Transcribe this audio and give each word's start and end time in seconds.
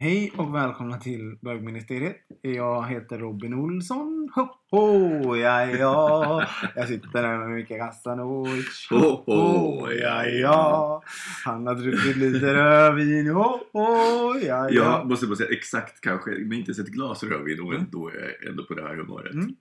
Hej 0.00 0.32
och 0.36 0.54
välkomna 0.54 0.98
till 0.98 1.38
Bögministeriet. 1.42 2.16
Jag 2.42 2.88
heter 2.88 3.18
Robin 3.18 3.54
Olsson. 3.54 4.28
Ho, 4.34 4.48
ho, 4.70 5.36
ja, 5.36 5.66
ja. 5.66 6.46
Jag 6.74 6.88
sitter 6.88 7.22
här 7.22 7.38
med 7.38 7.50
Micke 7.50 7.68
Kassanovic. 7.68 8.86
Ho, 8.90 9.22
ho, 9.26 9.90
ja, 9.90 10.24
ja. 10.24 11.02
Han 11.44 11.66
har 11.66 11.74
druckit 11.74 12.16
lite 12.16 12.54
rödvin. 12.54 13.26
Ho, 13.26 13.60
ho, 13.72 14.38
ja, 14.38 14.70
Jag 14.70 14.72
ja. 14.72 15.04
måste 15.04 15.26
bara 15.26 15.36
säga 15.36 15.50
exakt 15.50 16.00
kanske, 16.00 16.30
men 16.30 16.52
inte 16.52 16.70
ens 16.70 16.78
ett 16.78 16.94
glas 16.94 17.22
rödvin 17.22 17.60
och 17.60 17.74
ändå 17.74 18.08
är 18.08 18.36
jag 18.40 18.50
ändå 18.50 18.64
på 18.64 18.74
det 18.74 18.82
här 18.82 18.96
humöret. 18.96 19.34
Mm. 19.34 19.54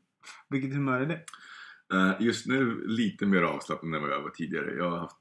Vilket 0.50 0.74
humör 0.74 1.02
är 1.02 1.06
det? 1.06 1.20
Eh, 1.94 2.12
just 2.20 2.46
nu 2.46 2.88
lite 2.88 3.26
mer 3.26 3.42
avslappnad 3.42 3.96
än 3.96 4.02
vad 4.02 4.12
jag 4.12 4.22
var 4.22 4.30
tidigare. 4.30 4.76
Jag 4.78 4.90
har 4.92 4.98
haft 4.98 5.18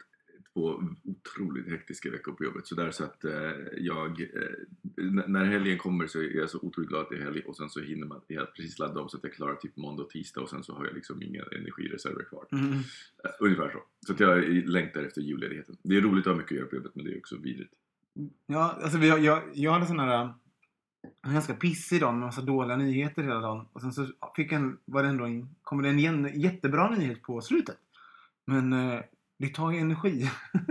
två 0.56 0.82
otroligt 1.04 1.68
hektiska 1.70 2.10
veckor 2.10 2.32
på 2.32 2.44
jobbet. 2.44 2.66
Så 2.66 2.74
där 2.74 2.90
så 2.90 3.04
att 3.04 3.24
eh, 3.24 3.32
jag, 3.76 4.20
eh, 4.20 5.04
när 5.26 5.44
helgen 5.44 5.78
kommer 5.78 6.06
så 6.06 6.18
är 6.18 6.36
jag 6.36 6.50
så 6.50 6.58
otroligt 6.62 6.88
glad 6.90 7.02
att 7.02 7.08
det 7.10 7.16
är 7.16 7.20
helg 7.24 7.42
och 7.46 7.56
sen 7.56 7.70
så 7.70 7.80
hinner 7.80 8.06
man 8.06 8.20
jag 8.26 8.54
precis 8.54 8.78
ladda 8.78 9.00
om 9.00 9.08
så 9.08 9.16
att 9.16 9.24
jag 9.24 9.32
klarar 9.32 9.54
typ 9.54 9.76
måndag 9.76 10.02
och 10.02 10.10
tisdag 10.10 10.40
och 10.40 10.50
sen 10.50 10.62
så 10.62 10.74
har 10.74 10.84
jag 10.84 10.94
liksom 10.94 11.22
inga 11.22 11.42
energireserver 11.42 12.24
kvar. 12.24 12.46
Mm. 12.52 12.72
Eh, 12.72 13.30
ungefär 13.40 13.70
så. 13.70 13.78
Så 14.06 14.12
att 14.12 14.20
jag 14.20 14.48
längtar 14.48 15.02
efter 15.02 15.20
julledigheten. 15.20 15.76
Det 15.82 15.96
är 15.96 16.00
roligt 16.00 16.26
att 16.26 16.32
ha 16.32 16.38
mycket 16.38 16.52
att 16.52 16.58
göra 16.58 16.68
på 16.68 16.76
jobbet 16.76 16.92
men 16.94 17.04
det 17.04 17.12
är 17.12 17.18
också 17.18 17.36
vidrigt. 17.36 17.72
Ja, 18.46 18.78
alltså 18.82 18.98
vi, 18.98 19.08
har- 19.08 19.18
jag, 19.18 19.42
jag 19.54 19.72
hade 19.72 19.86
sån 19.86 19.98
här... 19.98 20.34
En 21.26 21.32
ganska 21.32 21.54
pissig 21.54 22.00
dag 22.00 22.14
med 22.14 22.20
massa 22.20 22.42
dåliga 22.42 22.76
nyheter 22.76 23.22
hela 23.22 23.40
dagen. 23.40 23.66
Och 23.72 23.80
sen 23.80 23.92
så 23.92 24.06
fick 24.36 24.52
en, 24.52 24.78
var 24.84 25.02
det 25.02 25.08
ändå 25.08 25.24
en, 25.24 25.48
kom 25.62 25.82
det 25.82 25.88
en 25.88 26.40
jättebra 26.40 26.90
nyhet 26.90 27.22
på 27.22 27.40
slutet. 27.40 27.76
Men 28.44 28.72
eh, 28.72 29.00
det 29.38 29.54
tar 29.54 29.72
ju 29.72 29.78
energi. 29.78 30.30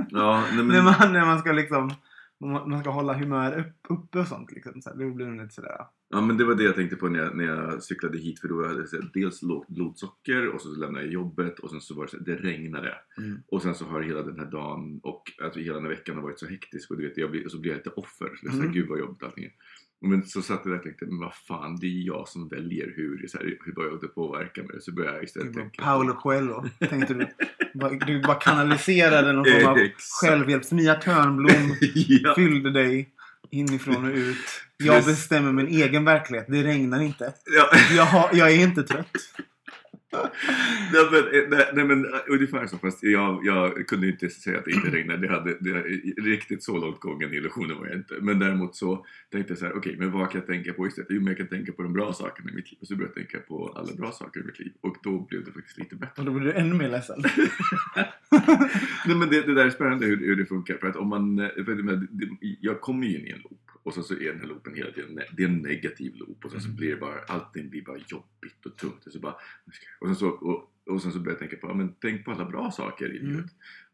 Ja, 0.10 0.44
men, 0.56 0.68
när, 0.68 0.84
man, 0.84 1.14
när 1.14 1.26
man 1.26 1.40
ska 1.40 1.52
liksom 1.52 1.92
man 2.40 2.80
ska 2.80 2.90
hålla 2.90 3.14
humör 3.14 3.60
upp, 3.60 3.76
uppe 3.90 4.20
och 4.20 4.28
sånt 4.28 4.52
liksom. 4.52 4.82
Så 4.82 4.90
då 4.90 5.10
blir 5.10 5.26
det 5.26 5.44
lite 5.44 5.54
sådär. 5.56 5.78
Ja 6.10 6.22
men 6.22 6.38
det 6.38 6.46
var 6.46 6.56
det 6.56 6.64
jag 6.64 6.76
tänkte 6.76 6.96
på 6.96 7.08
när 7.08 7.20
jag, 7.20 7.38
när 7.38 7.44
jag 7.44 7.84
cyklade 7.84 8.18
hit 8.18 8.40
för 8.40 8.48
då 8.48 8.68
hade 8.68 8.88
jag 8.92 9.10
dels 9.14 9.42
lågt 9.42 9.68
blodsocker 9.68 10.48
och 10.48 10.62
så 10.62 10.70
lämnade 10.70 11.06
jag 11.06 11.14
jobbet 11.14 11.60
och 11.60 11.70
sen 11.70 11.82
så 11.82 11.96
var 11.96 12.04
det 12.04 12.10
så 12.10 12.18
det 12.18 12.36
regnade. 12.36 12.94
Mm. 13.18 13.42
Och 13.48 13.62
sen 13.62 13.76
så 13.76 13.86
har 13.86 14.02
hela 14.02 14.22
den 14.24 14.40
här 14.40 14.52
dagen 14.52 15.00
och 15.04 15.24
alltså 15.44 15.60
hela 15.60 15.76
den 15.76 15.84
här 15.84 15.90
veckan 15.90 16.16
har 16.16 16.24
varit 16.24 16.40
så 16.40 16.48
hektisk 16.48 16.92
och 16.92 16.98
du 16.98 17.08
vet, 17.08 17.18
jag 17.18 17.32
blir, 17.32 17.50
så 17.50 17.60
blir 17.60 17.72
jag 17.72 17.78
lite 17.78 17.90
offer. 17.90 18.36
Så 18.42 18.50
här, 18.50 18.60
Mm. 18.60 18.72
Gud 18.72 18.88
vad 18.90 19.00
jobbigt 19.00 19.24
allting 19.24 19.44
är. 19.44 19.52
Men 20.06 20.26
så 20.26 20.42
satt 20.42 20.62
jag 20.64 20.74
där 20.74 20.78
och 20.78 20.84
tänkte, 20.84 21.06
men 21.06 21.20
vad 21.20 21.36
fan, 21.36 21.78
det 21.82 21.88
är 21.88 22.08
jag 22.08 22.28
som 22.28 22.48
väljer 22.48 22.94
hur, 22.96 23.28
så 23.28 23.38
här, 23.38 23.58
hur 23.66 23.74
bara 23.74 23.86
jag 23.86 24.02
det 24.02 24.08
påverkar 24.08 24.64
mig. 24.64 24.82
Så 24.82 24.92
började 24.92 25.16
jag 25.16 25.24
istället 25.24 25.54
tänka 25.54 25.84
Paolo 25.84 26.14
Coelho. 26.14 26.64
Tänkte 26.90 27.14
du. 27.14 27.28
Du 28.06 28.22
bara 28.22 28.36
kanaliserade 28.40 29.34
någon 29.34 29.46
form 29.46 29.68
av 29.68 29.78
självhjälps... 30.22 30.72
Mia 30.72 30.96
Törnblom 30.96 31.76
ja. 32.08 32.36
fyllde 32.36 32.72
dig 32.72 33.10
inifrån 33.52 34.06
och 34.06 34.16
ut. 34.16 34.38
Jag 34.78 35.06
bestämmer 35.06 35.52
min 35.52 35.68
egen 35.68 36.06
verklighet. 36.06 36.46
Det 36.50 36.64
regnar 36.64 37.02
inte. 37.02 37.34
ja. 37.46 37.70
Jag, 37.96 38.06
har, 38.06 38.30
jag 38.34 38.52
är 38.52 38.64
inte 38.64 38.84
trött. 38.84 39.12
Nej 40.94 41.06
men, 41.12 41.24
eh, 41.24 41.50
nej, 41.50 41.72
nej, 41.74 41.86
men 41.86 42.06
eh, 42.06 42.20
ungefär 42.28 42.68
så. 42.68 42.78
Fast 42.78 43.04
jag, 43.04 43.46
jag 43.46 43.88
kunde 43.88 44.08
inte 44.08 44.30
säga 44.30 44.60
att 44.60 44.66
det 44.66 44.72
inte 44.72 44.90
regnade. 44.90 45.28
Det 45.28 45.34
hade, 45.34 45.58
det, 45.60 45.82
riktigt 46.22 46.64
så 46.64 46.78
långt 46.78 47.00
gången 47.00 47.34
illusionen 47.34 47.78
var 47.78 47.88
jag 47.88 47.96
inte. 47.96 48.14
Men 48.22 48.40
däremot 48.40 48.76
så 48.76 49.06
tänkte 49.32 49.52
jag 49.52 49.58
så 49.58 49.66
här, 49.66 49.78
okej, 49.78 49.96
men 50.00 50.12
vad 50.12 50.32
kan 50.32 50.42
jag 50.42 50.48
tänka 50.48 50.74
på 50.74 50.88
istället? 50.88 51.08
Jo, 51.10 51.18
men 51.18 51.28
jag 51.28 51.38
kan 51.38 51.48
tänka 51.48 51.72
på 51.72 51.84
de 51.84 51.94
bra 51.94 52.14
sakerna 52.14 52.52
i 52.52 52.56
mitt 52.56 52.72
liv. 52.72 52.78
Och 52.82 52.88
så 52.88 52.96
började 52.96 53.20
jag 53.20 53.30
tänka 53.30 53.48
på 53.48 53.68
alla 53.76 53.94
bra 53.94 54.12
saker 54.12 54.40
i 54.40 54.44
mitt 54.44 54.60
liv. 54.60 54.72
Och 54.82 54.98
då 55.04 55.20
blev 55.30 55.46
det 55.46 55.52
faktiskt 55.52 55.78
lite 55.78 55.96
bättre. 55.96 56.22
Och 56.22 56.26
då 56.26 56.32
blir 56.32 56.46
du 56.46 56.54
ännu 56.54 56.74
mer 56.74 56.90
ledsen. 56.90 57.24
Nej 59.06 59.16
men 59.16 59.30
det, 59.30 59.42
det 59.42 59.54
där 59.54 59.66
är 59.66 59.70
spännande 59.70 60.06
hur, 60.06 60.18
hur 60.18 60.36
det 60.36 60.46
funkar. 60.46 60.78
För 60.78 60.88
att 60.88 60.96
om 60.96 61.08
man, 61.08 61.40
eh, 61.40 61.50
för 61.66 62.08
jag 62.60 62.82
kommer 62.82 63.08
ju 63.08 63.20
in 63.20 63.28
i 63.28 63.32
en 63.32 63.40
loop. 63.40 63.66
Och 63.86 63.94
sen 63.94 64.04
så 64.04 64.14
är 64.14 64.32
den 64.32 64.40
här 64.40 64.48
loopen 64.48 64.76
hela 64.76 64.92
tiden, 64.92 65.20
det 65.38 65.44
är 65.44 65.48
en 65.48 65.58
negativ 65.58 66.16
loop. 66.16 66.46
Och 66.46 66.52
sen 66.52 66.62
så 66.62 66.70
blir 66.70 66.90
det 66.90 66.98
bara, 66.98 67.20
allting 67.28 67.70
blir 67.70 67.82
bara 67.82 67.98
jobbigt 67.98 68.66
och 68.66 68.78
tungt. 68.78 69.06
Och, 69.06 69.12
så 69.12 69.20
bara, 69.20 69.36
och, 70.00 70.08
sen 70.08 70.16
så, 70.16 70.28
och, 70.30 70.72
och 70.94 71.02
sen 71.02 71.12
så 71.12 71.20
börjar 71.20 71.32
jag 71.32 71.40
tänka 71.40 71.56
på, 71.56 71.68
ja, 71.68 71.74
men 71.74 71.94
tänk 72.02 72.26
på 72.26 72.32
alla 72.32 72.46
bra 72.46 72.72
saker 72.72 73.16
i 73.16 73.20
Mm. 73.20 73.32
livet. 73.32 73.46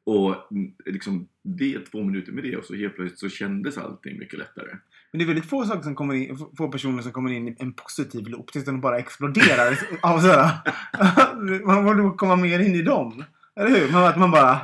Och 0.03 0.51
mm, 0.51 0.71
liksom, 0.85 1.27
det 1.43 1.79
två 1.79 2.03
minuter 2.03 2.31
med 2.31 2.43
det 2.43 2.57
och 2.57 2.65
så 2.65 2.75
helt 2.75 2.95
plötsligt 2.95 3.19
så 3.19 3.29
kändes 3.29 3.77
allting 3.77 4.19
mycket 4.19 4.39
lättare. 4.39 4.69
Men 5.11 5.19
det 5.19 5.25
är 5.25 5.27
väldigt 5.27 5.49
få 5.49 5.65
saker 5.65 5.81
som 5.81 5.95
kommer 5.95 6.13
in, 6.13 6.37
få 6.57 6.67
personer 6.71 7.01
som 7.03 7.11
kommer 7.11 7.31
in 7.31 7.47
i 7.47 7.55
en 7.59 7.73
positiv 7.73 8.27
loop 8.27 8.51
tills 8.51 8.65
den 8.65 8.81
bara 8.81 8.99
exploderar. 8.99 9.79
av 10.01 10.19
sådär. 10.19 10.49
Man 11.65 11.85
borde 11.85 12.17
komma 12.17 12.35
mer 12.35 12.59
in 12.59 12.75
i 12.75 12.81
dem. 12.81 13.23
Eller 13.55 13.69
hur? 13.69 13.91
Man, 13.91 14.03
att 14.03 14.19
man 14.19 14.31
bara 14.31 14.51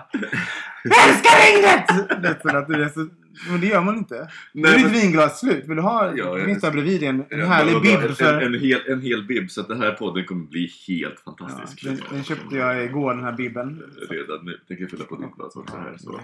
älskar 0.84 1.38
regnet! 1.46 1.88
Det 2.22 2.28
är 2.28 2.40
så 2.52 2.58
att 2.58 2.68
det 2.68 2.84
är 2.84 2.90
så, 2.90 3.08
men 3.50 3.62
det 3.62 3.68
gör 3.68 3.82
man 3.82 3.98
inte. 3.98 4.30
Nu 4.54 4.62
är 4.62 4.72
Nej, 4.72 4.78
ditt 4.84 4.92
men- 4.92 5.02
vinglas 5.02 5.40
slut. 5.40 5.64
Vill 5.68 5.76
du 5.76 5.82
ha? 5.82 6.06
Ja, 6.16 6.38
jag- 6.38 6.46
finns 6.46 6.62
där 6.62 6.72
bredvid 6.72 7.04
en, 7.04 7.26
en 7.30 7.40
Ja, 7.40 7.46
härlig 7.46 7.82
bibb 7.82 8.00
en, 8.10 8.16
för... 8.16 8.42
en, 8.42 8.54
en, 8.56 8.60
hel, 8.62 8.80
en 8.88 9.02
hel 9.02 9.24
bibb, 9.24 9.52
så 9.52 9.62
att 9.62 9.68
den 9.68 9.82
här 9.82 9.92
podden 9.92 10.26
kommer 10.26 10.46
bli 10.46 10.72
helt 10.88 11.22
Ja, 11.26 11.36
fantastisk. 11.38 11.84
den, 11.84 12.00
den 12.12 12.24
köpte 12.24 12.56
jag 12.56 12.84
igår, 12.84 13.14
den 13.14 13.24
här 13.24 13.32
bibben. 13.32 13.84
Redan 14.10 14.46
nu. 14.46 14.60
Tänker 14.68 14.84
jag 14.84 14.92
fylla 14.92 15.04
på 15.04 15.16
ditt 15.16 15.36
glas 15.36 15.56
också 15.56 15.76
här. 15.78 15.98
Så. 15.98 16.20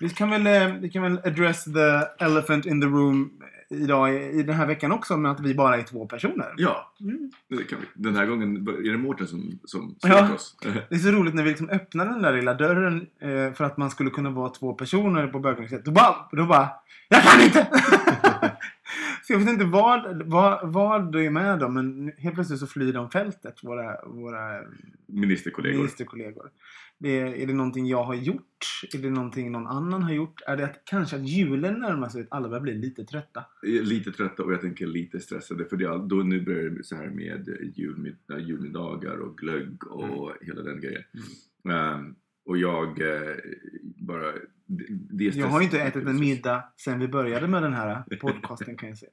Vi 0.00 0.08
kan 0.10 0.30
väl, 0.30 0.46
eh, 0.46 0.74
vi 0.80 0.90
kan 0.90 1.02
väl 1.02 1.18
address 1.24 1.64
the 1.64 2.24
elephant 2.24 2.66
in 2.66 2.80
the 2.80 2.86
room 2.86 3.30
idag, 3.70 4.14
i 4.14 4.42
den 4.42 4.54
här 4.56 4.66
veckan 4.66 4.92
också, 4.92 5.16
med 5.16 5.30
att 5.32 5.40
vi 5.40 5.54
bara 5.54 5.76
är 5.76 5.82
två 5.82 6.06
personer. 6.06 6.54
Ja, 6.56 6.92
Mm. 7.00 7.30
det 7.48 7.64
kan 7.64 7.78
vi. 7.80 7.86
Den 7.94 8.16
här 8.16 8.26
gången 8.26 8.56
är 8.68 8.92
det 8.92 8.98
Mårten 8.98 9.26
som, 9.26 9.58
som 9.64 9.94
Ja. 10.02 10.32
oss. 10.34 10.56
Det 10.88 10.94
är 10.94 10.98
så 10.98 11.10
roligt 11.10 11.34
när 11.34 11.42
vi 11.42 11.48
liksom 11.48 11.68
öppnade 11.70 12.10
den 12.10 12.22
där 12.22 12.32
lilla 12.32 12.54
dörren 12.54 13.06
eh, 13.20 13.52
för 13.52 13.64
att 13.64 13.76
man 13.76 13.90
skulle 13.90 14.10
kunna 14.10 14.30
vara 14.30 14.48
två 14.50 14.72
personer 14.74 15.26
på 15.26 15.38
böguniversitetet. 15.38 15.84
Då 15.84 15.90
bara, 15.90 16.14
då 16.32 16.46
bara 16.46 16.68
Jag 17.08 17.22
kan 17.22 17.40
inte! 17.42 17.66
så 19.26 19.32
jag 19.32 19.38
vet 19.38 19.48
inte 19.48 19.64
vad, 19.64 20.22
vad, 20.22 20.72
vad 20.72 21.12
det 21.12 21.26
är 21.26 21.30
med 21.30 21.58
dem, 21.58 21.74
men 21.74 22.12
helt 22.18 22.34
plötsligt 22.34 22.60
så 22.60 22.66
flyr 22.66 22.92
de 22.92 23.10
fältet, 23.10 23.64
våra, 23.64 24.06
våra 24.06 24.62
Ministerkollegor. 25.06 25.78
ministerkollegor. 25.78 26.50
Det 26.98 27.20
är, 27.20 27.26
är 27.26 27.46
det 27.46 27.52
någonting 27.52 27.86
jag 27.86 28.04
har 28.04 28.14
gjort? 28.14 28.82
Är 28.94 28.98
det 28.98 29.10
någonting 29.10 29.52
någon 29.52 29.66
annan 29.66 30.02
har 30.02 30.12
gjort? 30.12 30.42
Är 30.46 30.56
det 30.56 30.64
att, 30.64 30.82
kanske 30.84 31.16
att 31.16 31.28
julen 31.28 31.74
närmar 31.74 32.08
sig 32.08 32.20
att 32.22 32.26
alla 32.30 32.48
börjar 32.48 32.62
bli 32.62 32.74
lite 32.74 33.04
trötta? 33.04 33.44
Är 33.62 33.82
Lite 33.82 34.12
trötta 34.12 34.42
och 34.42 34.52
jag 34.52 34.60
tänker 34.60 34.86
lite 34.86 35.20
stressade 35.20 35.64
för 35.64 35.76
det, 35.76 36.06
då 36.08 36.16
nu 36.16 36.40
börjar 36.40 36.70
det 36.70 36.84
så 36.84 36.96
här 36.96 37.10
med 37.10 37.48
äh, 37.48 38.38
julmiddagar 38.40 39.16
och 39.16 39.38
glögg 39.38 39.86
och 39.86 40.32
hela 40.40 40.62
den 40.62 40.80
grejen. 40.80 41.02
Ehm, 41.70 42.14
och 42.44 42.58
jag 42.58 43.00
eh, 43.00 43.36
bara... 43.96 44.32
Det, 44.70 44.84
det 45.10 45.24
Jag 45.24 45.46
har 45.46 45.60
inte 45.60 45.80
ätit 45.80 46.06
en 46.06 46.20
middag 46.20 46.64
sen 46.76 46.98
vi 46.98 47.08
började 47.08 47.48
med 47.48 47.62
den 47.62 47.74
här 47.74 48.04
podcasten 48.20 48.76
kan 48.76 48.88
jag 48.88 48.98
säga. 48.98 49.12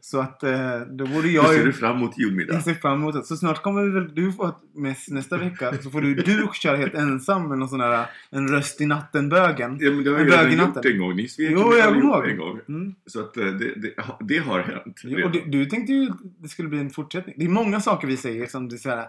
Så 0.00 0.20
att 0.20 0.42
eh, 0.42 0.80
då 0.90 1.06
borde 1.06 1.28
jag 1.28 1.46
ser 1.46 1.58
ju... 1.58 1.64
du 1.64 1.72
fram 1.72 1.96
emot 1.96 2.18
julmiddag? 2.18 2.54
Jag 2.54 2.62
ser 2.62 2.74
fram 2.74 2.92
emot 2.92 3.14
det. 3.14 3.22
Så 3.22 3.36
snart 3.36 3.62
kommer 3.62 3.94
väl 3.94 4.14
du 4.14 4.32
få 4.32 4.46
ett 4.46 4.54
mess 4.74 5.08
nästa 5.08 5.36
vecka. 5.36 5.74
Så 5.82 5.90
får 5.90 6.00
du, 6.00 6.14
du 6.14 6.48
köra 6.54 6.76
helt 6.76 6.94
ensam 6.94 7.48
med 7.48 7.58
någon 7.58 7.68
sån 7.68 7.78
där 7.78 8.06
En 8.30 8.48
röst 8.48 8.80
i 8.80 8.86
natten-bögen. 8.86 9.78
Ja, 9.80 9.90
men 9.90 10.04
det 10.04 10.10
har 10.10 10.18
jag 10.18 10.26
redan 10.26 10.58
gjort 10.58 10.84
en 10.84 10.98
gång. 10.98 11.16
Ni 11.16 11.28
svek 11.28 11.50
Jo, 11.52 11.68
mig 11.68 11.78
jag 11.78 12.30
en 12.30 12.36
gång. 12.36 12.60
Mm. 12.68 12.94
Så 13.06 13.20
att 13.20 13.36
eh, 13.36 13.44
det, 13.44 13.74
det, 13.74 13.94
det 14.20 14.38
har 14.38 14.60
hänt. 14.60 15.00
Jo, 15.04 15.26
Och 15.26 15.32
du, 15.32 15.40
du 15.46 15.66
tänkte 15.66 15.92
ju 15.92 16.10
det 16.38 16.48
skulle 16.48 16.68
bli 16.68 16.78
en 16.78 16.90
fortsättning. 16.90 17.34
Det 17.38 17.44
är 17.44 17.48
många 17.48 17.80
saker 17.80 18.06
vi 18.06 18.16
säger 18.16 18.46
som 18.46 18.68
du 18.68 18.78
säger 18.78 19.06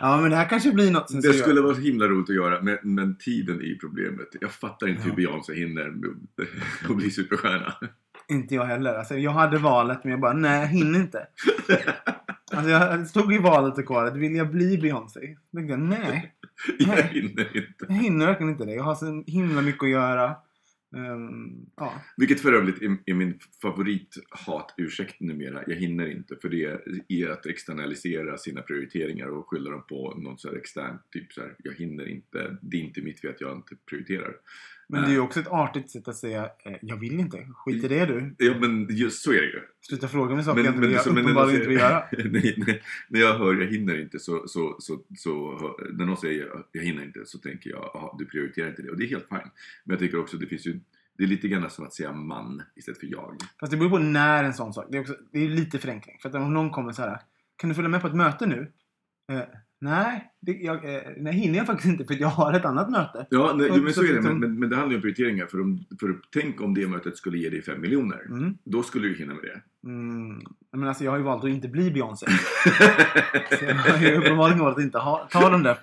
Ja 0.00 0.20
men 0.20 0.30
det 0.30 0.36
här 0.36 0.48
kanske 0.48 0.72
blir 0.72 0.90
något. 0.90 1.10
Sen 1.10 1.20
Det 1.20 1.32
skulle 1.32 1.60
vara 1.60 1.74
så 1.74 1.80
himla 1.80 2.06
roligt 2.06 2.30
att 2.30 2.36
göra, 2.36 2.62
men, 2.62 2.78
men 2.82 3.16
tiden 3.16 3.60
är 3.60 3.64
ju 3.64 3.78
problemet. 3.78 4.28
Jag 4.40 4.52
fattar 4.52 4.88
inte 4.88 5.02
Ja. 5.02 5.08
hur 5.08 5.16
Beyoncé 5.16 5.54
hinner 5.54 5.94
att 6.88 6.96
bli 6.96 7.10
superstjärna. 7.10 7.74
Inte 8.30 8.54
jag 8.54 8.64
heller. 8.64 8.94
Alltså, 8.94 9.16
jag 9.16 9.30
hade 9.30 9.58
valet 9.58 10.04
men 10.04 10.10
jag 10.10 10.20
bara, 10.20 10.32
nej 10.32 10.60
jag 10.60 10.68
hinner 10.68 11.00
inte. 11.00 11.26
Alltså, 12.52 12.70
jag 12.70 13.06
stod 13.06 13.34
i 13.34 13.38
valet 13.38 13.78
och 13.78 13.86
kvalet. 13.86 14.16
Vill 14.16 14.34
jag 14.34 14.50
bli 14.50 14.78
Beyoncé? 14.78 15.36
Då 15.50 15.58
tänkte 15.58 15.72
jag, 15.72 15.80
nej. 15.80 16.34
Jag 16.78 17.02
hinner 17.02 17.56
inte. 17.56 17.86
Jag 17.88 17.94
hinner 17.94 18.26
verkligen 18.26 18.52
inte 18.52 18.64
det. 18.64 18.74
Jag 18.74 18.82
har 18.82 18.94
så 18.94 19.24
himla 19.26 19.62
mycket 19.62 19.82
att 19.82 19.90
göra. 19.90 20.36
Ehm, 20.96 21.66
ja. 21.76 22.02
Vilket 22.16 22.40
för 22.40 22.52
övrigt 22.52 22.82
är, 22.82 22.96
är 23.06 23.14
min 23.14 23.38
favorit-hat-ursäkt 23.62 25.20
numera. 25.20 25.62
Jag 25.66 25.76
hinner 25.76 26.10
inte. 26.10 26.36
För 26.42 26.48
det 26.48 26.80
är 27.08 27.30
att 27.30 27.46
externalisera 27.46 28.38
sina 28.38 28.62
prioriteringar 28.62 29.26
och 29.26 29.48
skylla 29.48 29.70
dem 29.70 29.84
på 29.88 30.14
någon 30.16 30.38
så 30.38 30.54
extern 30.54 30.98
typ 31.12 31.32
så 31.32 31.40
här. 31.40 31.56
Jag 31.58 31.74
hinner 31.74 32.08
inte. 32.08 32.56
Det 32.62 32.76
är 32.76 32.80
inte 32.80 33.02
mitt 33.02 33.20
fel 33.20 33.30
att 33.30 33.40
jag 33.40 33.56
inte 33.56 33.76
prioriterar. 33.90 34.34
Men 34.92 35.02
det 35.02 35.08
är 35.08 35.12
ju 35.12 35.20
också 35.20 35.40
ett 35.40 35.48
artigt 35.48 35.90
sätt 35.90 36.08
att 36.08 36.16
säga, 36.16 36.44
eh, 36.64 36.72
jag 36.82 36.96
vill 36.96 37.20
inte. 37.20 37.46
Skit 37.54 37.84
i 37.84 37.88
det 37.88 38.06
du. 38.06 38.34
Ja 38.38 38.54
men 38.60 38.86
just 38.90 39.22
så 39.22 39.32
är 39.32 39.36
det 39.40 39.46
ju. 39.46 39.60
Sluta 39.80 40.08
fråga 40.08 40.34
mig 40.34 40.44
saker 40.44 40.64
jag 40.64 40.74
inte 40.74 40.86
vill, 40.88 40.98
så- 40.98 41.08
någon 41.10 41.18
uppenbarligen 41.18 41.56
inte 41.56 41.68
vill 41.68 41.78
göra. 41.78 42.04
säger- 42.10 42.24
när, 42.66 42.82
när, 43.08 43.20
jag 43.20 43.38
hör 43.38 43.54
jag 43.54 43.66
hinner 43.66 44.00
inte 44.00 44.18
så, 44.18 44.48
så, 44.48 44.76
så, 44.78 45.00
så 45.16 45.58
när 45.92 46.06
någon 46.06 46.16
säger 46.16 46.48
jag 46.72 46.82
hinner 46.82 47.02
inte 47.04 47.26
så 47.26 47.38
tänker 47.38 47.70
jag 47.70 47.82
aha, 47.96 48.16
du 48.18 48.26
prioriterar 48.26 48.68
inte 48.68 48.82
det 48.82 48.90
och 48.90 48.96
det 48.96 49.04
är 49.04 49.08
helt 49.08 49.28
fine. 49.28 49.38
Men 49.84 49.92
jag 49.92 49.98
tycker 49.98 50.18
också 50.20 50.36
det 50.36 50.46
finns 50.46 50.66
ju 50.66 50.80
det 51.18 51.24
är 51.24 51.28
lite 51.28 51.48
grann 51.48 51.70
som 51.70 51.84
att 51.84 51.94
säga 51.94 52.12
man 52.12 52.62
istället 52.76 53.00
för 53.00 53.06
jag. 53.06 53.36
Fast 53.60 53.70
det 53.72 53.76
beror 53.78 53.90
på 53.90 53.98
när 53.98 54.44
en 54.44 54.54
sån 54.54 54.72
sak. 54.74 54.86
Det 54.90 54.96
är, 54.96 55.00
också, 55.00 55.14
det 55.32 55.38
är 55.44 55.48
lite 55.48 55.78
förenkling. 55.78 56.18
För 56.22 56.28
att 56.28 56.34
om 56.34 56.54
någon 56.54 56.70
kommer 56.70 56.92
så 56.92 57.02
här. 57.02 57.20
Kan 57.56 57.68
du 57.68 57.74
följa 57.74 57.88
med 57.88 58.00
på 58.00 58.06
ett 58.06 58.14
möte 58.14 58.46
nu? 58.46 58.72
Eh, 59.32 59.42
nej, 59.80 60.30
det, 60.40 60.52
jag, 60.52 60.94
eh, 60.94 61.00
nej, 61.16 61.34
hinner 61.34 61.58
jag 61.58 61.66
faktiskt 61.66 61.88
inte 61.88 62.04
för 62.04 62.20
jag 62.20 62.28
har 62.28 62.52
ett 62.52 62.64
annat 62.64 62.90
möte. 62.90 63.26
Ja, 63.30 63.54
nej, 63.56 63.80
men 63.80 63.92
så 63.92 64.04
är 64.04 64.14
det. 64.14 64.20
Men, 64.20 64.40
men, 64.40 64.58
men 64.58 64.70
det 64.70 64.76
handlar 64.76 64.90
ju 64.90 64.96
om 64.96 65.02
prioriteringar. 65.02 65.46
För, 65.46 65.60
om, 65.60 65.84
för 66.00 66.16
tänk 66.32 66.60
om 66.60 66.74
det 66.74 66.86
mötet 66.86 67.16
skulle 67.16 67.38
ge 67.38 67.50
dig 67.50 67.62
5 67.62 67.80
miljoner. 67.80 68.26
Mm. 68.28 68.54
Då 68.64 68.82
skulle 68.82 69.08
du 69.08 69.14
hinna 69.14 69.34
med 69.34 69.42
det. 69.42 69.88
Mm. 69.88 70.40
Men 70.72 70.88
alltså, 70.88 71.04
jag 71.04 71.10
har 71.10 71.18
ju 71.18 71.24
valt 71.24 71.44
att 71.44 71.50
inte 71.50 71.68
bli 71.68 71.90
Beyoncé. 71.90 72.26
Så 73.58 73.64
jag 73.64 73.74
har 73.74 73.98
ju 73.98 74.16
uppenbarligen 74.16 74.60
valt 74.60 74.76
att 74.76 74.84
inte 74.84 74.98
ha, 74.98 75.28
ta 75.30 75.50
de 75.50 75.62
där 75.62 75.78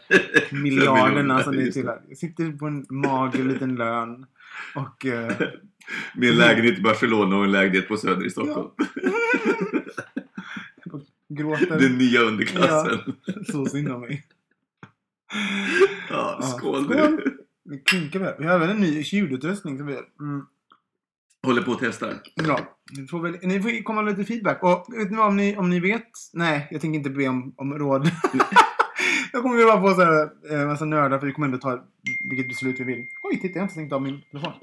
miljarderna 0.52 1.44
som 1.44 1.56
det 1.56 1.78
är. 1.78 2.00
Jag 2.08 2.18
sitter 2.18 2.52
på 2.52 2.66
en 2.66 2.86
mager 2.90 3.44
liten 3.44 3.76
lön. 3.76 4.26
Och... 4.76 5.06
Eh, 5.06 5.32
Med 6.16 6.30
en 6.30 6.38
lägenhet 6.38 6.80
i 6.80 6.82
Barcelona 6.82 7.38
och 7.38 7.44
en 7.44 7.52
lägenhet 7.52 7.88
på 7.88 7.98
Söder 7.98 8.26
i 8.26 8.30
Stockholm. 8.30 8.70
gråter. 11.30 11.80
Den 11.80 11.98
nya 11.98 12.22
underklassen. 12.22 13.00
Så 13.52 13.66
synd 13.66 13.92
om 13.92 14.02
mig. 14.02 14.26
Ja, 16.10 16.38
Ja, 16.42 16.48
skål, 16.48 16.84
skål. 16.84 16.96
du. 16.98 17.38
Vi 17.70 17.80
klinkar 17.80 18.20
med. 18.20 18.36
Vi 18.40 18.46
har 18.46 18.56
även 18.56 18.70
en 18.70 18.78
ny 18.78 19.02
ljudutrustning. 19.02 19.78
Som 19.78 19.88
vi, 19.88 19.94
mm, 19.94 20.46
Håller 21.46 21.62
på 21.62 21.72
och 21.72 21.80
testar. 21.82 22.14
bra. 22.44 22.60
Ni 22.98 23.08
får, 23.08 23.20
väl, 23.22 23.38
ni 23.42 23.62
får 23.62 23.84
komma 23.84 24.02
med 24.02 24.18
lite 24.18 24.28
feedback. 24.28 24.64
Och 24.64 24.86
vet 24.98 25.12
ni 25.12 25.18
vad, 25.18 25.28
om 25.28 25.38
ni, 25.38 25.58
om 25.58 25.70
ni 25.70 25.80
vet? 25.80 26.08
Nej, 26.34 26.68
jag 26.72 26.82
tänker 26.82 26.98
inte 26.98 27.10
be 27.10 27.28
om, 27.28 27.54
om 27.58 27.74
råd. 27.74 28.08
jag 29.34 29.42
kommer 29.42 29.66
bara 29.66 29.82
på 29.82 29.94
så 29.94 30.02
här, 30.02 30.30
eh, 30.52 30.68
massa 30.68 30.86
nördar 30.86 31.20
för 31.20 31.28
vi 31.28 31.34
kommer 31.34 31.48
ändå 31.48 31.58
ta 31.58 31.84
vilket 32.30 32.48
beslut 32.50 32.80
vi 32.80 32.84
vill. 32.84 33.06
Oj, 33.24 33.40
titta 33.42 33.54
jag 33.54 33.60
har 33.60 33.64
inte 33.64 33.74
stängt 33.74 33.94
av 33.94 34.02
min 34.02 34.22
telefon. 34.32 34.54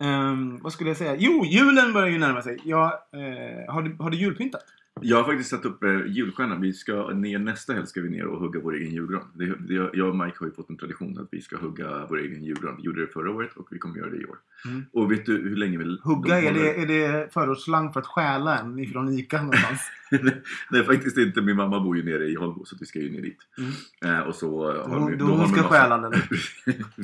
Ehm, 0.00 0.58
vad 0.62 0.72
skulle 0.72 0.90
jag 0.90 0.96
säga? 0.96 1.16
Jo, 1.18 1.44
julen 1.44 1.92
börjar 1.92 2.08
ju 2.08 2.18
närma 2.18 2.42
sig. 2.42 2.58
Jag, 2.64 2.84
eh, 2.86 3.72
har, 3.74 3.82
du, 3.82 3.96
har 3.98 4.10
du 4.10 4.16
julpyntat? 4.16 4.62
Jag 5.00 5.16
har 5.16 5.24
faktiskt 5.24 5.50
satt 5.50 5.64
upp 5.64 5.82
eh, 5.82 6.06
julstjärnan. 6.06 6.60
Vi 6.60 6.72
ska 6.72 7.10
ner, 7.10 7.38
nästa 7.38 7.72
helg 7.72 7.86
ska 7.86 8.00
vi 8.00 8.08
ner 8.08 8.26
och 8.26 8.40
hugga 8.40 8.60
vår 8.60 8.74
egen 8.74 8.94
julgran. 8.94 9.24
Det, 9.34 9.46
det, 9.46 9.74
jag 9.74 10.08
och 10.08 10.16
Mike 10.16 10.36
har 10.38 10.46
ju 10.46 10.52
fått 10.52 10.70
en 10.70 10.76
tradition 10.76 11.18
att 11.18 11.28
vi 11.30 11.40
ska 11.40 11.56
hugga 11.56 12.06
vår 12.08 12.18
egen 12.18 12.44
julgran. 12.44 12.74
Vi 12.76 12.82
gjorde 12.82 13.00
det 13.00 13.06
förra 13.06 13.30
året 13.30 13.56
och 13.56 13.66
vi 13.70 13.78
kommer 13.78 13.98
göra 13.98 14.10
det 14.10 14.16
i 14.16 14.24
år. 14.24 14.36
Mm. 14.64 14.84
Och 14.92 15.12
vet 15.12 15.26
du 15.26 15.32
hur 15.32 15.56
länge 15.56 15.78
vi... 15.78 15.98
Hugga, 16.02 16.40
de 16.40 16.46
är 16.46 16.52
det, 16.52 16.82
är 16.82 16.86
det 16.86 17.32
förortsslang 17.32 17.92
för 17.92 18.00
att 18.00 18.06
stjäla 18.06 18.58
en 18.58 18.78
ifrån 18.78 19.18
Ica 19.18 19.42
någonstans? 19.42 19.80
Nej, 20.70 20.84
faktiskt 20.84 21.18
inte. 21.18 21.42
Min 21.42 21.56
mamma 21.56 21.80
bor 21.80 21.96
ju 21.96 22.02
nere 22.04 22.24
i 22.26 22.34
Holmbo 22.34 22.64
så 22.64 22.76
vi 22.80 22.86
ska 22.86 22.98
ju 22.98 23.10
ner 23.10 23.22
dit. 23.22 23.38
Mm. 23.58 24.14
Eh, 24.14 24.20
och 24.20 24.34
så 24.34 24.66
har 24.72 24.98
Hon- 24.98 25.18
då 25.18 25.24
har 25.24 25.36
hon 25.36 25.48
ska 25.48 25.62
stjäla 25.62 25.98
den. 25.98 26.12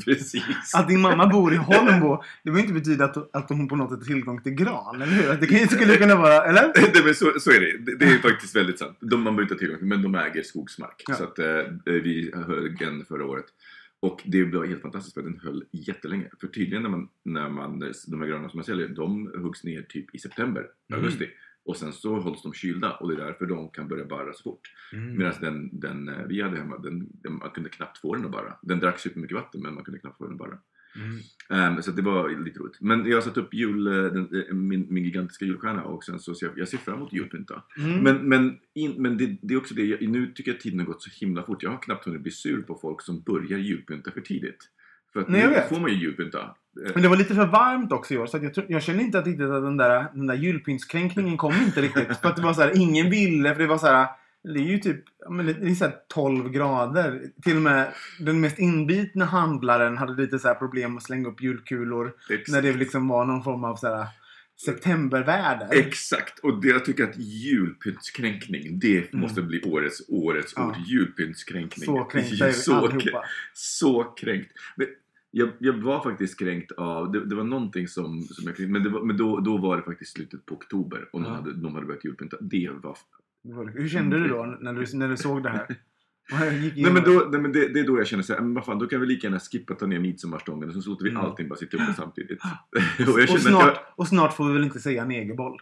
Precis. 0.05 0.75
Att 0.77 0.89
din 0.89 1.01
mamma 1.01 1.27
bor 1.27 1.53
i 1.53 1.57
Holmbo, 1.57 2.23
det 2.43 2.51
behöver 2.51 2.61
inte 2.61 2.81
betyda 2.81 3.05
att, 3.05 3.37
att 3.37 3.49
hon 3.49 3.69
på 3.69 3.77
något 3.77 3.91
sätt 3.91 3.99
har 3.99 4.07
tillgång 4.15 4.43
till 4.43 4.53
gran, 4.55 5.03
eller 5.03 5.07
hur? 5.13 5.31
Att 5.31 5.41
Det 5.41 5.47
kan, 5.47 5.69
skulle 5.69 5.97
kunna 5.97 6.17
vara, 6.17 6.45
eller? 6.45 6.73
Nej, 6.95 7.03
men 7.05 7.15
så, 7.15 7.33
så 7.41 7.51
är 7.51 7.61
det. 7.61 7.79
Det, 7.79 7.97
det 7.97 8.05
är 8.05 8.19
faktiskt 8.19 8.57
väldigt 8.57 8.79
sant. 8.79 8.97
De, 9.01 9.17
man 9.23 9.37
behöver 9.37 9.43
inte 9.43 9.55
ha 9.55 9.59
tillgång 9.59 9.79
till 9.79 9.87
men 9.87 10.03
de 10.03 10.15
äger 10.15 10.43
skogsmark. 10.43 11.03
Ja. 11.09 11.15
Så 11.15 11.25
att 11.25 11.39
eh, 11.39 11.47
vi 11.85 12.33
högg 12.47 12.83
en 12.83 13.05
förra 13.05 13.27
året. 13.27 13.47
Och 14.01 14.21
det 14.25 14.45
blev 14.45 14.67
helt 14.67 14.83
fantastiskt 14.83 15.15
för 15.15 15.23
den 15.23 15.41
höll 15.45 15.65
jättelänge. 15.73 16.27
För 16.41 16.47
tydligen 16.47 16.83
när 16.83 16.91
man, 16.91 17.09
när 17.25 17.49
man, 17.49 17.79
de 18.07 18.21
här 18.21 18.29
gröna 18.29 18.49
som 18.49 18.59
man 18.59 18.65
säljer, 18.65 18.89
de 18.89 19.33
huggs 19.43 19.65
ner 19.65 19.83
typ 19.83 20.15
i 20.15 20.19
september, 20.19 20.67
Mm. 20.93 21.05
augusti. 21.05 21.29
Och 21.65 21.77
sen 21.77 21.93
så 21.93 22.21
hålls 22.21 22.43
de 22.43 22.53
kylda 22.53 22.93
och 22.93 23.09
det 23.09 23.15
är 23.15 23.27
därför 23.27 23.47
de 23.47 23.69
kan 23.69 23.89
börja 23.89 24.05
barra 24.05 24.33
så 24.33 24.43
fort. 24.43 24.71
Medan 24.93 25.35
den, 25.41 25.81
den 25.81 26.09
eh, 26.09 26.27
vi 26.29 26.43
hade 26.43 26.57
hemma, 26.57 26.79
den, 26.79 27.09
man 27.31 27.51
kunde 27.51 27.71
knappt 27.71 27.99
få 27.99 28.15
den 28.15 28.25
att 28.25 28.31
barra. 28.31 28.55
Den 28.63 28.81
drack 28.81 28.99
supermycket 28.99 29.37
vatten 29.37 29.63
men 29.63 29.75
man 29.75 29.85
kunde 29.85 30.01
knappt 30.01 30.19
få 30.19 30.25
den 30.25 30.33
att 30.33 30.39
barra. 30.39 30.59
Ehm, 31.51 31.83
så 31.83 31.91
att 31.91 31.97
det 31.97 32.03
var 32.03 32.45
lite 32.45 32.61
roligt. 32.61 32.81
Men 32.81 33.07
jag 33.07 33.17
har 33.17 33.23
satt 33.23 33.37
upp 33.37 33.55
jul, 33.55 33.87
eh, 33.87 33.93
den, 33.93 34.29
eh, 34.35 34.55
min, 34.55 34.87
min 34.91 35.05
gigantiska 35.05 35.45
julstjärna 35.45 35.85
och 35.85 36.05
sen 36.05 36.21
så 36.21 36.35
ser 36.35 36.47
jag, 36.47 36.59
jag 36.59 36.69
ser 36.69 36.79
fram 36.79 36.97
emot 36.97 37.13
julpynta. 37.13 37.63
Mm. 37.79 38.03
Men, 38.03 38.29
men, 38.29 38.59
in, 38.75 39.03
men 39.03 39.19
det, 39.19 39.37
det 39.43 39.55
är 39.55 39.59
också 39.59 39.75
det, 39.75 39.85
jag, 39.85 40.03
nu 40.03 40.27
tycker 40.27 40.51
jag 40.51 40.57
att 40.57 40.63
tiden 40.63 40.79
har 40.79 40.87
gått 40.87 41.03
så 41.03 41.11
himla 41.21 41.43
fort. 41.43 41.63
Jag 41.63 41.71
har 41.71 41.83
knappt 41.83 42.05
hunnit 42.05 42.23
bli 42.23 42.31
sur 42.31 42.63
på 42.63 42.79
folk 42.83 43.03
som 43.03 43.23
börjar 43.23 43.59
julpynta 43.59 44.11
för 44.11 44.21
tidigt. 44.21 44.69
För 45.13 45.21
att 45.21 45.29
Nej, 45.29 45.47
nu 45.47 45.63
får 45.69 45.81
man 45.81 45.91
ju 45.91 45.97
julpynta. 45.97 46.39
Eh, 46.39 46.91
Men 46.95 47.03
det 47.03 47.09
var 47.09 47.17
lite 47.17 47.35
för 47.35 47.47
varmt 47.47 47.93
också 47.93 48.15
i 48.15 48.19
år, 48.19 48.27
så 48.27 48.39
jag, 48.43 48.55
tror- 48.55 48.67
jag 48.69 48.83
känner 48.83 49.01
inte 49.05 49.19
att, 49.19 49.27
riktigt 49.27 49.47
att 49.51 49.63
den 49.63 49.77
där, 49.77 50.07
den 50.15 50.27
där 50.27 50.35
julpyntskränkningen 50.35 51.37
kom 51.37 51.53
inte 51.55 51.81
riktigt. 51.83 52.17
För 52.23 52.29
att 52.29 52.37
det 52.37 52.43
var 52.43 52.55
så 52.55 52.61
här, 52.63 52.73
ingen 52.81 53.11
ville, 53.11 53.55
för 53.55 53.63
det 53.63 53.69
var 53.69 53.79
så 53.79 53.87
här, 53.87 54.07
det 54.45 54.61
är 54.61 54.65
ju 54.65 54.79
typ 54.79 55.05
men 55.31 55.47
det 55.47 55.53
är 55.53 55.75
så 55.75 55.85
här 55.85 55.95
12 56.15 56.51
grader. 56.51 57.21
Till 57.43 57.57
och 57.57 57.63
med 57.63 57.93
den 58.21 58.41
mest 58.41 58.59
inbitna 58.59 59.25
handlaren 59.25 59.97
hade 59.99 60.23
lite 60.23 60.39
så 60.39 60.49
här 60.49 60.55
problem 60.55 60.97
att 60.97 61.03
slänga 61.03 61.29
upp 61.29 61.43
julkulor. 61.43 62.13
Ex- 62.31 62.51
När 62.51 62.63
det 62.63 62.73
liksom 62.73 63.09
var 63.09 63.25
någon 63.25 63.45
form 63.45 63.65
av 63.65 63.77
så 63.77 63.87
här 63.95 64.07
septemberväder. 64.65 65.69
Exakt! 65.71 66.39
Och 66.39 66.61
det, 66.63 66.69
jag 66.69 66.85
tycker 66.85 67.05
att 67.05 67.19
julpyntskränkning, 67.19 68.79
det 68.79 69.13
måste 69.13 69.43
bli 69.43 69.63
årets, 69.63 70.03
årets 70.09 70.57
Mm. 70.57 70.69
Ja. 70.69 70.75
ord. 70.81 70.87
Julpyntskränkning. 70.87 71.85
Så 71.87 72.11
vi 72.15 72.23
så, 72.53 72.75
allihopa. 72.75 73.25
så 73.53 74.03
kränkt. 74.05 74.53
Men 74.77 74.87
jag, 75.35 75.49
jag 75.59 75.73
var 75.73 76.03
faktiskt 76.03 76.39
kränkt 76.39 76.73
av, 76.73 77.13
det, 77.13 77.25
det 77.27 77.35
var 77.35 77.45
någonting 77.45 77.89
som, 77.89 78.23
som 78.23 78.45
jag 78.47 78.57
kränkte, 78.57 78.73
men, 78.73 78.83
det 78.83 78.89
var, 78.91 79.03
men 79.05 79.17
då, 79.17 79.41
då 79.41 79.57
var 79.59 79.77
det 79.77 79.83
faktiskt 79.83 80.13
slutet 80.13 80.47
på 80.47 80.55
oktober 80.55 81.09
och 81.13 81.21
Ja. 81.21 81.29
hade, 81.29 81.53
någon 81.57 81.75
hade 81.75 81.87
börjat 81.87 82.05
julpynta. 82.05 82.37
Det 82.41 82.71
var... 82.83 82.97
Hur 83.79 83.89
kände 83.89 84.19
du 84.19 84.29
då 84.29 84.57
när 84.61 84.73
du, 84.73 84.99
när 84.99 85.09
du 85.09 85.17
såg 85.17 85.43
det 85.43 85.51
här? 85.51 85.67
Nej 86.77 86.93
men, 86.93 87.03
då, 87.03 87.29
nej, 87.33 87.41
men 87.41 87.53
det, 87.53 87.69
det 87.75 87.81
är 87.81 87.87
då 87.87 87.99
jag 87.99 88.07
känner 88.07 88.23
såhär, 88.23 88.41
men 88.41 88.55
vad 88.55 88.65
fan, 88.65 88.79
då 88.79 88.87
kan 88.87 89.01
vi 89.01 89.07
lika 89.07 89.27
gärna 89.27 89.39
skippa 89.41 89.75
ta 89.75 89.87
ner 89.87 89.99
midsommarstången 89.99 90.69
och 90.77 90.85
så 90.85 90.91
låter 90.91 91.05
vi 91.05 91.11
Mm. 91.11 91.23
allting 91.23 91.49
bara 91.49 91.57
sitta 91.59 91.77
uppe 91.77 91.95
samtidigt. 91.97 92.39
och 92.99 93.19
Och 93.35 93.41
snart, 93.41 93.63
jag, 93.67 93.77
och 93.97 94.09
snart 94.09 94.37
får 94.37 94.47
vi 94.47 94.53
väl 94.53 94.65
inte 94.65 94.81
säga 94.81 95.05
negerboll? 95.05 95.59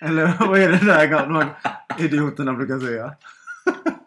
Eller 0.00 0.34
vad 0.48 0.58
är 0.60 0.68
det 0.70 0.86
där 0.86 1.06
gamla 1.06 1.56
idioterna 1.98 2.52
brukar 2.52 2.78
säga? 2.78 3.12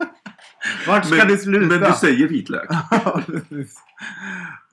Vart 0.87 1.05
ska 1.05 1.15
men, 1.15 1.27
det 1.27 1.37
sluta? 1.37 1.67
men 1.67 1.79
du 1.79 1.93
säger 1.93 2.27
vitlök. 2.27 2.67
Ja. 2.91 3.21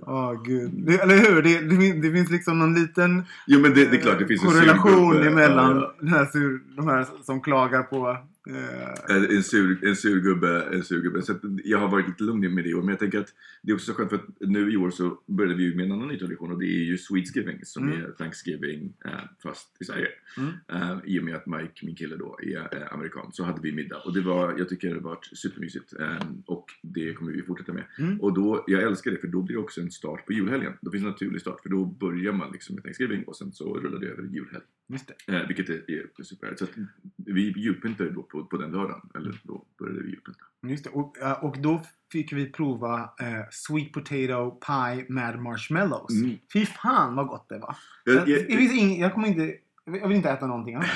Åh 0.07 0.43
gud. 0.43 0.71
Det, 0.75 0.99
eller 0.99 1.17
hur? 1.17 1.43
Det, 1.43 1.61
det, 1.61 1.93
det 1.93 2.13
finns 2.13 2.31
liksom 2.31 2.59
någon 2.59 2.75
liten 2.75 3.25
Jo 3.47 3.61
men 3.61 3.75
det, 3.75 3.85
det 3.85 3.97
är 3.97 4.01
klart 4.01 4.19
det 4.19 4.27
finns 4.27 4.43
en 4.43 4.49
korrelation 4.49 5.13
surgubbe. 5.13 5.27
emellan 5.31 5.77
Ja, 5.77 5.95
Den 6.01 6.09
här 6.09 6.77
de 6.77 6.89
här 6.89 7.07
som 7.23 7.41
klagar 7.41 7.83
på... 7.83 8.17
Ja. 8.53 9.15
En, 9.15 9.43
sur, 9.43 9.85
en 9.85 9.97
surgubbe, 9.97 10.63
en 10.73 10.85
surgubbe. 10.85 11.23
Så 11.23 11.35
jag 11.65 11.79
har 11.79 11.89
varit 11.89 12.09
lite 12.09 12.25
lugn 12.25 12.55
med 12.55 12.65
det 12.65 12.75
år. 12.75 12.81
Men 12.81 12.89
jag 12.89 12.99
tänker 12.99 13.19
att 13.21 13.35
det 13.63 13.71
är 13.71 13.75
också 13.75 13.87
så 13.87 13.95
skönt 13.95 14.11
för 14.11 14.17
att 14.17 14.27
nu 14.41 14.73
i 14.73 14.77
år 14.77 14.91
så 14.91 15.23
började 15.27 15.57
vi 15.57 15.63
ju 15.65 15.75
med 15.75 15.85
en 15.87 15.93
annan 15.93 16.09
ny 16.09 16.19
tradition 16.19 16.53
och 16.53 16.59
det 16.59 16.67
är 16.67 16.85
ju 16.85 16.99
Sweetsgiving 16.99 17.65
som 17.65 17.81
Mm. 17.91 18.05
är 18.05 18.11
Thanksgiving 18.11 18.93
eh, 19.05 19.11
fast 19.43 19.77
i 19.81 19.85
Sverige. 19.85 20.09
Mm. 20.39 20.51
Eh, 20.73 20.99
I 21.05 21.21
och 21.21 21.25
med 21.25 21.35
att 21.35 21.47
Mike, 21.47 21.87
min 21.87 21.95
kille 21.95 22.17
då, 22.17 22.39
är 22.43 22.93
amerikan 22.95 23.33
så 23.33 23.45
hade 23.45 23.61
vi 23.61 23.73
middag 23.73 23.97
och 24.05 24.15
det 24.15 24.21
var, 24.21 24.59
jag 24.59 24.69
tycker 24.69 24.89
det 24.89 24.95
har 24.95 25.01
varit 25.01 25.25
supermysigt 25.39 25.93
eh, 26.01 26.27
och 26.47 26.67
det 26.83 27.15
kommer 27.15 27.33
vi 27.33 27.43
fortsätta 27.43 27.73
med. 27.73 27.85
Mm. 27.99 28.21
Och 28.21 28.35
då, 28.35 28.65
jag 28.67 28.83
älskar 28.83 29.11
det 29.11 29.19
för 29.19 29.29
då 29.29 29.43
blir 29.43 29.57
det 29.57 29.63
också 29.63 29.81
en 29.81 29.91
start 29.91 30.27
på 30.27 30.33
julhelgen. 30.33 30.73
Då 30.81 30.91
finns 30.91 31.05
en 31.05 31.11
naturlig 31.11 31.41
start 31.41 31.61
för 31.63 31.69
då 31.69 31.85
börjar 31.85 32.33
man 32.33 32.53
liksom 32.53 32.75
med 32.75 32.85
Thanksgiving 32.85 33.25
och 33.25 33.37
sen 33.37 33.53
så 33.53 33.75
rullar 33.79 33.99
det 34.01 34.07
över 34.07 34.23
julhelg. 34.23 34.65
Just 34.93 35.13
det. 35.27 35.45
Vilket 35.49 35.69
är, 35.69 35.91
är 35.91 36.23
superhärligt. 36.23 36.59
Så 36.59 36.65
att 36.65 36.71
vi 37.17 37.53
julpyntade 37.57 38.11
då 38.11 38.23
på, 38.23 38.40
på 38.45 38.57
den 38.57 38.71
lördagen. 38.71 39.11
Eller 39.15 39.41
då 39.43 39.65
började 39.79 40.03
vi 40.03 40.11
julpynta. 40.11 40.45
Just 40.63 40.85
det. 40.85 40.91
Och, 40.91 41.17
ja, 41.21 41.35
och 41.35 41.59
då 41.59 41.81
fick 42.13 42.33
vi 42.33 42.53
prova 42.53 43.01
eh, 43.01 43.41
Sweet 43.51 43.93
Potato 43.93 44.51
Pie 44.51 45.07
med 45.09 45.39
Marshmallows. 45.39 46.11
Mm. 46.11 46.39
Fy 46.53 46.67
fan 46.67 47.15
vad 47.15 47.27
gott 47.27 47.49
det 47.49 47.59
var. 47.59 47.77
Jag, 48.05 48.29
Jag, 48.29 48.51
jag, 48.51 48.99
jag 48.99 49.15
kommer 49.15 49.29
inte... 49.29 49.55
Jag 49.85 50.09
vill 50.09 50.17
inte 50.17 50.31
äta 50.31 50.47
någonting 50.47 50.75
annat. 50.75 50.89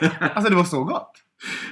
Alltså 0.20 0.50
det 0.50 0.56
var 0.56 0.64
så 0.64 0.84
gott. 0.84 1.24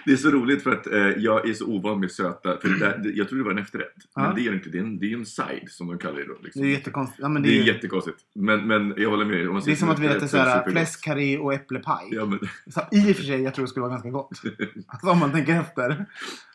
Det 0.06 0.12
är 0.12 0.16
så 0.16 0.30
roligt 0.30 0.62
för 0.62 0.70
att 0.70 0.86
eh, 0.86 0.98
jag 0.98 1.48
är 1.48 1.54
så 1.54 1.66
ovan 1.66 2.00
med 2.00 2.10
söta. 2.10 2.58
För 2.60 2.68
där, 2.68 3.12
jag 3.14 3.28
trodde 3.28 3.42
det 3.42 3.44
var 3.44 3.50
en 3.52 3.58
efterrätt. 3.58 3.94
Ja. 4.14 4.22
Men 4.22 4.34
det 4.34 4.46
är 4.48 4.54
inte. 4.54 4.70
Det 4.70 4.78
är 4.78 4.82
en, 4.82 4.98
det 4.98 5.12
är 5.12 5.16
en 5.16 5.26
side 5.26 5.70
som 5.70 5.86
de 5.86 5.98
kallar 5.98 6.16
det 6.16 6.26
då. 6.26 6.36
Liksom. 6.42 6.62
Det 6.62 6.68
är 6.68 6.72
jättekonstigt. 6.72 7.18
Ja, 7.22 7.28
men 7.28 7.42
Det 7.42 7.48
det, 7.48 7.58
är 7.58 7.62
är, 7.62 7.66
jättekonstigt. 7.66 8.18
Men, 8.34 8.66
men 8.66 8.94
jag 8.96 9.10
håller 9.10 9.25
med 9.25 9.36
dig. 9.36 9.62
Det 9.64 9.72
är 9.72 9.76
som 9.76 9.88
att 9.88 9.98
vi 9.98 10.06
äter 10.06 10.26
såhär 10.26 10.70
fläskkarré 10.70 11.38
och 11.38 11.54
äpplepaj. 11.54 12.08
Ja, 12.10 12.26
men, 12.26 12.38
Så, 12.70 12.80
I 12.92 13.12
och 13.12 13.16
för 13.16 13.22
sig, 13.25 13.42
jag 13.42 13.54
tror 13.54 13.64
det 13.64 13.68
skulle 13.68 13.82
vara 13.82 13.92
ganska 13.92 14.10
gott. 14.10 14.42
Alltså, 14.86 15.10
om 15.10 15.18
man 15.18 15.32
tänker 15.32 15.60
efter. 15.60 16.06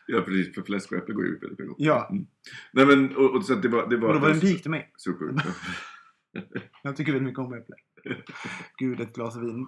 ja, 0.07 0.21
precis. 0.21 0.55
För 0.55 0.61
fläsk 0.61 0.91
och 0.91 0.97
äpple 0.97 1.13
går 1.13 1.25
ju 1.25 1.39
väldigt 1.39 1.67
gott. 1.67 1.75
Ja. 1.79 2.07
Mm. 2.11 2.25
Nej, 2.73 2.85
men 2.85 3.15
och, 3.15 3.35
och 3.35 3.45
så 3.45 3.53
att 3.53 3.61
det 3.61 3.67
var... 3.67 3.89
Det 3.89 3.97
var 3.97 4.07
Och 4.07 4.13
då 4.13 4.19
var 4.19 4.27
det 4.29 4.33
en 4.35 4.41
pik 4.41 4.61
till 4.61 4.71
mig. 4.71 4.91
Super. 4.97 5.25
Jag 6.83 6.95
tycker 6.95 7.11
väldigt 7.11 7.27
mycket 7.27 7.39
om 7.39 7.53
äpple. 7.53 7.75
Gud, 8.77 9.01
ett 9.01 9.13
glas 9.15 9.37
vin. 9.37 9.67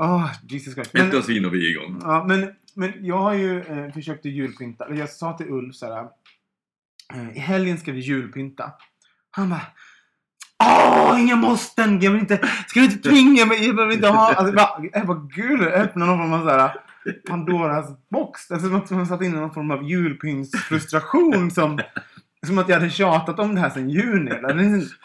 Åh, 0.00 0.30
Jesus 0.48 0.74
Christ. 0.74 0.94
Ett 0.94 1.10
glas 1.10 1.28
vin 1.28 1.44
och 1.44 1.54
vi 1.54 1.66
är 1.66 1.70
igång. 1.70 2.00
ja, 2.02 2.24
men, 2.28 2.50
men 2.74 2.92
jag 3.00 3.18
har 3.18 3.34
ju 3.34 3.60
eh, 3.60 3.92
försökt 3.92 4.26
att 4.26 4.32
julpynta. 4.32 4.94
Jag 4.94 5.10
sa 5.10 5.32
till 5.32 5.48
Ulf 5.48 5.74
såhär. 5.74 6.06
Eh, 7.14 7.36
I 7.36 7.38
helgen 7.38 7.78
ska 7.78 7.92
vi 7.92 8.00
julpynta. 8.00 8.72
Han 9.30 9.50
bara. 9.50 9.66
Åh, 10.64 11.20
inga 11.20 11.36
måsten! 11.36 12.00
Jag 12.00 12.10
vill 12.10 12.20
inte, 12.20 12.48
ska 12.66 12.80
du 12.80 12.86
inte 12.86 13.08
tvinga 13.08 13.46
mig? 13.46 13.66
Jag 13.66 13.76
behöver 13.76 13.94
inte 13.94 14.08
ha... 14.08 14.34
Alltså, 14.34 14.54
bara, 14.54 14.84
jag 14.92 15.06
bara, 15.06 15.28
gud, 15.34 15.60
öppna 15.60 16.06
någon 16.06 16.18
form 16.18 16.32
av 16.32 16.44
såhär 16.44 16.72
Pandoras 17.28 17.86
box. 18.10 18.50
Alltså, 18.50 18.76
att 18.76 18.90
man 18.90 19.06
satt 19.06 19.22
in 19.22 19.32
någon 19.32 19.54
form 19.54 19.70
av 19.70 19.82
julpyntsfrustration 19.90 21.50
som... 21.50 21.80
Som 22.46 22.58
att 22.58 22.68
jag 22.68 22.76
hade 22.76 22.90
tjatat 22.90 23.38
om 23.38 23.54
det 23.54 23.60
här 23.60 23.70
sedan 23.70 23.90
juni. 23.90 24.32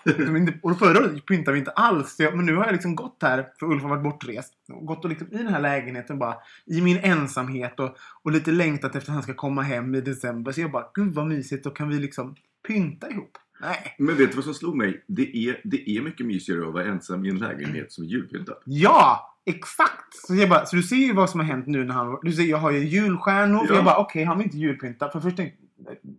Liksom 0.03 0.35
inte, 0.37 0.53
och 0.61 0.79
förra 0.79 0.99
året 0.99 1.25
pyntade 1.25 1.53
vi 1.53 1.59
inte 1.59 1.71
alls. 1.71 2.15
Jag, 2.19 2.35
men 2.37 2.45
nu 2.45 2.55
har 2.55 2.65
jag 2.65 2.71
liksom 2.71 2.95
gått 2.95 3.17
här, 3.21 3.47
för 3.59 3.65
Ulf 3.65 3.81
har 3.81 3.89
varit 3.89 4.03
bortrest. 4.03 4.53
Och 4.73 4.85
gått 4.85 5.03
och 5.03 5.09
liksom 5.09 5.27
i 5.31 5.37
den 5.37 5.47
här 5.47 5.61
lägenheten 5.61 6.19
bara. 6.19 6.35
I 6.65 6.81
min 6.81 6.97
ensamhet 6.97 7.79
och, 7.79 7.97
och 8.23 8.31
lite 8.31 8.51
längtat 8.51 8.95
efter 8.95 9.11
att 9.11 9.15
han 9.15 9.23
ska 9.23 9.33
komma 9.33 9.61
hem 9.61 9.95
i 9.95 10.01
december. 10.01 10.51
Så 10.51 10.61
jag 10.61 10.71
bara, 10.71 10.85
gud 10.93 11.13
vad 11.13 11.27
mysigt. 11.27 11.63
Då 11.63 11.69
kan 11.69 11.89
vi 11.89 11.99
liksom 11.99 12.35
pynta 12.67 13.09
ihop. 13.09 13.37
Nej. 13.61 13.95
Men 13.97 14.17
vet 14.17 14.29
du 14.29 14.35
vad 14.35 14.45
som 14.45 14.53
slog 14.53 14.75
mig? 14.75 15.03
Det 15.07 15.37
är, 15.37 15.61
det 15.63 15.89
är 15.89 16.01
mycket 16.01 16.25
mysigare 16.25 16.67
att 16.67 16.73
vara 16.73 16.85
ensam 16.85 17.25
i 17.25 17.29
en 17.29 17.37
lägenhet 17.37 17.91
som 17.91 18.03
är 18.03 18.07
julpyntad. 18.07 18.55
Ja! 18.65 19.29
Exakt! 19.45 20.15
Så, 20.27 20.35
jag 20.35 20.49
bara, 20.49 20.65
så 20.65 20.75
du 20.75 20.83
ser 20.83 20.95
ju 20.95 21.13
vad 21.13 21.29
som 21.29 21.39
har 21.39 21.47
hänt 21.47 21.67
nu 21.67 21.85
när 21.85 21.93
han... 21.93 22.17
Du 22.21 22.31
ser, 22.31 22.43
jag 22.43 22.57
har 22.57 22.71
ju 22.71 22.79
julstjärnor. 22.79 23.65
Ja. 23.69 23.75
jag 23.75 23.85
bara, 23.85 23.97
okej, 23.97 24.23
han 24.23 24.37
vill 24.37 24.45
inte 24.45 24.57
julpynta. 24.57 25.09
För 25.09 25.19
först 25.19 25.37
tänkte 25.37 25.63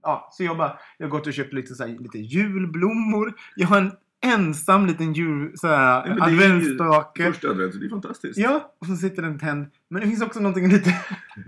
Ja, 0.02 0.28
så 0.32 0.44
jag 0.44 0.56
bara, 0.56 0.78
jag 0.98 1.06
har 1.06 1.10
gått 1.10 1.26
och 1.26 1.32
köpt 1.32 1.52
lite, 1.52 1.74
så 1.74 1.86
här, 1.86 1.98
lite 1.98 2.18
julblommor. 2.18 3.34
Jag 3.56 3.66
har 3.66 3.78
en 3.78 3.92
ensam 4.24 4.86
liten 4.86 5.12
jul, 5.12 5.52
så 5.58 5.68
här, 5.68 6.06
ju 6.06 6.22
adventsstake. 6.22 7.32
Första 7.32 7.48
advent, 7.48 7.80
det 7.80 7.86
är 7.86 7.90
fantastiskt. 7.90 8.38
Ja, 8.38 8.74
och 8.78 8.86
så 8.86 8.96
sitter 8.96 9.22
den 9.22 9.38
tänd. 9.38 9.66
Men 9.88 10.02
det 10.02 10.08
finns 10.08 10.22
också 10.22 10.40
någonting 10.40 10.68
lite, 10.68 10.94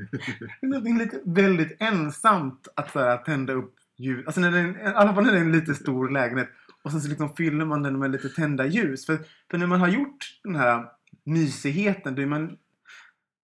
någonting 0.63 0.99
lite 0.99 1.21
väldigt 1.25 1.77
ensamt 1.79 2.69
att 2.77 2.93
så 2.93 3.01
här, 3.01 3.17
tända 3.17 3.53
upp 3.53 3.75
ljus. 3.97 4.27
Alltså 4.27 4.41
när 4.41 4.53
är, 4.53 4.91
i 4.91 4.95
alla 4.95 5.15
fall 5.15 5.25
när 5.25 5.33
det 5.33 5.39
är 5.39 5.43
en 5.43 5.53
lite 5.53 5.75
stor 5.75 6.09
lägenhet. 6.09 6.49
Och 6.83 6.91
sen 6.91 7.01
så 7.01 7.09
liksom 7.09 7.37
fyller 7.37 7.65
man 7.65 7.83
den 7.83 7.99
med 7.99 8.11
lite 8.11 8.29
tända 8.29 8.67
ljus. 8.67 9.07
För, 9.07 9.19
för 9.51 9.59
när 9.59 9.67
man 9.67 9.81
har 9.81 9.89
gjort 9.89 10.41
den 10.45 10.57
här 10.57 10.85
mysigheten, 11.25 12.15
då 12.15 12.23
är 12.23 12.27
man... 12.27 12.57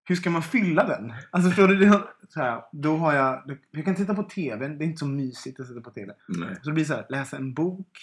Hur 0.05 0.15
ska 0.15 0.29
man 0.29 0.41
fylla 0.41 0.87
den? 0.87 1.13
Alltså 1.31 1.49
förstår 1.49 1.67
du? 1.67 1.91
Så 2.29 2.39
här, 2.39 2.61
då 2.71 2.97
har 2.97 3.13
jag... 3.13 3.59
Jag 3.71 3.85
kan 3.85 3.95
titta 3.95 4.15
på 4.15 4.23
TV. 4.23 4.67
Det 4.67 4.83
är 4.83 4.87
inte 4.87 4.99
så 4.99 5.07
mysigt 5.07 5.59
att 5.59 5.67
sitta 5.67 5.81
på 5.81 5.91
TV. 5.91 6.13
Nej. 6.27 6.55
Så 6.61 6.69
det 6.69 6.73
blir 6.73 6.85
så 6.85 6.93
här, 6.93 7.05
läsa 7.09 7.37
en 7.37 7.53
bok. 7.53 7.97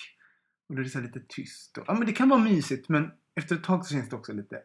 Och 0.68 0.74
då 0.74 0.80
är 0.80 0.84
det 0.84 0.90
så 0.90 1.00
lite 1.00 1.20
tyst. 1.28 1.78
Och, 1.78 1.84
ja 1.86 1.94
men 1.94 2.06
det 2.06 2.12
kan 2.12 2.28
vara 2.28 2.40
mysigt 2.40 2.88
men 2.88 3.10
efter 3.34 3.56
ett 3.56 3.64
tag 3.64 3.86
så 3.86 3.94
känns 3.94 4.08
det 4.08 4.16
också 4.16 4.32
lite, 4.32 4.60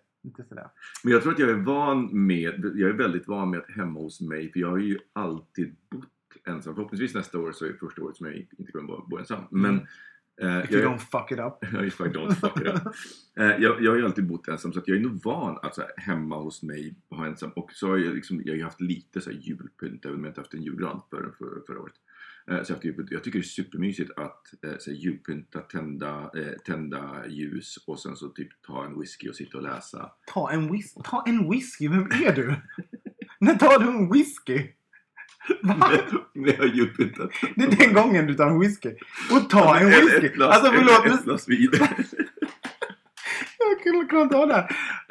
sådär. 0.50 0.68
Men 1.04 1.14
jag 1.14 1.22
tror 1.22 1.34
att 1.34 1.40
jag 1.40 1.50
är 1.50 1.54
van 1.54 2.26
med, 2.26 2.72
jag 2.76 2.90
är 2.90 2.94
väldigt 2.94 3.28
van 3.28 3.50
med 3.50 3.60
att 3.60 3.76
hemma 3.76 4.00
hos 4.00 4.22
mig, 4.22 4.52
för 4.52 4.60
jag 4.60 4.70
har 4.70 4.78
ju 4.78 5.00
alltid 5.14 5.76
bott 5.92 6.48
ensam. 6.48 6.76
Förhoppningsvis 6.76 7.14
nästa 7.14 7.40
år 7.40 7.52
så 7.52 7.66
är 7.66 7.70
det 7.70 7.78
första 7.78 8.02
året 8.02 8.18
som 8.18 8.26
jag 8.26 8.36
inte 8.36 8.72
kommer 8.72 8.88
bo, 8.88 9.08
bo 9.08 9.18
ensam. 9.18 9.44
Men 9.52 9.88
eh, 10.42 10.60
If 10.64 10.72
you 10.72 10.82
jag, 10.82 10.92
don't 10.92 10.98
fuck 10.98 11.32
it 11.32 11.40
up. 11.40 11.64
If 11.88 12.00
I 12.00 12.04
don't 12.04 12.34
fuck 12.36 12.58
it 12.62 12.68
up. 12.68 12.82
Eh, 13.40 13.46
jag, 13.46 13.84
jag 13.84 13.92
har 13.92 13.98
ju 13.98 14.06
alltid 14.06 14.28
bott 14.28 14.48
ensam 14.48 14.74
så 14.74 14.80
att 14.80 14.88
jag 14.88 14.98
är 14.98 15.02
nog 15.02 15.24
van 15.24 15.60
att 15.62 15.78
här, 15.78 15.92
hemma 15.98 16.38
hos 16.38 16.64
mig 16.64 16.96
vara 17.10 17.28
ensam. 17.28 17.50
Och 17.56 17.72
så 17.72 17.88
har 17.88 17.98
jag, 17.98 18.16
liksom, 18.16 18.42
jag 18.46 18.54
har 18.54 18.58
ju 18.58 18.64
haft 18.64 18.82
lite 18.82 19.22
så 19.22 19.30
här, 19.30 19.38
julpynt 19.38 20.06
även 20.06 20.18
om 20.18 20.24
jag 20.24 20.32
inte 20.32 20.42
haft 20.42 20.54
en 20.54 20.64
julgran 20.64 21.02
förrän 21.10 21.32
för, 21.38 21.62
förra 21.68 21.80
året. 21.82 21.94
Eh, 22.52 22.64
så 22.64 22.74
jag, 22.74 22.82
haft 22.82 23.12
jag 23.12 23.24
tycker 23.24 23.40
det 23.40 23.44
är 23.44 23.48
supermysigt 23.48 24.12
att 24.18 24.64
eh, 24.66 24.78
så 24.80 24.92
här, 24.92 24.98
julpynta, 24.98 25.60
tända, 25.60 26.32
tända 26.66 27.28
ljus 27.28 27.76
och 27.88 28.00
sen 28.00 28.16
så 28.16 28.30
typ 28.30 28.62
ta 28.62 28.86
en 28.86 29.00
whisky 29.00 29.30
och 29.30 29.36
sitta 29.36 29.58
och 29.58 29.64
läsa. 29.64 30.12
Ta 30.34 30.52
en, 30.52 30.70
whis- 30.70 31.02
ta 31.04 31.24
en 31.28 31.50
whisky, 31.52 31.88
vem 31.88 32.06
är 32.06 32.36
du? 32.36 32.56
När 33.40 33.56
tar 33.56 33.80
du 33.80 33.86
en 33.88 34.12
whisky? 34.12 34.68
När 36.34 36.52
jag 36.52 36.58
har 36.58 36.66
julpyntat. 36.66 37.30
Det 37.56 37.64
är 37.64 37.70
den 37.86 37.94
gången 37.94 38.28
du 38.28 38.34
tar 38.34 38.48
en 38.48 38.60
whisky. 38.60 38.90
Och 39.32 39.50
ta 39.50 39.78
en 39.78 39.88
Eller 39.88 40.02
whisky. 40.02 40.26
Ett 40.28 40.34
glas, 40.34 40.56
Alltså 40.56 40.72
förlåt, 40.72 41.06
ett 41.20 41.24
glas 41.26 41.48
vin. 41.50 41.70
jag 43.58 43.80
skulle 43.80 44.06
kunna 44.06 44.26
ta 44.30 44.46
det. 44.46 44.68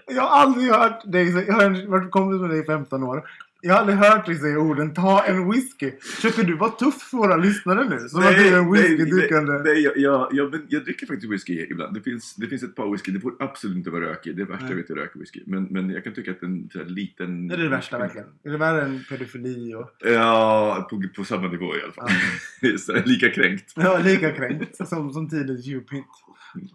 Jag 0.07 0.23
har 0.23 0.41
aldrig 0.41 0.71
hört 0.71 1.13
dig 1.13 1.31
jag 1.47 1.55
har 1.55 1.89
varit 1.91 2.11
kompis 2.11 2.41
med 2.41 2.51
dig 2.51 2.61
i 2.61 2.65
15 2.65 3.03
år. 3.03 3.23
Jag 3.67 3.75
har 3.75 3.81
aldrig 3.81 3.99
hört 3.99 4.27
dig 4.27 4.39
säga 4.39 4.59
orden 4.59 4.95
ta 4.95 5.25
en 5.25 5.51
whisky. 5.51 5.93
Försöker 6.01 6.43
du 6.43 6.57
vara 6.57 6.71
tuff 6.71 7.03
för 7.03 7.17
våra 7.17 7.37
lyssnare 7.37 7.89
nu? 7.89 8.09
Som 8.09 8.21
att 8.21 8.37
du 8.37 8.49
är 8.49 8.59
en 8.59 8.73
whisky-drickande... 8.73 9.53
nej, 9.53 9.63
nej 9.65 9.83
jag, 9.83 9.97
jag, 9.97 10.29
jag, 10.33 10.61
jag 10.69 10.85
dricker 10.85 11.07
faktiskt 11.07 11.33
whisky 11.33 11.67
ibland. 11.71 11.95
Det 11.95 12.01
finns, 12.01 12.35
det 12.35 12.47
finns 12.47 12.63
ett 12.63 12.75
par 12.75 12.93
whisky, 12.93 13.13
det 13.13 13.21
får 13.21 13.35
absolut 13.39 13.77
inte 13.77 13.91
vara 13.91 14.05
rökig. 14.05 14.37
Det 14.37 14.43
är 14.43 14.47
värsta 14.47 14.65
Nej. 14.65 14.73
jag 14.73 14.77
vet 14.77 14.91
är 14.91 14.95
rökig 14.95 15.43
men, 15.47 15.65
men 15.65 15.91
jag 15.91 16.05
kan 16.05 16.15
tycka 16.15 16.31
att 16.31 16.43
en 16.43 16.69
så 16.73 16.79
här, 16.79 16.87
liten... 16.87 17.49
Det 17.49 17.55
är 17.55 17.59
det 17.59 17.69
värsta 17.69 17.99
verkligen. 17.99 18.27
Är 18.45 18.51
det 18.51 18.59
värre 18.59 18.83
än 18.83 19.05
pedofili 19.09 19.75
och... 19.75 19.91
Ja, 19.99 20.87
på, 20.91 21.03
på 21.17 21.25
samma 21.25 21.49
nivå 21.49 21.77
i 21.77 21.83
alla 21.83 21.93
fall. 21.93 22.09
här, 22.61 23.03
lika 23.07 23.31
kränkt. 23.31 23.73
Ja, 23.77 23.99
lika 23.99 24.33
kränkt 24.33 24.77
som, 24.89 25.13
som 25.13 25.29
tidens 25.29 25.67
julpynt. 25.67 26.07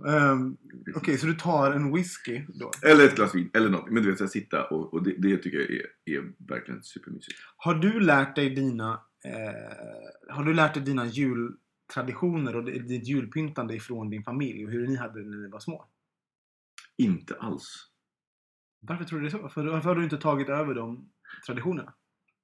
Um, 0.06 0.58
Okej, 0.96 1.18
så 1.18 1.26
du 1.26 1.34
tar 1.34 1.72
en 1.72 1.96
whisky 1.96 2.42
då? 2.48 2.72
Eller 2.82 3.06
ett 3.06 3.16
glas 3.16 3.36
vin, 3.36 3.50
eller 3.54 3.70
någonting. 3.70 3.94
Men 3.94 4.04
du 4.04 4.10
vet, 4.10 4.18
så 4.18 4.24
här, 4.24 4.30
sitta 4.30 4.64
och, 4.64 4.94
och 4.94 5.04
det, 5.04 5.14
det 5.18 5.38
tycker 5.38 5.58
jag 5.58 5.70
är, 5.70 6.18
är 6.18 6.32
verkligen 6.48 6.79
supermysigt. 6.86 7.40
Har 7.58 7.74
du 7.74 8.00
lärt 8.00 8.36
dig 8.36 8.50
dina... 8.50 9.02
Eh, 9.26 10.34
har 10.36 10.44
du 10.44 10.54
lärt 10.54 10.74
dig 10.74 10.84
dina 10.84 11.06
jultraditioner 11.06 12.56
och 12.56 12.66
ditt 12.66 13.08
julpyntande 13.08 13.76
ifrån 13.76 14.10
din 14.10 14.24
familj 14.24 14.66
och 14.66 14.72
hur 14.72 14.88
ni 14.88 14.96
hade 14.96 15.24
det 15.24 15.30
när 15.30 15.38
ni 15.38 15.50
var 15.50 15.60
små? 15.60 15.86
Inte 16.98 17.36
alls. 17.36 17.90
Varför 18.80 19.04
tror 19.06 19.20
du 19.20 19.26
det 19.26 19.32
så? 19.32 19.42
Varför, 19.42 19.66
varför 19.66 19.90
har 19.90 19.96
du 19.96 20.04
inte 20.04 20.18
tagit 20.18 20.50
över 20.50 20.74
de 20.74 21.10
traditionerna? 21.46 21.94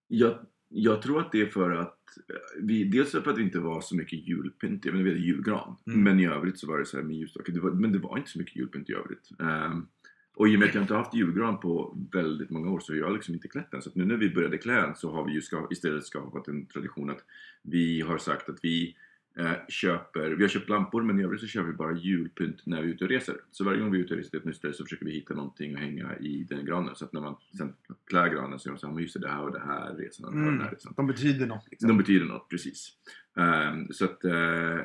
Jag, 0.07 0.45
jag 0.69 1.01
tror 1.01 1.19
att 1.19 1.31
det 1.31 1.41
är 1.41 1.45
för 1.45 1.71
att 1.71 1.99
eh, 2.29 2.63
vi, 2.63 2.83
dels 2.83 3.11
för 3.11 3.29
att 3.29 3.35
det 3.35 3.41
inte 3.41 3.59
var 3.59 3.81
så 3.81 3.95
mycket 3.95 4.27
julpynt, 4.27 4.85
jag 4.85 4.93
menar 4.93 5.03
vi 5.03 5.09
hade 5.11 5.25
julgran. 5.25 5.77
Mm. 5.87 6.03
Men 6.03 6.19
i 6.19 6.25
övrigt 6.25 6.59
så 6.59 6.67
var 6.67 6.79
det 6.79 6.85
så 6.85 6.97
här 6.97 7.03
med 7.03 7.29
var, 7.61 7.71
men 7.71 7.91
det 7.91 7.99
var 7.99 8.17
inte 8.17 8.29
så 8.29 8.39
mycket 8.39 8.55
julpynt 8.55 8.89
i 8.89 8.93
övrigt. 8.93 9.29
Ehm, 9.39 9.87
och 10.35 10.47
i 10.49 10.55
och 10.55 10.59
med 10.59 10.69
att 10.69 10.75
jag 10.75 10.83
inte 10.83 10.93
har 10.93 11.01
haft 11.03 11.15
julgran 11.15 11.59
på 11.59 11.97
väldigt 12.11 12.49
många 12.49 12.71
år 12.71 12.79
så 12.79 12.93
har 12.93 12.97
jag 12.97 13.13
liksom 13.13 13.33
inte 13.33 13.47
klätt 13.47 13.71
den. 13.71 13.81
Så 13.81 13.89
nu 13.93 14.05
när 14.05 14.15
vi 14.15 14.29
började 14.29 14.57
klä 14.57 14.81
den 14.81 14.95
så 14.95 15.11
har 15.11 15.25
vi 15.25 15.33
ju 15.33 15.41
ska, 15.41 15.67
istället 15.71 16.05
skapat 16.05 16.47
en 16.47 16.65
tradition 16.65 17.09
att 17.09 17.23
vi 17.61 18.01
har 18.01 18.17
sagt 18.17 18.49
att 18.49 18.59
vi 18.61 18.95
eh, 19.37 19.51
köper, 19.69 20.29
vi 20.31 20.43
har 20.43 20.49
köpt 20.49 20.69
lampor 20.69 21.03
men 21.03 21.19
i 21.19 21.23
övrigt 21.23 21.41
så 21.41 21.47
köper 21.47 21.67
vi 21.67 21.73
bara 21.73 21.97
julpynt 21.97 22.65
när 22.65 22.81
vi 22.81 22.89
är 22.89 22.93
ute 22.93 23.03
och 23.03 23.09
reser. 23.09 23.35
Så 23.51 23.63
varje 23.63 23.79
gång 23.79 23.91
vi 23.91 23.99
är 23.99 24.03
ute 24.03 24.13
och 24.13 24.17
reser 24.17 24.29
till 24.29 24.39
ett 24.39 24.45
nytt 24.45 24.55
ställe 24.55 24.73
så 24.73 24.83
försöker 24.83 25.05
vi 25.05 25.11
hitta 25.11 25.33
någonting 25.33 25.73
att 25.73 25.79
hänga 25.79 26.17
i 26.17 26.45
den 26.49 26.65
granen. 26.65 26.95
Så 26.95 27.05
att 27.05 27.13
när 27.13 27.21
man 27.21 27.35
sen 27.57 27.73
klär 28.09 28.27
granen 28.29 28.59
så 28.59 28.69
är 28.69 28.71
de 28.71 28.79
så 28.79 28.87
här, 28.87 28.93
"Men 28.93 29.03
just 29.03 29.13
det, 29.13 29.19
det 29.19 29.29
här 29.29 29.43
och 29.43 29.51
det 29.51 29.59
här 29.65 29.95
resan 29.95 30.25
och 30.25 30.33
här 30.39 30.51
den 30.51 30.61
här 30.61 30.71
resan. 30.71 30.93
De 30.95 31.07
betyder 31.07 31.47
något 31.47 31.67
liksom. 31.71 31.87
De 31.87 31.97
betyder 31.97 32.25
något, 32.25 32.49
precis. 32.49 32.93
Ehm, 33.39 33.87
så 33.91 34.05
att, 34.05 34.23
eh, 34.23 34.79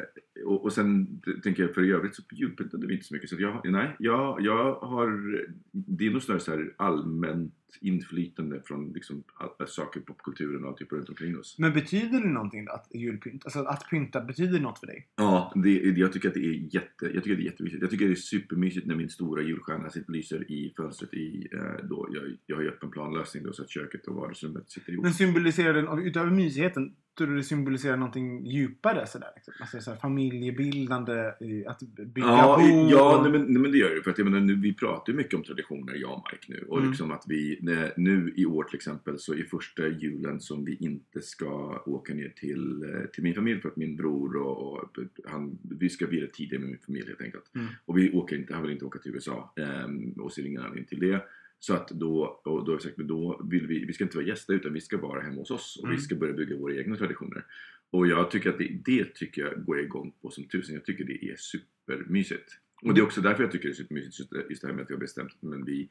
och, 0.44 0.64
och 0.64 0.72
sen 0.72 1.20
tänker 1.42 1.62
jag 1.62 1.74
för 1.74 1.84
i 1.84 1.92
övrigt 1.92 2.14
så 2.14 2.22
julpyntade 2.32 2.86
vi 2.86 2.94
inte 2.94 3.06
så 3.06 3.14
mycket. 3.14 3.30
Så 3.30 3.36
jag, 3.38 3.60
nej, 3.64 3.96
jag, 3.98 4.40
jag 4.40 4.74
har, 4.74 5.38
det 5.72 6.06
är 6.06 6.10
nog 6.10 6.22
snarare 6.22 6.40
så 6.40 6.50
här 6.50 6.74
allmänt 6.76 7.54
inflytande 7.80 8.62
från 8.64 8.92
liksom, 8.92 9.24
all, 9.34 9.68
saker, 9.68 10.00
popkulturen 10.00 10.64
och 10.64 10.68
allt 10.68 10.78
typ 10.78 10.92
runt 10.92 11.08
omkring 11.08 11.38
oss. 11.38 11.56
Men 11.58 11.72
betyder 11.72 12.20
det 12.20 12.28
någonting 12.28 12.66
att 12.70 12.88
julpynt? 12.94 13.44
Alltså 13.44 13.60
att 13.60 13.90
pynta, 13.90 14.20
betyder 14.20 14.60
något 14.60 14.78
för 14.78 14.86
dig? 14.86 15.08
Ja, 15.16 15.52
det, 15.56 15.70
jag 15.70 16.12
tycker 16.12 16.28
att 16.28 16.34
det 16.34 16.46
är 16.46 16.74
jätte, 16.74 17.10
jag 17.14 17.24
tycker 17.24 17.36
det 17.36 17.42
är 17.42 17.44
jättemysigt. 17.44 17.82
Jag 17.82 17.90
tycker 17.90 18.06
det 18.06 18.12
är 18.12 18.14
supermysigt 18.14 18.86
när 18.86 18.94
min 18.94 19.08
stora 19.08 19.42
julstjärna 19.42 19.90
sitter, 19.90 20.12
lyser 20.12 20.50
i 20.50 20.72
fönstret 20.76 21.14
i, 21.14 21.48
eh, 21.52 21.86
då, 21.86 22.08
jag, 22.10 22.22
jag 22.46 22.56
har 22.56 22.62
ju 22.62 22.68
öppen 22.68 22.90
planlösning 22.90 23.42
då 23.42 23.52
så 23.52 23.62
att 23.62 23.70
köket 23.70 24.06
och 24.06 24.14
vardagsrummet 24.14 24.70
sitter 24.70 24.92
ihop. 24.92 25.02
Men 25.02 25.12
symboliserar 25.12 25.74
den, 25.74 26.06
utöver 26.06 26.30
mysigheten, 26.30 26.94
tror 27.24 27.30
du 27.30 27.36
det 27.36 27.44
symboliserar 27.44 27.96
någonting 27.96 28.46
djupare 28.46 29.06
sådär? 29.06 29.28
Liksom? 29.36 29.54
Alltså 29.60 29.80
så 29.80 29.90
här, 29.90 29.98
familjebildande, 29.98 31.12
eh, 31.12 31.70
att 31.70 31.80
bygga 31.80 32.26
Ja, 32.26 32.56
bo? 32.60 32.88
ja 32.90 33.16
och- 33.16 33.22
nej, 33.22 33.32
men, 33.32 33.42
nej, 33.52 33.62
men 33.62 33.72
det 33.72 33.78
gör 33.78 33.94
det. 33.94 34.02
För 34.02 34.10
att 34.10 34.18
jag 34.18 34.24
menar, 34.24 34.40
nu, 34.40 34.54
vi 34.56 34.74
pratar 34.74 35.12
ju 35.12 35.16
mycket 35.16 35.34
om 35.34 35.42
traditioner, 35.42 35.94
jag 35.94 36.12
och 36.12 36.28
Mike 36.32 36.46
nu. 36.60 36.66
Och 36.68 36.78
Mm. 36.78 36.90
liksom 36.90 37.10
att 37.10 37.24
vi, 37.28 37.58
nej, 37.62 37.92
nu 37.96 38.32
i 38.36 38.46
år 38.46 38.64
till 38.64 38.76
exempel 38.76 39.18
så 39.18 39.34
är 39.34 39.42
första 39.42 39.88
julen 39.88 40.40
som 40.40 40.64
vi 40.64 40.76
inte 40.80 41.22
ska 41.22 41.82
åka 41.86 42.14
ner 42.14 42.28
till, 42.36 42.82
eh, 42.82 43.06
till 43.12 43.22
min 43.22 43.34
familj 43.34 43.60
för 43.60 43.68
att 43.68 43.76
min 43.76 43.96
bror 43.96 44.36
och, 44.36 44.72
och 44.72 44.88
han, 45.24 45.58
vi 45.78 45.88
ska 45.88 46.06
vila 46.06 46.26
tidigare 46.32 46.60
med 46.60 46.70
min 46.70 46.78
familj 46.86 47.06
helt 47.06 47.22
enkelt. 47.22 47.54
Mm. 47.54 47.66
Och 47.84 47.98
vi 47.98 48.12
åker 48.12 48.36
inte, 48.36 48.54
han 48.54 48.62
vill 48.62 48.72
inte 48.72 48.84
åka 48.84 48.98
till 48.98 49.14
USA 49.14 49.52
ehm, 49.56 50.12
och 50.12 50.32
ser 50.32 50.46
ingen 50.46 50.60
anledning 50.62 50.84
till 50.84 51.00
det. 51.00 51.24
Så 51.62 51.74
att 51.74 51.88
då, 51.88 52.40
och 52.44 52.64
då 52.64 52.78
sagt, 52.78 52.96
då 52.96 53.40
vill 53.50 53.66
vi, 53.66 53.84
vi 53.84 53.92
ska 53.92 54.04
inte 54.04 54.16
vara 54.16 54.26
gäster 54.26 54.54
utan 54.54 54.72
vi 54.72 54.80
ska 54.80 54.96
vara 54.98 55.20
hemma 55.20 55.36
hos 55.36 55.50
oss 55.50 55.76
och 55.76 55.84
Mm. 55.84 55.96
vi 55.96 56.02
ska 56.02 56.14
börja 56.14 56.32
bygga 56.32 56.56
våra 56.56 56.74
egna 56.74 56.96
traditioner. 56.96 57.44
Och 57.90 58.06
jag 58.06 58.30
tycker 58.30 58.50
att 58.50 58.58
det, 58.58 58.80
det 58.84 59.14
tycker 59.14 59.42
jag 59.42 59.64
går 59.64 59.80
igång 59.80 60.12
på 60.22 60.30
som 60.30 60.44
tusen. 60.44 60.74
Jag 60.74 60.84
tycker 60.84 61.04
det 61.04 61.24
är 61.24 61.36
supermysigt. 61.36 62.52
Och 62.82 62.94
det 62.94 63.00
är 63.00 63.04
också 63.04 63.20
därför 63.20 63.42
jag 63.42 63.52
tycker 63.52 63.68
det 63.68 63.94
är 63.94 64.04
just 64.04 64.30
det- 64.30 64.46
just 64.50 64.62
det 64.62 64.68
här 64.68 64.74
med 64.74 64.82
att 64.82 64.90
vi 64.90 64.94
har 64.94 65.00
bestämt 65.00 65.30
att 65.42 65.68
vi 65.68 65.88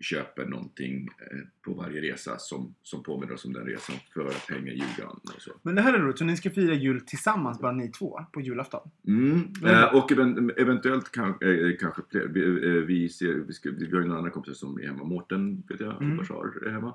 köper 0.00 0.46
någonting 0.46 1.08
eh, 1.18 1.38
på 1.62 1.74
varje 1.74 2.00
resa 2.12 2.38
som, 2.38 2.74
som 2.82 3.02
påminner 3.02 3.32
oss 3.34 3.44
om 3.44 3.52
den 3.52 3.66
resan 3.66 3.96
för 4.14 4.26
att 4.26 4.50
hänga 4.50 4.72
i 4.72 4.74
julgranen 4.74 5.20
och 5.36 5.42
så. 5.42 5.50
Men 5.62 5.74
det 5.74 5.82
här 5.82 5.94
är 5.94 5.98
roligt, 5.98 6.18
så 6.18 6.24
ni 6.24 6.36
ska 6.36 6.50
fira 6.50 6.74
jul 6.74 7.00
tillsammans, 7.00 7.60
bara 7.60 7.72
ni 7.72 7.88
två, 7.92 8.20
på 8.32 8.40
julafton? 8.40 8.90
Mm. 9.06 9.52
Eh, 9.66 9.94
och 9.94 10.12
even, 10.12 10.50
eventuellt 10.56 11.12
kan, 11.12 11.28
eh, 11.28 11.76
kanske 11.80 12.02
fler. 12.10 12.26
Vi, 12.28 12.40
eh, 12.66 12.72
vi, 12.84 13.08
ser, 13.08 13.32
vi, 13.34 13.52
ska, 13.52 13.70
vi 13.70 13.90
har 13.90 14.00
ju 14.00 14.04
några 14.06 14.18
andra 14.18 14.30
kompisar 14.30 14.54
som 14.54 14.78
är 14.78 14.86
hemma. 14.86 15.04
Mårten 15.04 15.62
vet 15.68 15.80
jag, 15.80 16.02
Mm. 16.02 16.16
Bashar 16.16 16.66
är 16.66 16.70
hemma. 16.70 16.94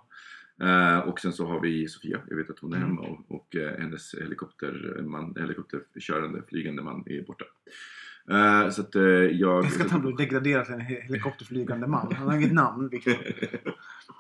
Eh, 0.62 1.00
och 1.00 1.20
sen 1.20 1.34
så 1.34 1.46
har 1.48 1.60
vi 1.62 1.88
Sofia, 1.88 2.22
jag 2.30 2.36
vet 2.38 2.50
att 2.50 2.60
hon 2.60 2.74
är 2.74 2.78
Mm. 2.78 2.90
hemma 2.90 3.02
och, 3.02 3.32
och 3.36 3.56
eh, 3.56 3.80
hennes 3.80 4.16
helikopterman, 4.16 5.36
helikopterkörande 5.40 6.42
flygande 6.50 6.82
man 6.82 7.04
är 7.06 7.22
borta. 7.22 7.46
Eh, 8.32 8.70
så 8.70 8.82
att 8.82 8.96
eh, 8.96 9.02
jag... 9.04 9.66
Jag 9.66 9.72
ska 9.72 9.84
inte 9.84 9.94
han 9.96 10.02
bli 10.02 10.26
degraderad 10.26 10.66
till 10.66 10.74
en 10.74 10.82
he- 10.82 11.02
helikopterflygande 11.02 11.88
man. 11.88 12.16
Han 12.16 12.28
har 12.28 12.36
inget 12.36 12.54
namn, 12.54 12.90
Viktor. 12.90 13.14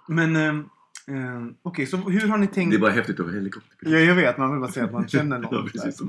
Men, 0.07 0.35
ehm, 0.35 1.55
okej, 1.61 1.85
så 1.85 1.97
hur 1.97 2.27
har 2.27 2.37
ni 2.37 2.47
tänkt? 2.47 2.71
Det 2.71 2.77
är 2.77 2.81
bara 2.81 2.91
häftigt 2.91 3.19
att 3.19 3.25
vara 3.25 3.35
helikopterpilot. 3.35 3.93
Ja, 3.93 3.99
jag 3.99 4.15
vet, 4.15 4.37
man 4.37 4.51
vill 4.51 4.59
bara 4.59 4.71
säga 4.71 4.85
att 4.85 4.91
man 4.93 5.07
känner 5.07 5.39
någon. 5.39 5.53
Ja, 5.65 5.67
precis 5.71 5.97
som. 5.97 6.07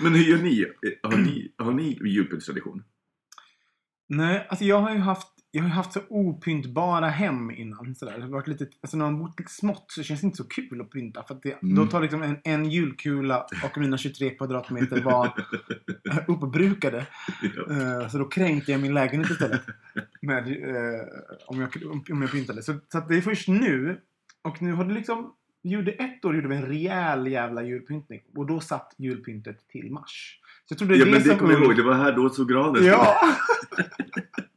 Men 0.00 0.14
hur 0.14 0.22
gör 0.24 0.38
ni? 0.38 0.66
Har 1.02 1.16
ni, 1.16 1.52
har 1.58 1.72
ni 1.72 1.98
julpyntstradition? 2.08 2.82
Nej, 4.08 4.46
alltså 4.48 4.64
jag 4.64 4.80
har 4.80 4.90
ju 4.90 4.98
haft, 4.98 5.28
jag 5.50 5.62
har 5.62 5.68
haft 5.68 5.92
så 5.92 6.00
opyntbara 6.08 7.08
hem 7.08 7.50
innan. 7.50 7.94
Sådär. 7.94 8.16
Det 8.16 8.22
har 8.22 8.28
varit 8.30 8.46
lite, 8.48 8.66
alltså 8.82 8.96
när 8.96 9.04
man 9.04 9.18
bott 9.18 9.40
smått 9.50 9.84
så 9.88 10.02
känns 10.02 10.20
det 10.20 10.24
inte 10.24 10.36
så 10.36 10.44
kul 10.48 10.80
att 10.80 10.90
pynta. 10.90 11.22
För 11.22 11.34
att 11.34 11.42
det, 11.42 11.62
Mm. 11.62 11.74
Då 11.74 11.86
tar 11.86 12.00
liksom 12.00 12.22
en, 12.22 12.36
en 12.44 12.70
julkula 12.70 13.46
och 13.64 13.78
mina 13.78 13.98
23 13.98 14.30
kvadratmeter 14.30 15.02
var 15.02 15.32
uppbrukade. 16.28 17.06
Eh, 17.70 18.08
Så 18.08 18.18
då 18.18 18.24
kränkte 18.24 18.72
jag 18.72 18.80
min 18.80 18.94
lägenhet 18.94 19.30
istället. 19.30 19.62
Med, 20.22 20.48
eh, 20.48 21.02
om, 21.46 21.60
jag, 21.60 21.70
om 22.10 22.22
jag 22.22 22.30
pyntade. 22.30 22.62
Så, 22.62 22.74
så 22.92 23.00
det 23.00 23.16
är 23.16 23.20
först 23.20 23.48
nu. 23.48 24.00
Och 24.42 24.62
nu 24.62 24.72
har 24.72 24.84
det 24.84 24.94
liksom... 24.94 25.32
Gjorde 25.62 25.92
ett 25.92 26.24
år 26.24 26.34
gjorde 26.36 26.48
vi 26.48 26.56
en 26.56 26.66
rejäl 26.66 27.26
jävla 27.26 27.62
julpyntning. 27.62 28.20
Och 28.36 28.46
då 28.46 28.60
satt 28.60 28.94
julpyntet 28.98 29.68
till 29.68 29.92
mars. 29.92 30.40
Så 30.68 30.74
jag 30.84 30.90
är 30.90 30.96
Ja 30.96 31.04
det 31.04 31.10
men 31.10 31.22
det 31.22 31.34
kommer 31.34 31.52
jag 31.52 31.62
ihåg, 31.62 31.76
det 31.76 31.82
var 31.82 31.94
här 31.94 32.12
då 32.12 32.28
så 32.30 32.44
granen. 32.44 32.84
Ja! 32.84 33.16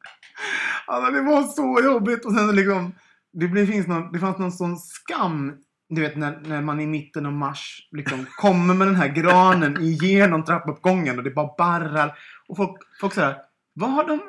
alltså 0.85 1.11
det 1.11 1.21
var 1.21 1.43
så 1.43 1.81
jobbigt. 1.83 2.25
Och 2.25 2.33
sen 2.33 2.55
liksom... 2.55 2.93
Det, 3.33 3.47
blev, 3.47 3.65
finns 3.65 3.87
någon, 3.87 4.11
det 4.11 4.19
fanns 4.19 4.37
någon 4.37 4.51
sån 4.51 4.77
skam. 4.77 5.53
Du 5.89 6.01
vet 6.01 6.17
när, 6.17 6.39
när 6.45 6.61
man 6.61 6.79
i 6.79 6.87
mitten 6.87 7.25
av 7.25 7.33
mars 7.33 7.87
liksom 7.91 8.25
kommer 8.37 8.73
med 8.73 8.87
den 8.87 8.95
här 8.95 9.07
granen 9.07 9.81
igenom 9.81 10.45
trappuppgången 10.45 11.17
och 11.17 11.23
det 11.23 11.31
bara 11.31 11.55
barrar. 11.57 12.17
Och 12.47 12.57
folk, 12.57 12.77
folk 13.01 13.13
såhär, 13.13 13.35
vad 13.73 13.91
har 13.91 14.07
de... 14.07 14.19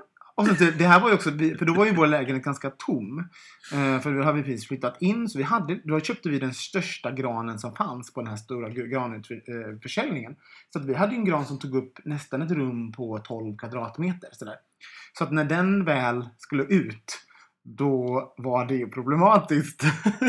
Och 0.40 0.46
sen, 0.46 0.56
så- 0.56 0.64
typ, 0.64 0.78
det 0.78 0.86
här 0.86 1.00
var 1.00 1.08
ju 1.08 1.14
också, 1.14 1.30
för 1.30 1.64
då 1.64 1.74
var 1.74 1.86
ju 1.86 1.94
vår 1.94 2.06
lägenhet 2.06 2.44
ganska 2.44 2.70
tom. 2.70 3.18
Eh, 3.72 4.00
för 4.00 4.12
då 4.12 4.22
hade 4.22 4.38
vi 4.38 4.42
precis 4.42 4.68
flyttat 4.68 4.96
in, 5.02 5.28
så 5.28 5.38
vi 5.38 5.44
hade, 5.44 5.80
då 5.84 6.00
köpte 6.00 6.28
vi 6.28 6.38
den 6.38 6.54
största 6.54 7.10
granen 7.10 7.58
som 7.58 7.74
fanns 7.74 8.12
på 8.12 8.20
den 8.20 8.30
här 8.30 8.36
stora 8.36 8.68
granförsäljningen. 8.68 10.32
Eh, 10.32 10.38
så 10.72 10.78
att 10.78 10.84
vi 10.84 10.94
hade 10.94 11.14
en 11.14 11.24
gran 11.24 11.46
som 11.46 11.58
tog 11.58 11.76
upp 11.76 11.98
nästan 12.04 12.42
ett 12.42 12.50
rum 12.50 12.92
på 12.92 13.18
12 13.18 13.56
kvadratmeter. 13.56 14.28
Sådär. 14.32 14.56
Så 15.18 15.24
att 15.24 15.32
när 15.32 15.44
den 15.44 15.84
väl 15.84 16.28
skulle 16.38 16.62
ut, 16.62 17.18
då 17.64 18.34
var 18.36 18.66
det 18.66 18.74
ju 18.74 18.88
problematiskt. 18.88 19.82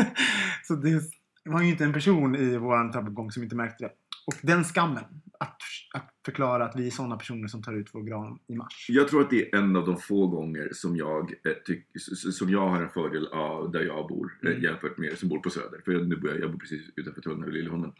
så 0.62 0.74
det 0.74 1.00
var 1.44 1.62
ju 1.62 1.68
inte 1.68 1.84
en 1.84 1.92
person 1.92 2.36
i 2.36 2.56
vår 2.56 2.92
trappuppgång 2.92 3.30
som 3.30 3.42
inte 3.42 3.56
märkte 3.56 3.84
det. 3.84 3.90
Och 4.26 4.34
den 4.42 4.64
skammen, 4.64 5.04
att, 5.40 5.56
att 5.94 6.10
förklara 6.24 6.64
att 6.64 6.76
vi 6.76 6.86
är 6.86 6.90
sådana 6.90 7.16
personer 7.16 7.48
som 7.48 7.62
tar 7.62 7.72
ut 7.74 7.90
vår 7.92 8.02
gran 8.02 8.38
i 8.46 8.54
mars. 8.54 8.86
Jag 8.88 9.08
tror 9.08 9.20
att 9.20 9.30
det 9.30 9.52
är 9.52 9.58
en 9.58 9.76
av 9.76 9.86
de 9.86 9.96
få 9.96 10.26
gånger 10.26 10.68
som 10.72 10.96
jag, 10.96 11.30
eh, 11.46 11.52
tyck, 11.64 11.86
som 12.32 12.50
jag 12.50 12.68
har 12.68 12.82
en 12.82 12.88
fördel 12.88 13.26
av 13.26 13.72
där 13.72 13.80
jag 13.84 14.08
bor 14.08 14.38
eh, 14.44 14.50
Mm. 14.50 14.62
jämfört 14.62 14.98
med 14.98 15.10
er 15.12 15.16
som 15.16 15.28
bor 15.28 15.38
på 15.38 15.50
Söder. 15.50 15.80
För 15.84 15.92
jag, 15.92 16.08
nu 16.08 16.16
bor 16.16 16.30
jag, 16.30 16.40
jag 16.40 16.50
bor 16.52 16.58
precis 16.58 16.90
utanför 16.96 17.20
Tulln 17.20 17.44
och 17.44 17.52
Liljeholmen. 17.52 17.92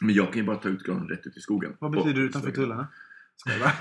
Men 0.00 0.14
jag 0.14 0.26
kan 0.32 0.36
ju 0.36 0.42
bara 0.46 0.56
ta 0.56 0.68
ut 0.68 0.82
granen 0.82 1.08
rätt 1.08 1.26
ut 1.26 1.36
i 1.36 1.40
skogen. 1.40 1.76
Vad 1.78 1.90
betyder 1.92 2.20
Och- 2.22 2.28
utanför 2.28 2.50
tullarna? 2.50 2.88
Jag. 3.46 3.72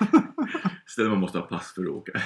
Ställen 0.85 1.11
man 1.11 1.19
måste 1.19 1.37
ha 1.37 1.45
pass 1.45 1.73
för 1.73 1.81
att 1.83 1.89
åka. 1.89 2.11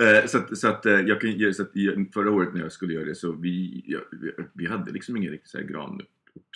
Eh, 0.00 0.26
så 0.26 0.38
att, 0.38 0.58
så 0.58 0.68
att, 0.68 0.84
jag 0.84 1.20
kan, 1.20 1.54
så 1.54 1.62
att 1.62 1.72
förra 2.14 2.30
året 2.30 2.54
när 2.54 2.60
jag 2.60 2.72
skulle 2.72 2.94
göra 2.94 3.04
det 3.04 3.14
så 3.14 3.32
vi, 3.32 3.82
ja, 3.86 3.98
vi, 4.54 4.66
hade 4.66 4.92
liksom 4.92 5.16
ingen 5.16 5.30
riktig 5.32 5.48
så 5.50 5.58
här 5.58 5.64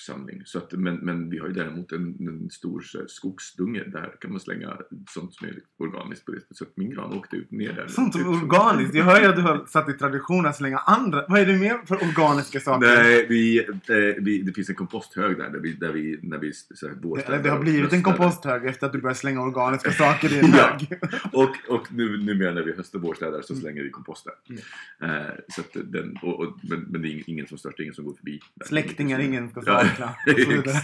granuppsamling. 0.07 0.43
Så 0.45 0.59
att, 0.59 0.73
men, 0.73 0.97
men 0.97 1.31
vi 1.31 1.39
har 1.39 1.47
ju 1.47 1.53
däremot 1.53 1.93
en, 1.93 2.17
en 2.21 2.51
stor 2.51 2.85
här, 2.95 3.05
skogsdunge. 3.09 3.85
Där 3.87 4.15
kan 4.21 4.31
man 4.31 4.41
slänga 4.41 4.79
sånt 5.11 5.35
som 5.35 5.49
är 5.49 5.55
organiskt 5.79 6.25
på 6.25 6.33
det 6.33 6.41
sättet. 6.41 6.57
Så 6.57 6.65
att 6.65 6.77
min 6.77 6.91
gran 6.91 7.13
åkte 7.13 7.37
ut 7.37 7.51
ner 7.51 7.73
där. 7.73 7.87
Sånt 7.89 8.13
som 8.13 8.23
är 8.23 8.29
organiskt. 8.29 8.95
Jag 8.95 9.05
hör 9.05 9.21
ju 9.21 9.27
att 9.27 9.37
du 9.37 9.43
har 9.43 9.67
satt 9.67 9.89
i 9.89 9.93
tradition 9.93 10.47
att 10.47 10.57
slänga 10.57 10.79
andra. 10.79 11.25
Vad 11.29 11.41
är 11.41 11.47
det 11.47 11.57
mer 11.59 11.79
för 11.87 11.95
organiska 11.97 12.61
saker? 12.61 12.87
Nej, 12.87 13.27
vi, 13.29 13.59
eh, 13.59 14.23
vi, 14.25 14.43
det 14.43 14.53
finns 14.53 14.69
en 14.69 14.75
komposthög 14.75 15.37
där, 15.37 15.51
där 15.51 15.61
vi, 15.61 15.73
där 15.73 15.93
vi, 15.93 16.19
när 16.23 16.39
vi 16.39 16.53
så 16.53 16.89
här, 16.89 16.95
Det, 17.27 17.43
det 17.43 17.49
har 17.51 17.57
och 17.59 17.65
blivit 17.65 17.93
en 17.93 18.03
komposthög 18.03 18.67
efter 18.67 18.87
att 18.87 18.93
du 18.93 19.01
började 19.01 19.19
slänga 19.19 19.41
organiska 19.43 19.93
saker 20.05 20.33
i 20.35 20.39
en 20.39 20.53
hög. 20.53 20.99
Och, 21.33 21.57
och 21.69 21.93
nu, 21.93 22.19
numera 22.25 22.55
när 22.55 22.63
vi 22.63 22.73
höstar 22.73 22.99
vårstädar 22.99 23.43
så 23.43 23.59
Mm. 23.59 23.63
slänger 23.63 23.83
vi 23.83 23.91
kompost 23.91 24.27
där. 24.27 24.57
Mm. 25.01 25.21
Eh, 25.27 25.33
så 25.49 25.63
den, 25.73 26.19
och, 26.23 26.41
och, 26.41 26.59
men, 26.63 26.81
men 26.81 27.03
det 27.03 27.09
är 27.09 27.23
ingen 27.31 27.47
som 27.47 27.59
stört, 27.59 27.77
det 27.77 27.81
är 27.83 27.85
ingen 27.85 27.95
som 27.95 28.05
går 28.05 28.15
förbi. 28.15 28.41
där. 28.55 28.67
Släktingar 28.67 29.21
ingen 29.21 29.51
ska 29.51 29.63
Ja, 29.67 29.85
sakna. 29.89 30.07
Och 30.35 30.41
så 30.41 30.51
vidare. 30.51 30.77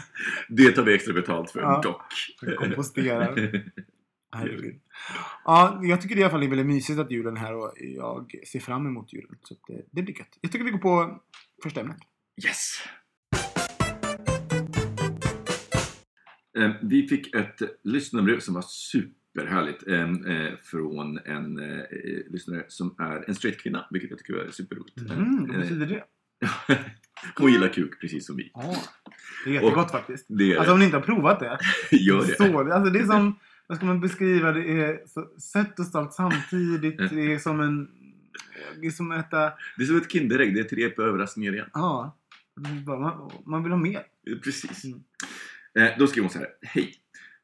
det 0.49 0.73
tar 0.73 0.83
vi 0.83 0.95
extra 0.95 1.15
betalt 1.15 1.51
för, 1.51 1.61
Ja. 1.61 1.81
dock. 1.83 2.03
Komposterar. 2.59 3.35
Herregud. 4.37 4.81
Ja, 5.45 5.81
jag 5.83 6.01
tycker 6.03 6.17
i 6.19 6.23
alla 6.23 6.31
fall 6.31 6.41
det 6.41 6.47
är 6.47 6.51
väldigt 6.51 6.67
mysigt 6.67 6.99
att 6.99 7.11
julen 7.11 7.37
är 7.37 7.41
här 7.41 7.55
och 7.55 7.73
jag 7.79 8.35
ser 8.47 8.61
fram 8.61 8.87
emot 8.87 9.13
julen. 9.13 9.37
Så 9.43 9.55
det, 9.69 9.83
det 9.91 10.03
blir 10.03 10.19
gött. 10.19 10.39
Jag 10.41 10.53
tycker 10.53 10.65
vi 10.65 10.71
går 10.71 10.79
på 10.79 11.23
första 11.63 11.81
ämnet. 11.81 11.97
Yes! 12.47 12.83
Eh, 16.59 16.71
Vi 16.83 17.09
fick 17.09 17.35
ett 17.35 17.63
lyssnarbrev 17.85 18.41
som 18.41 18.55
var 18.55 18.63
superhärligt 18.69 19.87
eh, 19.89 20.01
eh, 20.37 20.53
från 20.63 21.19
en 21.19 21.59
eh, 21.59 21.83
lyssnare 22.31 22.65
som 22.69 22.95
är 22.99 23.29
en 23.29 23.35
straight 23.35 23.61
kvinna, 23.61 23.87
vilket 23.91 24.11
jag 24.11 24.19
tycker 24.19 24.35
är 24.35 24.51
superroligt. 24.51 24.99
Mm, 25.11 25.47
vad 25.47 25.57
Eh, 25.57 25.63
betyder 25.63 25.87
det? 25.87 26.05
Hon 27.37 27.53
gillar 27.53 27.69
kuk 27.69 28.01
precis 28.01 28.27
som 28.27 28.37
vi. 28.37 28.51
Ja, 28.55 28.77
det 29.45 29.51
är 29.51 29.55
jättegott 29.55 29.91
faktiskt. 29.91 30.27
Det 30.29 30.53
är 30.53 30.57
Alltså 30.59 30.73
om 30.73 30.79
ni 30.79 30.85
inte 30.85 30.97
har 30.97 31.03
provat 31.03 31.41
det. 31.41 31.59
Gör 31.97 32.27
det. 32.27 32.37
Så, 32.37 32.73
alltså 32.73 32.93
det 32.93 32.99
är 32.99 33.07
som, 33.07 33.39
vad 33.67 33.77
ska 33.77 33.87
man 33.87 34.01
beskriva, 34.01 34.53
det 34.53 34.83
är 34.83 35.01
så 35.07 35.29
sött 35.39 35.79
och 35.79 35.87
salt 35.87 36.13
samtidigt. 36.13 36.99
Det 37.11 37.33
är 37.35 37.39
som 37.39 37.61
en, 37.61 37.89
det 38.81 38.87
är 38.87 38.91
som 38.91 39.11
att 39.11 39.27
äta, 39.27 39.53
Det 39.77 39.83
är 39.83 39.87
som 39.87 39.97
ett 39.97 40.13
Kinderägg, 40.13 40.55
det 40.55 40.61
är 40.61 40.65
tre 40.65 40.89
på 40.89 41.03
överraskningar 41.03 41.53
igen. 41.53 41.69
ja. 41.75 42.17
Man, 42.87 43.31
man 43.47 43.63
vill 43.63 43.73
ha 43.73 43.79
mer. 43.79 44.03
Precis. 44.45 44.85
Mm. 44.85 45.01
Eh, 45.79 45.99
då 45.99 46.07
skriver 46.07 46.23
hon 46.25 46.33
så 46.33 46.39
här. 46.39 46.49
Hej! 46.63 46.95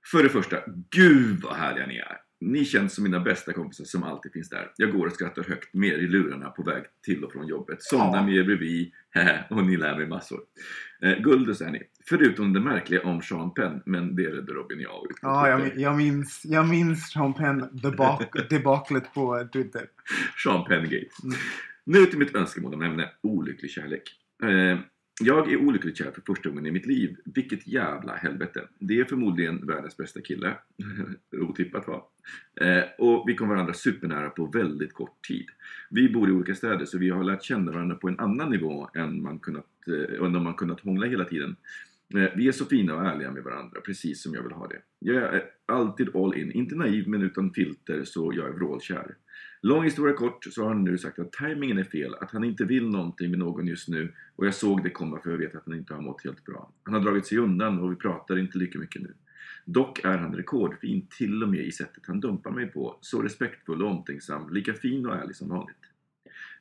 För 0.07 0.23
det 0.23 0.29
första, 0.29 0.57
gud 0.91 1.43
vad 1.43 1.57
härliga 1.57 1.87
ni 1.87 1.97
är! 1.97 2.17
Ni 2.41 2.65
känns 2.65 2.95
som 2.95 3.05
mina 3.05 3.21
bästa 3.21 3.53
kompisar 3.53 3.85
som 3.85 4.03
alltid 4.03 4.33
finns 4.33 4.49
där. 4.49 4.73
Jag 4.77 4.93
går 4.93 5.07
och 5.07 5.13
skrattar 5.13 5.43
högt 5.43 5.75
med 5.75 5.89
er 5.89 5.99
i 5.99 6.09
lurarna 6.09 6.51
på 6.51 6.63
väg 6.63 6.85
till 7.05 7.25
och 7.25 7.33
från 7.33 7.47
jobbet. 7.47 7.83
Somnar 7.83 8.25
med 8.25 8.35
er 8.35 8.45
bredvid, 8.45 8.93
och 9.51 9.65
ni 9.67 9.77
lär 9.77 9.97
mig 9.97 10.07
massor. 10.07 10.41
Eh, 11.03 11.19
Guldus 11.19 11.61
är 11.61 11.71
ni. 11.71 11.83
Förutom 12.09 12.53
det 12.53 12.61
märkliga 12.61 13.03
om 13.03 13.23
Sean 13.23 13.55
Penn, 13.55 13.83
men 13.87 14.17
det 14.17 14.23
redde 14.23 14.53
Robin 14.53 14.81
jag 14.81 15.11
ut 15.11 15.17
Ja, 15.23 15.49
jag, 15.49 15.77
jag 15.79 15.97
minns, 15.97 16.43
jag 16.45 16.69
minns 16.69 17.11
Sean 17.11 17.35
Penn 17.35 17.69
debak, 17.73 18.33
debaklet 18.51 19.15
på 19.15 19.49
Twitter. 19.53 19.87
Sean 20.45 20.65
Penn-gate. 20.65 21.07
Mm. 21.25 21.37
Nu 21.85 22.07
till 22.07 22.19
mitt 22.19 22.35
önskemål 22.35 22.75
om 22.75 22.83
ämne 22.83 23.11
olycklig 23.23 23.71
kärlek. 23.71 24.03
Eh, 24.43 24.79
Jag 25.23 25.53
är 25.53 25.57
olyckligt 25.57 25.99
kär 25.99 26.11
för 26.11 26.23
första 26.27 26.49
gången 26.49 26.67
i 26.67 26.71
mitt 26.71 26.87
liv. 26.87 27.17
Vilket 27.25 27.67
jävla 27.67 28.17
helvete. 28.17 28.69
Det 28.79 29.01
är 29.01 29.05
förmodligen 29.05 29.67
världens 29.67 29.97
bästa 29.97 30.21
kille. 30.21 30.55
Otippat 31.41 31.87
va? 31.89 32.03
Eh, 32.61 32.83
och 32.99 33.25
vi 33.29 33.35
kom 33.35 33.49
varandra 33.49 33.73
supernära 33.73 34.31
på 34.31 34.47
väldigt 34.47 34.95
kort 34.95 35.27
tid. 35.29 35.47
Vi 35.91 36.09
bor 36.09 36.29
i 36.29 36.33
olika 36.33 36.55
städer 36.55 36.85
så 36.85 36.99
vi 36.99 37.11
har 37.11 37.25
lärt 37.25 37.43
känna 37.43 37.73
varandra 37.73 37.97
på 37.97 38.09
en 38.09 38.21
annan 38.21 38.51
nivå 38.51 38.91
än 38.95 39.23
man 39.23 39.39
kunnat, 39.39 39.67
eh, 39.87 40.25
än 40.25 40.43
man 40.43 40.55
kunnat 40.55 40.81
hångla 40.81 41.07
hela 41.07 41.25
tiden. 41.25 41.57
Eh, 42.15 42.31
Vi 42.37 42.49
är 42.49 42.53
så 42.53 42.65
fina 42.65 42.95
och 42.95 43.07
ärliga 43.07 43.31
med 43.31 43.43
varandra, 43.43 43.81
precis 43.81 44.23
som 44.23 44.35
jag 44.35 44.43
vill 44.43 44.53
ha 44.53 44.67
det. 44.67 44.83
Jag 44.99 45.17
är 45.17 45.35
eh, 45.35 45.43
alltid 45.67 46.17
all 46.17 46.37
in, 46.37 46.53
inte 46.53 46.75
naiv 46.75 47.09
men 47.09 47.23
utan 47.23 47.53
filter, 47.53 48.05
så 48.05 48.33
jag 48.37 48.49
är 48.49 48.53
vrålkär. 48.53 49.15
Lång 49.63 49.85
historia 49.85 50.15
kort 50.15 50.45
så 50.45 50.63
har 50.63 50.69
han 50.69 50.85
nu 50.85 50.99
sagt 50.99 51.19
att 51.19 51.33
timingen 51.33 51.79
är 51.79 51.85
fel, 51.85 52.15
att 52.15 52.31
han 52.31 52.45
inte 52.45 52.65
vill 52.65 52.89
någonting 52.89 53.31
med 53.31 53.39
någon 53.39 53.67
just 53.67 53.89
nu 53.89 54.13
och 54.37 54.47
jag 54.47 54.55
såg 54.55 54.83
det 54.83 54.91
komma 54.91 55.21
för 55.21 55.31
jag 55.31 55.39
vet 55.39 55.55
att 55.55 55.63
han 55.67 55.75
inte 55.75 55.95
har 55.95 56.03
mått 56.03 56.25
helt 56.25 56.45
bra. 56.45 56.73
Han 56.83 56.95
har 56.95 57.01
dragit 57.01 57.27
sig 57.27 57.39
undan 57.39 57.79
och 57.79 57.93
vi 57.93 57.97
pratar 57.97 58.39
inte 58.39 58.59
lika 58.59 58.79
mycket 58.79 59.03
nu. 59.03 59.15
Dock 59.65 60.05
är 60.05 60.19
han 60.19 60.35
rekordfin 60.35 61.07
till 61.19 61.43
och 61.43 61.49
med 61.49 61.61
i 61.61 61.73
sättet 61.73 62.03
han 62.07 62.21
dumpar 62.21 62.51
mig 62.51 62.67
på, 62.67 62.99
så 63.01 63.23
respektfull 63.23 63.83
och 63.83 63.91
omtänksam, 63.91 64.55
lika 64.55 64.75
fin 64.75 65.07
och 65.07 65.15
ärlig 65.15 65.37
som 65.37 65.49
vanligt. 65.49 65.77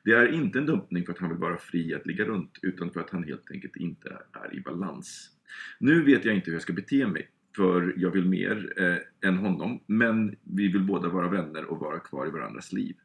Det 0.04 0.12
är 0.12 0.32
inte 0.32 0.58
en 0.58 0.66
dumpning 0.66 1.04
för 1.06 1.12
att 1.12 1.18
han 1.18 1.28
vill 1.28 1.38
vara 1.38 1.56
fri 1.56 1.94
att 1.94 2.06
ligga 2.06 2.24
runt, 2.24 2.58
utan 2.62 2.90
för 2.90 3.00
att 3.00 3.10
han 3.10 3.24
helt 3.24 3.50
enkelt 3.50 3.76
inte 3.76 4.18
är 4.32 4.54
i 4.54 4.60
balans. 4.60 5.30
Nu 5.78 6.02
vet 6.02 6.24
jag 6.24 6.34
inte 6.34 6.46
hur 6.46 6.52
jag 6.52 6.62
ska 6.62 6.72
bete 6.72 7.06
mig, 7.06 7.28
för 7.56 7.94
jag 7.96 8.10
vill 8.10 8.28
mer 8.28 8.72
eh, 8.76 9.28
än 9.28 9.36
honom, 9.36 9.80
men 9.86 10.36
vi 10.42 10.68
vill 10.68 10.84
båda 10.84 11.08
vara 11.08 11.28
vänner 11.28 11.64
och 11.64 11.78
vara 11.78 11.98
kvar 11.98 12.26
i 12.26 12.30
varandras 12.30 12.72
liv. 12.72 12.96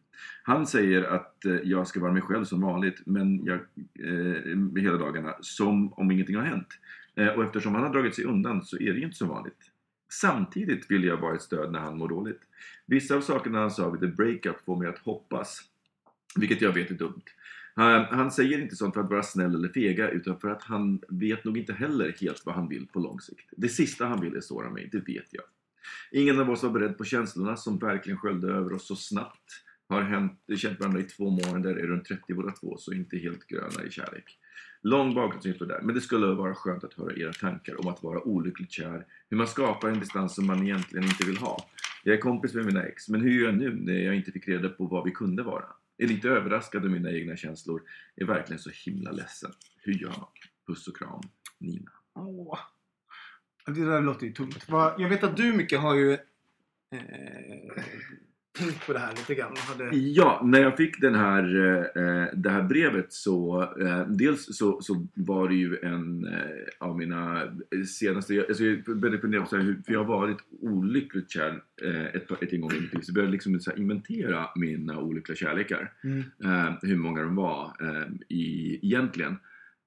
Han 0.44 0.68
säger 0.68 1.04
att 1.04 1.46
eh, 1.46 1.56
jag 1.64 1.88
ska 1.88 2.00
vara 2.00 2.14
mig 2.14 2.22
själv 2.22 2.46
som 2.46 2.62
vanligt, 2.62 3.02
men 3.06 3.46
jag, 3.46 3.60
eh, 4.00 4.82
hela 4.82 4.98
dagarna, 4.98 5.36
som 5.42 5.94
om 5.94 6.12
ingenting 6.12 6.36
har 6.36 6.44
hänt. 6.44 6.68
Eh, 7.16 7.28
och 7.28 7.44
eftersom 7.44 7.76
han 7.76 7.84
har 7.84 7.94
dragit 7.94 8.16
sig 8.16 8.26
undan 8.26 8.66
så 8.66 8.78
är 8.78 8.94
det 8.94 9.00
ju 9.00 9.06
inte 9.06 9.18
så 9.18 9.26
vanligt. 9.26 9.72
Samtidigt 10.10 10.92
vill 10.92 11.04
jag 11.04 11.18
vara 11.18 11.36
ett 11.36 11.42
stöd 11.42 11.72
när 11.72 11.80
han 11.80 11.98
mår 11.98 12.10
dåligt. 12.10 12.42
Vissa 12.86 13.16
av 13.16 13.22
sakerna 13.22 13.60
han 13.60 13.72
sa 13.72 13.90
vid 13.90 14.02
the 14.02 14.08
breakup 14.08 14.66
får 14.66 14.76
mig 14.76 14.88
att 14.88 15.00
hoppas, 15.00 15.62
vilket 16.36 16.62
jag 16.62 16.72
vet 16.72 16.92
är 16.92 16.96
dumt. 16.96 17.24
Han, 17.76 18.06
han 18.06 18.32
säger 18.32 18.62
inte 18.62 18.76
sånt 18.76 18.94
för 18.94 19.02
att 19.02 19.10
vara 19.10 19.24
snäll 19.24 19.56
eller 19.56 19.70
fega 19.70 20.10
utan 20.10 20.40
för 20.40 20.50
att 20.50 20.64
han 20.64 21.02
vet 21.10 21.44
nog 21.44 21.58
inte 21.58 21.74
heller 21.74 22.16
helt 22.22 22.46
vad 22.46 22.56
han 22.56 22.68
vill 22.68 22.88
på 22.88 23.00
lång 23.00 23.20
sikt. 23.20 23.50
Det 23.58 23.70
sista 23.70 24.06
han 24.06 24.22
vill 24.22 24.36
är 24.36 24.42
såra 24.42 24.70
mig, 24.70 24.90
det 24.92 25.00
vet 25.00 25.28
jag. 25.34 25.44
Ingen 26.12 26.40
av 26.40 26.50
oss 26.50 26.64
var 26.64 26.70
beredd 26.70 26.98
på 26.98 27.04
känslorna 27.04 27.58
som 27.58 27.80
verkligen 27.80 28.20
sköljde 28.20 28.48
över 28.48 28.74
oss 28.74 28.88
så 28.88 28.96
snabbt. 28.96 29.64
Har 29.88 30.02
hänt, 30.02 30.42
känt 30.58 30.80
varandra 30.80 31.00
i 31.00 31.04
två 31.04 31.30
månader, 31.30 31.76
är 31.76 31.88
runt 31.88 32.06
30 32.06 32.34
båda 32.34 32.52
två, 32.52 32.78
så 32.78 32.94
inte 32.94 33.18
helt 33.18 33.48
gröna 33.48 33.84
i 33.88 33.92
kärlek. 33.92 34.38
Lång 34.86 35.16
bakgrundsinfo 35.16 35.66
där, 35.66 35.82
men 35.82 35.96
det 35.96 36.02
skulle 36.02 36.26
vara 36.26 36.56
skönt 36.56 36.84
att 36.84 36.94
höra 36.94 37.16
era 37.16 37.34
tankar 37.34 37.80
om 37.80 37.88
att 37.88 38.04
vara 38.04 38.22
olyckligt 38.22 38.72
kär, 38.72 39.06
hur 39.30 39.38
man 39.38 39.48
skapar 39.48 39.90
en 39.90 40.00
distans 40.00 40.36
som 40.36 40.48
man 40.48 40.64
egentligen 40.64 41.06
inte 41.06 41.26
vill 41.26 41.38
ha. 41.38 41.70
Jag 42.04 42.16
är 42.16 42.22
kompis 42.22 42.54
med 42.54 42.66
mina 42.66 42.84
ex, 42.84 43.10
men 43.10 43.22
hur 43.22 43.32
gör 43.32 43.46
jag 43.46 43.58
nu 43.58 43.76
när 43.76 43.94
jag 43.94 44.16
inte 44.16 44.32
fick 44.32 44.48
reda 44.48 44.70
på 44.70 44.86
vad 44.86 45.04
vi 45.06 45.12
kunde 45.12 45.44
vara? 45.44 45.66
Är 45.98 46.08
lite 46.08 46.30
överraskad 46.30 46.84
av 46.84 46.90
mina 46.90 47.12
egna 47.12 47.36
känslor, 47.36 47.82
är 48.16 48.26
verkligen 48.26 48.60
så 48.60 48.70
himla 48.86 49.12
ledsen. 49.12 49.52
Hur 49.78 49.94
gör 49.94 50.10
man? 50.10 50.28
Puss 50.68 50.88
och 50.88 50.98
kram, 50.98 51.22
Nina. 51.60 51.92
Åh. 52.16 52.60
Det 53.66 53.86
där 53.86 54.02
låter 54.02 54.26
ju 54.26 54.34
tungt. 54.34 54.66
Jag 54.70 55.10
vet 55.10 55.24
att 55.24 55.38
du 55.38 55.54
mycket 55.54 55.80
har 55.80 55.96
ju 55.96 56.14
eh, 56.14 56.20
tänkt 58.56 58.88
på 58.88 58.94
det 58.94 59.00
här 59.00 59.14
lite 59.16 59.36
grann. 59.36 59.54
Hade... 59.58 59.96
Ja, 59.98 60.42
när 60.44 60.62
jag 60.62 60.78
fick 60.78 61.02
den 61.02 61.16
här, 61.16 61.44
eh, 61.98 62.28
det 62.34 62.50
här 62.50 62.64
brevet 62.64 63.14
så 63.14 63.62
eh, 63.82 64.08
dels 64.08 64.58
så, 64.58 64.82
så 64.82 65.08
var 65.14 65.50
det 65.50 65.56
ju 65.56 65.78
en 65.82 66.28
eh, 66.28 66.40
av 66.80 66.98
mina 66.98 67.42
senaste, 68.00 68.46
alltså 68.48 68.64
jag 68.64 68.84
började 68.84 69.20
fundera 69.20 69.46
på 69.46 69.56
hur, 69.56 69.82
för 69.86 69.94
jag 69.94 70.00
har 70.00 70.20
varit 70.20 70.38
olyckligt 70.62 71.32
kär 71.32 71.62
ett, 72.14 72.32
ett 72.32 72.54
en 72.54 72.62
gång 72.62 72.72
i 72.72 72.82
mitt 72.82 72.94
liv 72.94 73.02
så 73.02 73.10
jag 73.10 73.16
började 73.16 73.32
liksom 73.32 73.60
så 73.60 73.72
inventera 73.72 74.50
mina 74.56 75.00
olyckliga 75.00 75.36
kärlekar. 75.36 75.94
Mm. 76.04 76.24
hur 76.82 76.98
många 76.98 77.22
de 77.22 77.36
var 77.36 77.72
i, 78.30 78.80
egentligen. 78.86 79.38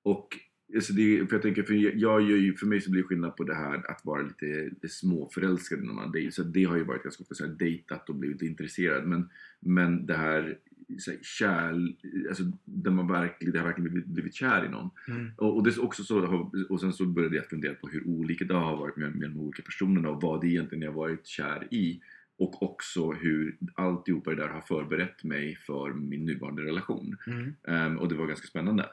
Och 0.02 0.28
alltså 0.74 0.92
det, 0.92 1.26
för 1.28 1.36
jag 1.36 1.42
tänker, 1.42 1.62
för 1.62 1.74
jag 1.96 2.22
ju, 2.22 2.54
för 2.54 2.66
mig 2.66 2.80
så 2.80 2.90
blir 2.90 3.02
det 3.02 3.08
skillnad 3.08 3.36
på 3.36 3.44
det 3.44 3.54
här 3.54 3.90
att 3.90 4.04
vara 4.04 4.22
lite, 4.22 4.46
lite 4.46 4.88
småförälskad 4.88 5.84
när 5.84 5.92
man 5.92 6.12
dejtar. 6.12 6.30
Så 6.30 6.42
det 6.42 6.64
har 6.64 6.76
ju 6.76 6.84
varit 6.84 7.02
ganska 7.02 7.22
ofta 7.22 7.34
så 7.34 7.46
här 7.46 7.52
dejtat 7.52 8.08
och 8.08 8.14
blivit 8.14 8.42
intresserad. 8.42 9.06
Men, 9.06 9.28
men 9.60 10.06
det 10.06 10.16
här, 10.16 10.58
så 10.98 11.10
här 11.10 11.18
kärl, 11.22 11.92
alltså 12.28 12.42
där 12.64 12.90
man 12.90 13.08
verkligen, 13.08 13.52
det 13.52 13.58
har 13.58 13.66
verkligen 13.66 13.92
blivit, 13.92 14.08
blivit 14.08 14.34
kär 14.34 14.64
i 14.64 14.68
någon. 14.68 14.90
Mm. 15.08 15.30
Och, 15.36 15.56
och, 15.56 15.64
det 15.64 15.70
är 15.70 15.84
också 15.84 16.04
så, 16.04 16.50
och 16.68 16.80
sen 16.80 16.92
så 16.92 17.06
började 17.06 17.36
jag 17.36 17.46
fundera 17.46 17.74
på 17.74 17.88
hur 17.88 18.08
olika 18.08 18.44
det 18.44 18.54
har 18.54 18.76
varit 18.76 18.96
med, 18.96 19.14
med 19.14 19.30
de 19.30 19.40
olika 19.40 19.62
personerna 19.62 20.10
och 20.10 20.22
vad 20.22 20.40
det 20.40 20.48
egentligen 20.48 20.82
jag 20.82 20.92
har 20.92 20.96
varit 20.96 21.26
kär 21.26 21.68
i. 21.70 22.00
Och 22.38 22.62
också 22.62 23.12
hur 23.12 23.56
alltihopa 23.74 24.30
det 24.30 24.36
där 24.36 24.48
har 24.48 24.60
förberett 24.60 25.24
mig 25.24 25.56
för 25.56 25.92
min 25.92 26.24
nuvarande 26.24 26.62
relation. 26.62 27.16
Mm. 27.26 27.54
Ehm, 27.68 27.98
och 27.98 28.08
det 28.08 28.14
var 28.14 28.26
ganska 28.26 28.46
spännande 28.46 28.86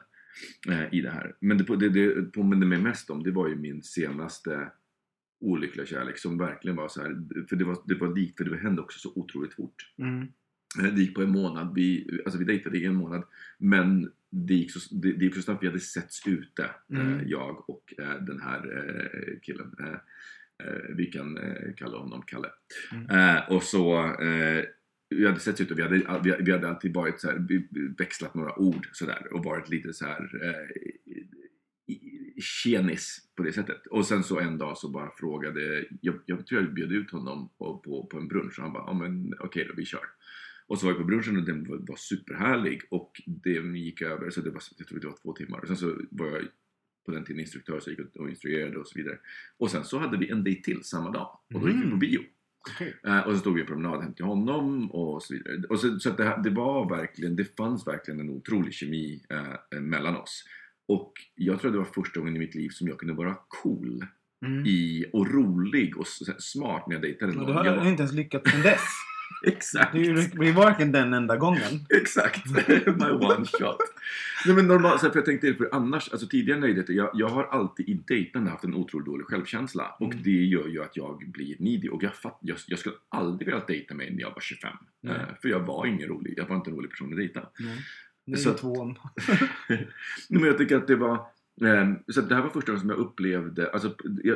i 0.92 1.00
det 1.00 1.10
här. 1.10 1.34
Men 1.40 1.58
det, 1.58 1.76
det, 1.76 1.88
det 1.88 2.22
påminner 2.22 2.66
mig 2.66 2.78
mest 2.80 3.10
om, 3.10 3.22
det 3.22 3.30
var 3.30 3.48
ju 3.48 3.56
min 3.56 3.82
senaste 3.82 4.70
olyckliga 5.40 5.86
kärlek 5.86 6.18
som 6.18 6.38
verkligen 6.38 6.76
var 6.76 6.88
så 6.88 7.02
här, 7.02 7.16
för 7.48 7.56
det 7.56 7.64
var, 7.64 7.78
det 7.86 7.94
var 7.94 8.14
likt, 8.16 8.36
för 8.38 8.44
det 8.44 8.56
hände 8.56 8.82
också 8.82 8.98
så 8.98 9.12
otroligt 9.14 9.54
fort. 9.54 9.92
Mm. 9.98 10.22
Eh, 10.78 10.94
Det 10.94 11.00
gick 11.00 11.14
på 11.14 11.22
en 11.22 11.30
månad, 11.32 11.74
vi, 11.74 12.20
alltså 12.24 12.38
vi 12.38 12.44
dejtade 12.44 12.78
i 12.78 12.84
en 12.84 12.94
månad, 12.94 13.24
men 13.58 14.10
det 14.30 14.54
gick 14.54 14.70
så, 14.72 14.94
det, 14.94 15.12
det 15.12 15.24
gick 15.24 15.34
så 15.34 15.42
snabbt, 15.42 15.62
vi 15.62 15.66
hade 15.66 15.80
setts 15.80 16.26
ute, 16.26 16.70
Mm. 16.90 17.12
eh, 17.20 17.22
jag 17.26 17.70
och 17.70 17.94
eh, 17.98 18.22
den 18.22 18.40
här 18.40 18.60
eh, 18.78 19.38
killen. 19.42 19.74
Eh, 19.80 20.66
eh, 20.66 20.80
vi 20.96 21.06
kan 21.06 21.38
eh, 21.38 21.74
kalla 21.76 21.98
honom 21.98 22.22
Kalle. 22.26 22.48
Mm. 22.92 23.10
Eh, 23.36 23.52
och 23.52 23.62
så, 23.62 23.96
eh, 24.22 24.64
vi 25.08 25.26
hade 25.26 25.40
setts 25.40 25.60
ute 25.60 25.72
och 25.72 25.78
vi 25.78 25.82
hade, 25.82 26.20
vi, 26.24 26.36
vi 26.40 26.52
hade 26.52 26.68
alltid 26.68 26.94
varit 26.94 27.20
så 27.20 27.28
här, 27.28 27.46
vi, 27.48 27.68
vi 27.70 27.88
växlat 27.98 28.34
några 28.34 28.58
ord 28.58 28.88
sådär 28.92 29.28
och 29.32 29.44
varit 29.44 29.68
lite 29.68 29.92
så 29.92 30.04
här 30.04 30.30
eh, 30.42 30.76
tjenis 32.40 33.18
på 33.36 33.42
det 33.42 33.52
sättet. 33.52 33.86
Och 33.86 34.06
sen 34.06 34.22
så 34.24 34.40
en 34.40 34.58
dag 34.58 34.78
så 34.78 34.88
bara 34.88 35.10
frågade, 35.18 35.86
jag, 36.00 36.14
jag 36.26 36.46
tror 36.46 36.62
jag 36.62 36.74
bjöd 36.74 36.92
ut 36.92 37.10
honom 37.10 37.48
på, 37.58 37.78
på, 37.78 38.06
på 38.06 38.18
en 38.18 38.28
brunch 38.28 38.58
och 38.58 38.64
han 38.64 38.72
bara, 38.72 38.84
ja 38.86 38.92
men 38.92 39.34
okej 39.38 39.64
då, 39.68 39.74
vi 39.76 39.84
kör. 39.84 40.00
Och 40.66 40.78
så 40.78 40.86
var 40.86 40.92
jag 40.92 41.00
på 41.00 41.06
brunchen 41.06 41.36
och 41.36 41.42
den 41.44 41.64
var, 41.64 41.76
var 41.88 41.96
superhärlig 41.96 42.82
och 42.90 43.22
det 43.26 43.78
gick 43.78 44.02
över, 44.02 44.30
så 44.30 44.40
det 44.40 44.50
var, 44.50 44.62
jag 44.78 44.86
tror 44.86 45.00
det 45.00 45.06
var 45.06 45.16
två 45.22 45.32
timmar. 45.32 45.60
Och 45.60 45.66
sen 45.66 45.76
så 45.76 45.96
var 46.10 46.26
jag 46.26 46.42
på 47.06 47.12
den 47.12 47.24
tiden 47.24 47.40
instruktör 47.40 47.80
så 47.80 47.90
gick 47.90 47.98
ut 47.98 48.16
och 48.16 48.30
instruerade 48.30 48.78
och 48.78 48.86
så 48.88 48.98
vidare. 48.98 49.18
Och 49.56 49.70
sen 49.70 49.84
så 49.84 49.98
hade 49.98 50.18
vi 50.18 50.30
en 50.30 50.44
dejt 50.44 50.62
till 50.62 50.84
samma 50.84 51.10
dag 51.10 51.38
och 51.54 51.60
då 51.60 51.68
gick 51.68 51.76
vi 51.76 51.80
på 51.80 51.86
Mm. 51.86 51.98
bio. 51.98 52.20
Okej. 52.74 52.96
Eh, 53.06 53.18
och 53.20 53.32
så 53.32 53.38
stod 53.38 53.54
vi 53.54 53.60
en 53.60 53.66
promenad 53.66 54.02
hem 54.02 54.14
till 54.14 54.24
honom 54.24 54.90
och 54.90 55.22
så 55.22 55.34
vidare. 55.34 55.56
Och 55.68 55.80
så, 55.80 55.98
så 55.98 56.10
det, 56.10 56.40
det 56.44 56.50
var 56.50 56.88
verkligen, 56.96 57.36
det 57.36 57.56
fanns 57.56 57.86
verkligen 57.86 58.20
en 58.20 58.30
otrolig 58.30 58.74
kemi 58.74 59.22
eh, 59.72 59.80
mellan 59.80 60.16
oss. 60.16 60.44
Och 60.88 61.12
jag 61.34 61.60
tror 61.60 61.68
att 61.70 61.74
det 61.74 61.78
var 61.78 62.02
första 62.04 62.20
gången 62.20 62.36
i 62.36 62.38
mitt 62.38 62.54
liv 62.54 62.68
som 62.68 62.88
jag 62.88 62.98
kunde 62.98 63.14
vara 63.14 63.36
cool 63.48 64.04
Mm. 64.46 64.66
i, 64.66 65.04
och 65.12 65.30
rolig 65.34 65.96
och 65.98 66.06
smart 66.38 66.84
när 66.86 66.94
jag 66.94 67.02
dejtade 67.02 67.32
Och 67.32 67.36
någon. 67.38 67.46
du 67.46 67.52
har 67.52 67.64
Jag 67.64 67.76
var- 67.76 67.86
inte 67.88 68.02
ens 68.02 68.14
lyckats 68.14 68.50
sen 68.50 68.62
dess. 68.62 68.80
Exakt! 69.46 69.92
Det 69.92 70.48
är 70.48 70.52
varken 70.52 70.92
den 70.92 71.14
enda 71.14 71.36
gången. 71.36 71.86
Exakt! 72.00 72.46
My 72.86 73.10
one 73.10 73.44
shot. 73.44 73.76
Nej 74.46 74.54
men 74.56 74.66
normalt, 74.66 75.00
för 75.00 75.12
jag 75.14 75.24
tänkte 75.24 75.54
för 75.54 75.68
annars, 75.72 76.08
alltså 76.12 76.26
tidigare 76.26 76.60
när 76.60 76.90
jag 76.92 77.10
jag, 77.14 77.28
har 77.28 77.44
alltid 77.44 77.88
i 77.88 77.94
dejtande 78.06 78.50
haft 78.50 78.64
en 78.64 78.74
otroligt 78.74 79.06
dålig 79.06 79.26
självkänsla. 79.26 79.96
Och 80.00 80.12
Mm. 80.12 80.22
det 80.24 80.30
gör 80.44 80.68
ju 80.68 80.82
att 80.82 80.96
jag 80.96 81.30
blir 81.32 81.56
needy. 81.58 81.88
Och 81.88 82.02
jag, 82.02 82.14
fatt, 82.14 82.38
jag, 82.40 82.56
jag 82.66 82.78
skulle 82.78 82.94
aldrig 83.08 83.46
vilja 83.48 83.64
dejta 83.66 83.94
mig 83.94 84.10
när 84.10 84.20
jag 84.20 84.30
var 84.30 84.40
25. 84.40 84.76
Nej. 85.00 85.16
Eh, 85.16 85.22
för 85.42 85.48
jag 85.48 85.60
var 85.60 85.86
ingen 85.86 86.08
rolig, 86.08 86.34
jag 86.36 86.46
var 86.48 86.56
inte 86.56 86.70
en 86.70 86.76
rolig 86.76 86.90
person 86.90 87.10
att 87.12 87.16
dejta. 87.16 87.48
Nej. 87.58 87.78
Det 88.26 88.46
är 88.46 88.54
tvåan. 88.54 88.98
Nej, 89.68 89.86
men 90.28 90.42
jag 90.44 90.58
tycker 90.58 90.76
att 90.76 90.86
det 90.86 90.96
var 90.96 91.26
ehm, 91.64 91.96
så 92.08 92.20
det 92.20 92.34
här 92.34 92.42
var 92.42 92.50
första 92.50 92.72
gången 92.72 92.80
som 92.80 92.90
jag 92.90 92.98
upplevde, 92.98 93.70
alltså, 93.70 93.88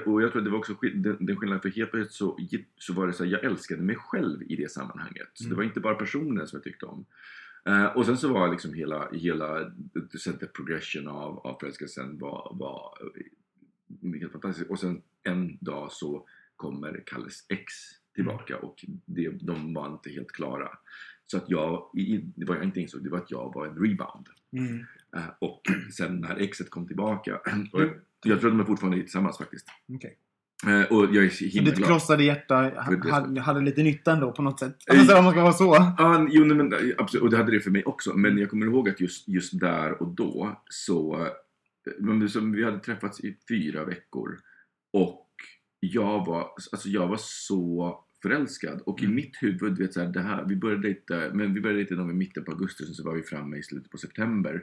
och 0.07 0.23
jag 0.23 0.33
tror 0.33 0.39
att 0.39 0.45
det 0.45 0.51
var 0.51 0.59
också 0.59 0.75
den, 0.95 1.17
den 1.27 1.37
skillnaden, 1.37 1.63
för 1.63 1.69
helt 1.71 1.91
plötsligt 1.91 2.13
så, 2.13 2.39
så 2.77 2.93
var 2.93 3.07
det 3.07 3.13
så 3.13 3.25
här, 3.25 3.31
jag 3.31 3.45
älskade 3.45 3.83
mig 3.83 3.97
själv 3.97 4.43
i 4.43 4.57
det 4.57 4.71
sammanhanget. 4.71 5.29
Så 5.35 5.45
Mm. 5.45 5.51
det 5.51 5.57
var 5.57 5.65
inte 5.65 5.81
bara 5.81 5.95
personen 5.95 6.47
som 6.47 6.57
jag 6.57 6.65
tyckte 6.65 6.87
om. 6.87 7.05
Eh, 7.67 7.87
och 7.97 8.07
sen 8.07 8.17
så 8.17 8.33
var 8.33 8.49
liksom 8.51 8.75
hela, 8.75 9.09
hela 9.13 9.71
the, 10.41 10.47
progression 10.47 11.09
av, 11.09 11.39
av 11.39 11.59
förälskelsen 11.61 12.19
var, 12.19 12.57
var 12.61 12.99
eh, 14.05 14.21
helt 14.21 14.33
fantastisk. 14.33 14.71
Och 14.71 14.79
sen 14.79 15.03
en 15.23 15.59
dag 15.61 15.93
så 15.93 16.27
kommer 16.57 17.03
Kalles 17.07 17.47
ex 17.49 17.73
tillbaka 18.15 18.59
och 18.59 18.85
det, 19.07 19.29
de 19.29 19.75
var 19.75 19.93
inte 19.93 20.11
helt 20.11 20.33
klara. 20.33 20.69
Så 21.27 21.37
att 21.37 21.51
jag, 21.51 21.91
i, 21.97 22.17
det 22.37 22.45
var 22.47 22.55
jag 22.57 22.65
inte 22.65 22.81
insåg, 22.81 23.05
det 23.05 23.11
var 23.11 23.19
att 23.19 23.31
jag 23.31 23.55
var 23.55 23.67
en 23.67 23.75
rebound. 23.79 24.27
Mm. 24.53 24.79
Eh, 25.17 25.29
Och 25.39 25.61
sen 25.97 26.21
när 26.21 26.37
exet 26.37 26.71
kom 26.71 26.87
tillbaka, 26.87 27.37
och 27.73 27.81
Mm. 27.81 27.95
jag 28.25 28.41
tror 28.41 28.51
att 28.51 28.57
de 28.59 28.61
är 28.61 28.65
fortfarande 28.65 29.01
tillsammans 29.01 29.39
faktiskt. 29.39 29.67
Okej. 29.95 30.19
Eh, 30.67 30.83
Och 30.97 31.15
jag 31.15 31.25
är 31.25 31.29
så 31.29 31.37
Så 31.37 31.45
himla 31.45 31.71
ditt 31.71 31.79
glad. 31.79 31.89
krossade 31.91 32.25
hjärta 32.25 32.73
hade, 33.11 33.41
hade 33.41 33.61
lite 33.61 33.83
nytta 33.83 34.13
ändå 34.13 34.33
på 34.33 34.43
något 34.43 34.59
sätt. 34.61 34.77
Eh, 34.93 34.99
Alltså 35.01 35.17
om 35.17 35.25
man 35.25 35.33
ska 35.33 35.43
vara 35.43 35.53
så. 35.53 35.95
Ja, 35.99 36.27
jo, 36.31 36.45
nej, 36.45 36.57
men, 36.57 36.73
eh, 36.73 36.79
absolut, 36.99 37.23
och 37.23 37.31
det 37.31 37.37
hade 37.37 37.53
det 37.53 37.61
för 37.61 37.71
mig 37.71 37.85
också. 37.85 38.15
Men 38.15 38.39
jag 38.39 38.51
kommer 38.51 38.67
ihåg 38.67 38.89
att 38.89 39.01
just, 39.01 39.29
just 39.29 39.61
där 39.61 40.03
och 40.03 40.09
då 40.15 40.63
så 40.71 41.29
men 41.99 42.29
som 42.29 42.53
vi 42.53 42.65
hade 42.65 42.79
träffats 42.79 43.21
i 43.21 43.37
fyra 43.49 43.85
veckor 43.85 44.39
och 44.93 45.27
jag 45.81 46.27
var, 46.27 46.47
alltså 46.73 46.89
jag 46.89 47.09
var 47.09 47.17
så 47.21 47.99
förälskad 48.23 48.81
och 48.87 49.01
i 49.03 49.05
Mm. 49.05 49.15
mitt 49.17 49.43
huvud, 49.43 49.79
vet 49.79 49.95
så 49.95 50.01
här, 50.01 50.09
det 50.09 50.21
här, 50.21 50.45
vi 50.49 50.57
började 50.57 50.83
dejta, 50.83 51.15
men 51.33 51.55
vi 51.55 51.61
började 51.61 51.79
dejta 51.81 51.95
någon 51.95 52.07
vid 52.07 52.17
mitten 52.17 52.45
på 52.45 52.53
augusti 52.53 52.85
sen 52.85 52.95
så 52.95 53.05
var 53.05 53.15
vi 53.15 53.23
framme 53.23 53.57
i 53.57 53.63
slutet 53.63 53.91
på 53.91 53.99
september. 53.99 54.63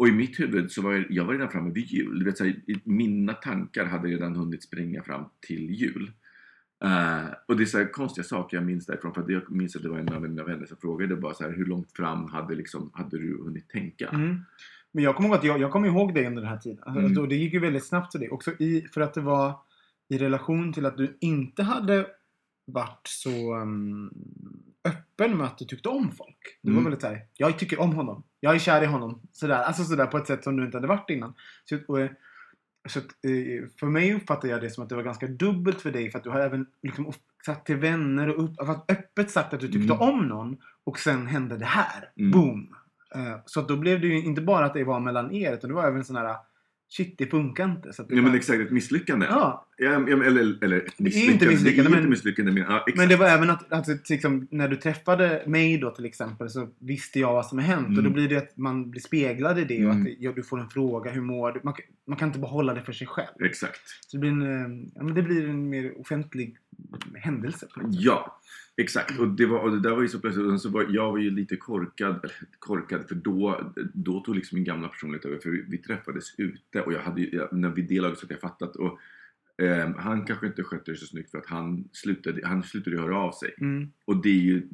Och 0.00 0.08
i 0.08 0.12
mitt 0.12 0.40
huvud 0.40 0.72
så 0.72 0.82
var 0.82 0.92
jag, 0.92 1.04
jag 1.10 1.24
var 1.24 1.32
redan 1.32 1.48
framme 1.50 1.70
vid 1.70 1.86
jul. 1.86 2.18
Du 2.18 2.24
vet, 2.24 2.38
så 2.38 2.44
här, 2.44 2.54
mina 2.84 3.32
tankar 3.32 3.84
hade 3.84 4.08
redan 4.08 4.36
hunnit 4.36 4.62
springa 4.62 5.02
fram 5.02 5.24
till 5.46 5.70
jul. 5.70 6.12
Eh, 6.84 7.24
och 7.48 7.56
det 7.56 7.62
är 7.62 7.66
så 7.66 7.86
konstiga 7.86 8.24
saker 8.24 8.56
jag 8.56 8.66
minns 8.66 8.86
därifrån. 8.86 9.14
För 9.14 9.30
jag 9.30 9.50
minns 9.50 9.76
att 9.76 9.82
det 9.82 9.88
var 9.88 9.98
en 9.98 10.08
av 10.08 10.22
mina 10.22 10.44
vänner 10.44 10.66
som 10.66 10.76
frågade 10.76 11.16
bara 11.16 11.34
så 11.34 11.44
här, 11.44 11.52
hur 11.52 11.66
långt 11.66 11.92
fram 11.92 12.24
hade, 12.24 12.54
liksom, 12.54 12.90
hade 12.94 13.18
du 13.18 13.42
hunnit 13.44 13.68
tänka? 13.68 14.08
Mm. 14.08 14.40
Men 14.92 15.04
jag 15.04 15.16
kommer 15.16 15.28
ihåg 15.28 15.38
att 15.38 15.44
jag, 15.44 15.60
jag 15.60 15.70
kommer 15.72 15.88
ihåg 15.88 16.14
dig 16.14 16.26
under 16.26 16.42
den 16.42 16.50
här 16.50 16.58
tiden. 16.58 16.78
Alltså, 16.82 17.00
Mm. 17.06 17.18
och 17.18 17.28
det 17.28 17.36
gick 17.36 17.52
ju 17.52 17.58
väldigt 17.60 17.84
snabbt 17.86 18.12
för 18.12 18.18
dig. 18.18 18.30
Också 18.30 18.50
i, 18.58 18.86
för 18.94 19.00
att 19.00 19.14
det 19.14 19.20
var 19.20 19.54
i 20.08 20.18
relation 20.18 20.72
till 20.72 20.86
att 20.86 20.96
du 20.96 21.16
inte 21.20 21.62
hade 21.62 22.06
varit 22.64 23.06
så 23.06 23.56
um, 23.56 24.10
öppen 24.84 25.36
med 25.36 25.46
att 25.46 25.58
du 25.58 25.64
tyckte 25.64 25.88
om 25.88 26.12
folk. 26.12 26.58
Du 26.62 26.70
var 26.70 26.72
Mm. 26.72 26.84
väldigt 26.84 27.00
såhär, 27.00 27.22
jag 27.36 27.58
tycker 27.58 27.80
om 27.80 27.92
honom. 27.92 28.22
Jag 28.40 28.54
är 28.54 28.58
kär 28.58 28.82
i 28.82 28.86
honom. 28.86 29.20
Sådär. 29.32 29.62
Alltså 29.62 29.84
sådär 29.84 30.06
på 30.06 30.18
ett 30.18 30.26
sätt 30.26 30.44
som 30.44 30.56
du 30.56 30.64
inte 30.64 30.76
hade 30.76 30.86
varit 30.88 31.10
innan. 31.10 31.34
Så, 31.64 31.78
och, 31.88 32.00
eh, 32.00 32.10
så 32.88 32.98
att, 32.98 33.04
eh, 33.04 33.68
för 33.80 33.86
mig 33.86 34.14
uppfattar 34.14 34.48
jag 34.48 34.60
det 34.60 34.70
som 34.70 34.82
att 34.82 34.88
det 34.88 34.94
var 34.96 35.02
ganska 35.02 35.26
dubbelt 35.26 35.80
för 35.80 35.90
dig. 35.90 36.10
För 36.10 36.18
att 36.18 36.24
du 36.24 36.30
har 36.30 36.40
även 36.40 36.66
liksom 36.82 37.12
sagt 37.46 37.66
till 37.66 37.76
vänner 37.76 38.28
och 38.28 38.44
upp, 38.44 38.60
öppet 38.90 39.30
sagt 39.30 39.54
att 39.54 39.60
du 39.60 39.68
tyckte 39.68 39.94
Mm. 39.94 40.08
om 40.08 40.26
någon. 40.28 40.56
Och 40.84 40.98
sen 40.98 41.26
hände 41.26 41.56
det 41.56 41.64
här. 41.64 42.10
Mm. 42.16 42.30
Boom! 42.30 42.74
Eh, 43.14 43.36
Så 43.44 43.60
att 43.60 43.68
då 43.68 43.76
blev 43.76 44.00
det 44.00 44.06
ju 44.06 44.22
inte 44.24 44.40
bara 44.40 44.66
att 44.66 44.74
det 44.74 44.84
var 44.84 45.00
mellan 45.00 45.32
er, 45.32 45.52
utan 45.54 45.70
det 45.70 45.74
var 45.76 45.86
även 45.88 46.04
sån 46.04 46.16
här 46.16 46.36
Shit, 46.92 47.14
det 47.18 47.26
funkar 47.26 47.64
inte. 47.64 47.92
Så 47.92 48.02
att 48.02 48.08
det 48.08 48.14
Ja 48.14 48.22
men 48.22 48.34
exakt, 48.34 48.60
ett 48.60 48.70
misslyckande. 48.70 49.26
Ja, 49.30 49.66
Ja, 49.76 49.90
eller, 50.08 50.64
eller 50.64 50.76
ett 50.76 51.00
är 51.00 51.02
misslyckande. 51.02 51.32
inte 51.32 51.46
misslyckande, 51.46 51.90
det 51.90 51.96
är 51.96 52.00
men- 52.00 52.10
misslyckande 52.10 52.52
men, 52.52 52.62
ja, 52.62 52.84
men 52.96 53.08
det 53.08 53.16
var 53.16 53.26
även 53.26 53.50
att, 53.50 53.72
att 53.72 54.08
liksom, 54.10 54.48
när 54.50 54.68
du 54.68 54.76
träffade 54.76 55.42
mig 55.46 55.78
då 55.78 55.90
till 55.90 56.04
exempel 56.04 56.50
så 56.50 56.68
visste 56.78 57.20
jag 57.20 57.32
vad 57.32 57.46
som 57.46 57.58
har 57.58 57.64
hänt. 57.64 57.86
Och 57.88 57.94
då 57.94 58.00
Mm. 58.00 58.12
blir 58.12 58.28
det 58.28 58.36
att 58.36 58.56
man 58.56 58.90
blir 58.90 59.00
speglad 59.00 59.58
i 59.58 59.64
det 59.64 59.86
och 59.86 59.92
Mm. 59.92 60.02
att 60.02 60.08
ja, 60.18 60.32
du 60.32 60.42
får 60.42 60.60
en 60.60 60.68
fråga, 60.68 61.10
hur 61.10 61.20
mår 61.20 61.52
du? 61.52 61.60
Man, 61.64 61.74
man 62.08 62.18
kan 62.18 62.28
inte 62.28 62.38
behålla 62.38 62.74
det 62.74 62.82
för 62.82 62.92
sig 62.92 63.06
själv. 63.06 63.44
Exakt. 63.44 63.80
Så 64.06 64.16
det 64.16 64.20
blir 64.20 64.30
en, 64.30 64.42
eh, 64.42 64.88
ja, 64.94 65.02
men 65.02 65.14
det 65.14 65.22
blir 65.22 65.48
en 65.48 65.68
mer 65.70 66.00
offentlig 66.00 66.56
händelse. 67.14 67.66
Ja, 67.90 68.40
exakt. 68.80 69.18
Och 69.18 69.28
det, 69.28 69.46
var, 69.46 69.58
och 69.58 69.70
det 69.70 69.80
där 69.80 69.90
var 69.90 70.02
ju 70.02 70.08
så 70.08 70.20
plötsligt. 70.20 70.46
Och 70.46 70.60
så 70.60 70.68
var, 70.68 70.86
jag 70.90 71.10
var 71.10 71.18
ju 71.18 71.30
lite 71.30 71.56
korkad, 71.56 72.30
korkad 72.58 73.08
för 73.08 73.14
då, 73.14 73.72
då 73.94 74.20
tog 74.20 74.34
liksom 74.36 74.56
min 74.56 74.64
gamla 74.64 74.88
personlighet 74.88 75.24
över. 75.24 75.38
För 75.38 75.50
vi, 75.50 75.64
vi 75.68 75.78
träffades 75.78 76.34
ute 76.38 76.80
och 76.82 76.92
jag 76.92 77.00
hade 77.00 77.20
ju, 77.20 77.46
när 77.52 77.68
vi 77.70 77.82
delade 77.82 78.16
så 78.16 78.24
att 78.26 78.30
jag 78.30 78.40
fattat. 78.40 78.76
Och, 78.76 78.98
ehm, 79.62 79.94
han 79.94 80.24
kanske 80.24 80.46
inte 80.46 80.62
skötte 80.64 80.90
det 80.90 80.96
så 80.96 81.06
snyggt 81.06 81.30
för 81.30 81.38
att 81.38 81.46
han 81.46 81.88
slutade, 81.92 82.40
han 82.46 82.62
slutade 82.62 82.98
höra 82.98 83.16
av 83.16 83.32
sig. 83.32 83.54
Mm. 83.60 83.90
Och 84.04 84.22
det 84.22 84.28
är 84.28 84.42
ju 84.42 84.68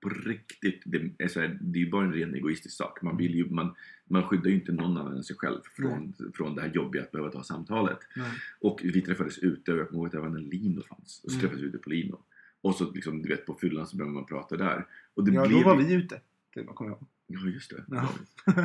på 0.00 0.08
riktigt, 0.08 0.82
det 0.84 1.10
är, 1.18 1.28
så 1.28 1.40
här, 1.40 1.58
det 1.60 1.78
är 1.78 1.84
ju 1.84 1.90
bara 1.90 2.04
en 2.04 2.12
ren 2.12 2.34
egoistisk 2.34 2.76
sak. 2.76 3.02
Man, 3.02 3.16
vill 3.16 3.34
ju, 3.34 3.50
man, 3.50 3.74
man 4.08 4.22
skyddar 4.22 4.50
ju 4.50 4.54
inte 4.54 4.72
någon 4.72 4.96
annan 4.96 5.16
än 5.16 5.24
sig 5.24 5.36
själv 5.36 5.60
från, 5.76 6.14
från 6.34 6.54
det 6.54 6.62
här 6.62 6.70
jobbiga 6.74 7.02
att 7.02 7.12
behöva 7.12 7.30
ta 7.30 7.42
samtalet. 7.42 7.98
Nej. 8.16 8.30
Och 8.60 8.80
vi 8.84 9.00
träffades 9.00 9.38
ute 9.38 9.72
och 9.72 9.78
jag 9.78 9.88
kommer 9.88 9.98
ihåg 9.98 10.06
att 10.06 10.12
det 10.12 10.20
var 10.20 10.28
när 10.28 10.40
Lino 10.40 10.82
fanns. 10.82 11.20
Och 11.24 11.30
så 11.30 11.38
Mm. 11.38 11.40
träffades 11.40 11.62
vi 11.62 11.66
ute 11.68 11.78
på 11.78 11.90
Lino. 11.90 12.20
Och 12.68 12.74
så 12.74 12.92
liksom, 12.92 13.22
du 13.22 13.28
vet, 13.28 13.46
på 13.46 13.54
fyllan 13.60 13.86
så 13.86 13.96
började 13.96 14.14
man 14.14 14.26
prata 14.26 14.56
där. 14.56 14.86
Och 15.14 15.24
det 15.24 15.32
Ja, 15.32 15.46
blev 15.46 15.58
då 15.60 15.64
var 15.68 15.76
vi 15.76 15.94
ute. 15.94 16.20
Det 16.54 16.64
kommer 16.64 16.90
jag 16.90 16.98
ihåg. 16.98 17.08
Ja, 17.26 17.40
just 17.50 17.70
det. 17.70 17.84
Ja. 17.88 18.08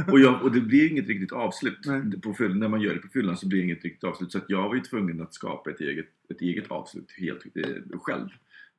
Och, 0.11 0.19
jag, 0.19 0.43
och 0.43 0.51
det 0.51 0.61
blir 0.61 0.91
inget 0.91 1.07
riktigt 1.07 1.31
avslut. 1.31 1.79
Nej. 1.85 2.21
På 2.21 2.33
fyll, 2.33 2.55
när 2.55 2.67
man 2.67 2.81
gör 2.81 2.93
det 2.93 2.99
på 2.99 3.07
fyllan 3.07 3.37
så 3.37 3.47
blir 3.47 3.59
det 3.59 3.65
inget 3.65 3.83
riktigt 3.83 4.03
avslut. 4.03 4.31
Så 4.31 4.37
att 4.37 4.49
jag 4.49 4.67
var 4.69 4.75
ju 4.75 4.81
tvungen 4.81 5.21
att 5.21 5.33
skapa 5.33 5.71
ett 5.71 5.81
eget, 5.81 6.05
ett 6.29 6.41
eget 6.41 6.71
avslut 6.71 7.11
helt 7.17 7.45
eh, 7.55 7.99
själv. 7.99 8.27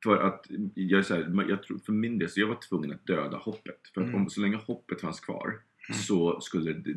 För 0.03 0.17
att 0.17 0.45
jag, 0.73 1.05
så 1.05 1.13
här, 1.15 1.45
jag 1.49 1.63
tror, 1.63 1.79
för 1.85 1.93
min 1.93 2.17
del 2.19 2.29
så 2.29 2.39
jag 2.39 2.47
var 2.47 2.55
tvungen 2.69 2.91
att 2.91 3.07
döda 3.07 3.37
hoppet. 3.37 3.79
För 3.93 4.01
att 4.01 4.07
Mm. 4.07 4.21
om, 4.21 4.29
så 4.29 4.41
länge 4.41 4.55
hoppet 4.57 5.01
fanns 5.01 5.19
kvar 5.19 5.53
så 5.93 6.41
skulle 6.41 6.73
det, 6.73 6.93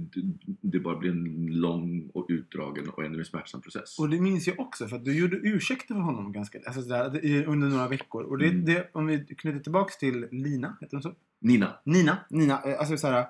det, 0.60 0.80
bara 0.80 0.96
bli 0.96 1.08
en 1.08 1.46
lång 1.46 2.10
och 2.14 2.26
utdragen 2.28 2.88
och 2.88 3.04
ännu 3.04 3.16
mer 3.16 3.24
smärtsam 3.24 3.60
process. 3.60 3.98
Och 3.98 4.08
det 4.08 4.20
minns 4.20 4.46
jag 4.46 4.60
också 4.60 4.88
för 4.88 4.96
att 4.96 5.04
du 5.04 5.18
gjorde 5.18 5.36
ursäkter 5.36 5.94
för 5.94 6.00
honom 6.02 6.32
ganska, 6.32 6.58
alltså 6.66 6.82
sådär, 6.82 7.44
under 7.46 7.68
några 7.68 7.88
veckor. 7.88 8.22
Och 8.22 8.38
det, 8.38 8.46
Mm. 8.48 8.64
det, 8.64 8.90
om 8.92 9.06
vi 9.06 9.24
knyter 9.24 9.60
tillbaks 9.60 9.98
till 9.98 10.26
Lina, 10.30 10.76
heter 10.80 10.96
hon 10.96 11.02
så? 11.02 11.14
Nina. 11.40 11.78
Nina, 11.84 12.18
Nina, 12.30 12.62
eh, 12.62 12.78
alltså 12.78 12.96
såhär, 12.96 13.26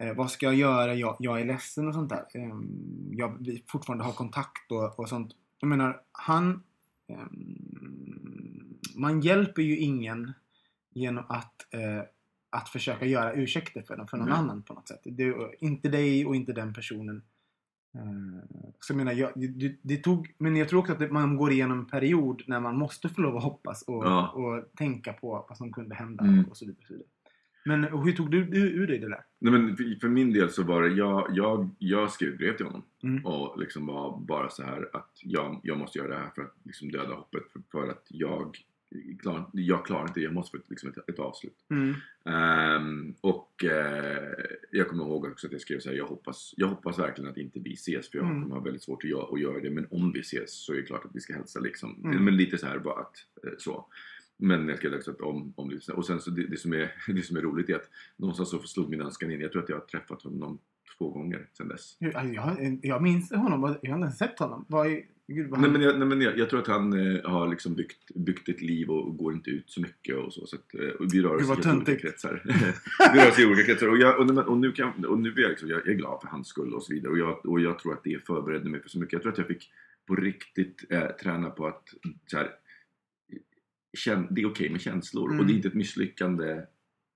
eh, 0.00 0.14
vad 0.14 0.30
ska 0.30 0.46
jag 0.46 0.54
göra? 0.54 0.94
Jag, 0.94 1.16
jag 1.18 1.40
är 1.40 1.44
ledsen 1.44 1.88
och 1.88 1.94
sånt 1.94 2.10
där. 2.10 2.24
Eh, 2.34 2.54
jag, 3.10 3.36
vi 3.40 3.64
fortfarande 3.66 4.04
har 4.04 4.12
kontakt 4.12 4.72
och, 4.72 4.98
och 4.98 5.08
sånt. 5.08 5.32
Jag 5.60 5.68
menar, 5.68 6.00
han... 6.12 6.62
Eh, 7.08 7.26
man 8.96 9.20
hjälper 9.20 9.62
ju 9.62 9.78
ingen 9.78 10.32
genom 10.94 11.24
att, 11.28 11.74
eh, 11.74 12.02
att 12.54 12.68
försöka 12.68 13.06
göra 13.06 13.32
ursäkter 13.32 13.82
för, 13.82 14.06
för 14.10 14.16
någon 14.16 14.28
Nej. 14.28 14.38
annan 14.38 14.62
på 14.62 14.74
något 14.74 14.88
sätt. 14.88 15.00
Det, 15.04 15.34
inte 15.58 15.88
dig 15.88 16.26
och 16.26 16.36
inte 16.36 16.52
den 16.52 16.74
personen. 16.74 17.22
Eh, 17.94 18.44
så 18.80 18.92
jag 18.92 18.96
menar, 18.96 19.12
jag, 19.12 19.30
det, 19.36 19.76
det 19.82 19.96
tog, 19.96 20.34
men 20.38 20.56
jag 20.56 20.68
tror 20.68 20.80
också 20.80 20.92
att 20.92 21.10
man 21.10 21.36
går 21.36 21.52
igenom 21.52 21.78
en 21.78 21.86
period 21.86 22.42
när 22.46 22.60
man 22.60 22.76
måste 22.78 23.08
få 23.08 23.20
lov 23.20 23.36
att 23.36 23.42
hoppas 23.42 23.82
och, 23.82 24.04
Ja. 24.04 24.28
och 24.28 24.76
tänka 24.76 25.12
på 25.12 25.46
vad 25.48 25.56
som 25.58 25.72
kunde 25.72 25.94
hända 25.94 26.24
Mm. 26.24 26.44
och 26.44 26.56
så 26.56 26.66
vidare. 26.66 26.84
Men 27.66 27.84
hur 27.84 28.12
tog 28.12 28.30
du, 28.30 28.44
du 28.44 28.58
ur 28.72 28.86
dig 28.86 28.98
det 28.98 29.08
där? 29.08 29.24
Nej, 29.38 29.52
men 29.52 29.76
för, 29.76 30.00
för 30.00 30.08
min 30.08 30.32
del 30.32 30.50
så 30.50 30.62
var 30.62 30.82
det, 30.82 30.88
jag, 30.88 31.28
jag, 31.32 31.70
jag 31.78 32.10
skrev 32.10 32.36
brev 32.36 32.56
till 32.56 32.66
honom 32.66 32.82
Mm. 33.02 33.26
och 33.26 33.58
liksom 33.58 33.86
var 33.86 34.18
bara 34.20 34.50
så 34.50 34.62
här 34.62 34.88
att 34.92 35.10
jag, 35.22 35.60
jag 35.62 35.78
måste 35.78 35.98
göra 35.98 36.08
det 36.08 36.16
här 36.18 36.30
för 36.34 36.42
att 36.42 36.54
liksom 36.62 36.90
döda 36.90 37.14
hoppet 37.14 37.42
för, 37.52 37.62
för 37.72 37.88
att 37.90 38.06
jag, 38.08 38.56
klar, 39.20 39.50
jag 39.52 39.86
klarar 39.86 40.02
inte 40.02 40.20
det, 40.20 40.24
jag 40.24 40.34
måste 40.34 40.58
få 40.58 40.64
liksom 40.68 40.88
ett, 40.90 41.08
ett 41.08 41.18
avslut. 41.18 41.56
Mm. 41.70 41.94
Ehm, 42.24 43.14
och 43.20 43.64
eh, 43.64 44.32
jag 44.70 44.88
kommer 44.88 45.04
ihåg 45.04 45.24
också 45.24 45.46
att 45.46 45.52
jag 45.52 45.60
skrev 45.60 45.78
så 45.80 45.88
här, 45.90 45.96
jag 45.96 46.06
hoppas, 46.06 46.54
jag 46.56 46.68
hoppas 46.68 46.98
verkligen 46.98 47.30
att 47.30 47.36
inte 47.36 47.58
vi 47.60 47.72
ses 47.72 48.10
för 48.10 48.18
jag 48.18 48.26
Mm. 48.26 48.42
kommer 48.42 48.54
ha 48.54 48.62
väldigt 48.62 48.82
svårt 48.82 49.04
att 49.04 49.10
göra, 49.10 49.26
att 49.32 49.40
göra 49.40 49.60
det. 49.60 49.70
Men 49.70 49.86
om 49.90 50.12
vi 50.12 50.20
ses 50.20 50.52
så 50.64 50.72
är 50.72 50.76
det 50.76 50.82
klart 50.82 51.04
att 51.04 51.14
vi 51.14 51.20
ska 51.20 51.34
hälsa 51.34 51.60
liksom. 51.60 52.00
Mm. 52.04 52.24
Men 52.24 52.36
lite 52.36 52.58
så 52.58 52.66
här 52.66 52.78
bara 52.78 53.00
att 53.00 53.16
eh, 53.46 53.52
så. 53.58 53.86
Men 54.38 54.68
jag 54.68 54.78
skrev 54.78 54.94
också 54.94 55.10
att 55.10 55.20
om, 55.20 55.52
om 55.56 55.68
det, 55.70 55.92
och 55.92 56.06
sen 56.06 56.20
så 56.20 56.30
det, 56.30 56.46
det, 56.46 56.56
som 56.56 56.72
är, 56.72 56.92
det 57.14 57.22
som 57.22 57.36
är 57.36 57.40
roligt 57.40 57.68
är 57.70 57.74
att 57.74 57.90
någonstans 58.16 58.50
så 58.50 58.58
slog 58.58 58.90
min 58.90 59.00
önskan 59.00 59.30
in. 59.30 59.40
Jag 59.40 59.52
tror 59.52 59.62
att 59.62 59.68
jag 59.68 59.76
har 59.76 59.86
träffat 59.86 60.22
honom 60.22 60.58
två 60.98 61.10
gånger 61.10 61.48
sedan 61.52 61.68
dess. 61.68 61.96
Alltså, 62.14 62.32
Jag, 62.32 62.78
jag 62.82 63.02
minns 63.02 63.32
honom, 63.32 63.76
jag 63.82 63.90
har 63.96 64.04
inte 64.06 64.16
sett 64.16 64.38
honom. 64.38 64.64
Vad 64.68 64.86
är, 64.86 65.02
gud, 65.26 65.50
vad 65.50 65.60
Nej 65.60 65.70
han, 65.70 65.72
men, 65.72 65.82
jag, 65.82 65.98
nej, 65.98 66.08
men 66.08 66.20
jag, 66.20 66.38
jag 66.38 66.50
tror 66.50 66.60
att 66.60 66.66
han 66.66 66.92
eh, 66.92 67.30
har 67.30 67.48
liksom 67.48 67.74
byggt, 67.74 68.14
byggt 68.14 68.48
ett 68.48 68.62
liv 68.62 68.90
och 68.90 69.16
går 69.16 69.32
inte 69.32 69.50
ut 69.50 69.70
så 69.70 69.80
mycket 69.80 70.16
och 70.16 70.32
så. 70.32 70.46
så 70.46 70.56
att, 70.56 70.74
eh, 70.74 70.88
och 70.88 71.14
vi 71.14 71.22
rör 71.22 71.34
oss 71.34 71.66
i 71.66 71.70
olika 71.70 71.96
kretsar. 71.96 72.42
vi 73.14 73.20
rör 73.20 73.28
oss 73.28 73.38
i 73.38 73.46
olika 73.46 73.64
kretsar. 73.64 73.88
Och, 73.88 73.98
jag, 73.98 74.20
och, 74.20 74.48
och, 74.48 74.56
nu 74.56 74.72
kan, 74.72 75.04
och 75.04 75.18
nu 75.18 75.32
är 75.32 75.40
jag, 75.40 75.50
liksom, 75.50 75.68
jag 75.68 75.88
är 75.88 75.94
glad 75.94 76.20
för 76.20 76.28
hans 76.28 76.48
skull 76.48 76.74
och 76.74 76.82
så 76.82 76.92
vidare. 76.92 77.12
Och 77.12 77.18
jag, 77.18 77.46
och 77.46 77.60
jag 77.60 77.78
tror 77.78 77.92
att 77.92 78.04
det 78.04 78.26
förberedde 78.26 78.68
mig 78.68 78.82
för 78.82 78.88
så 78.88 78.98
mycket. 78.98 79.12
Jag 79.12 79.22
tror 79.22 79.32
att 79.32 79.38
jag 79.38 79.46
fick 79.46 79.70
på 80.06 80.16
riktigt 80.16 80.84
eh, 80.90 81.06
träna 81.06 81.50
på 81.50 81.66
att 81.66 81.88
så 82.26 82.36
här, 82.36 82.50
känn, 83.96 84.26
det 84.30 84.40
är 84.40 84.46
okej 84.46 84.70
med 84.70 84.80
känslor. 84.80 85.28
Mm. 85.28 85.40
Och 85.40 85.46
det 85.46 85.52
är 85.52 85.54
inte 85.54 85.68
ett 85.68 85.74
misslyckande 85.74 86.62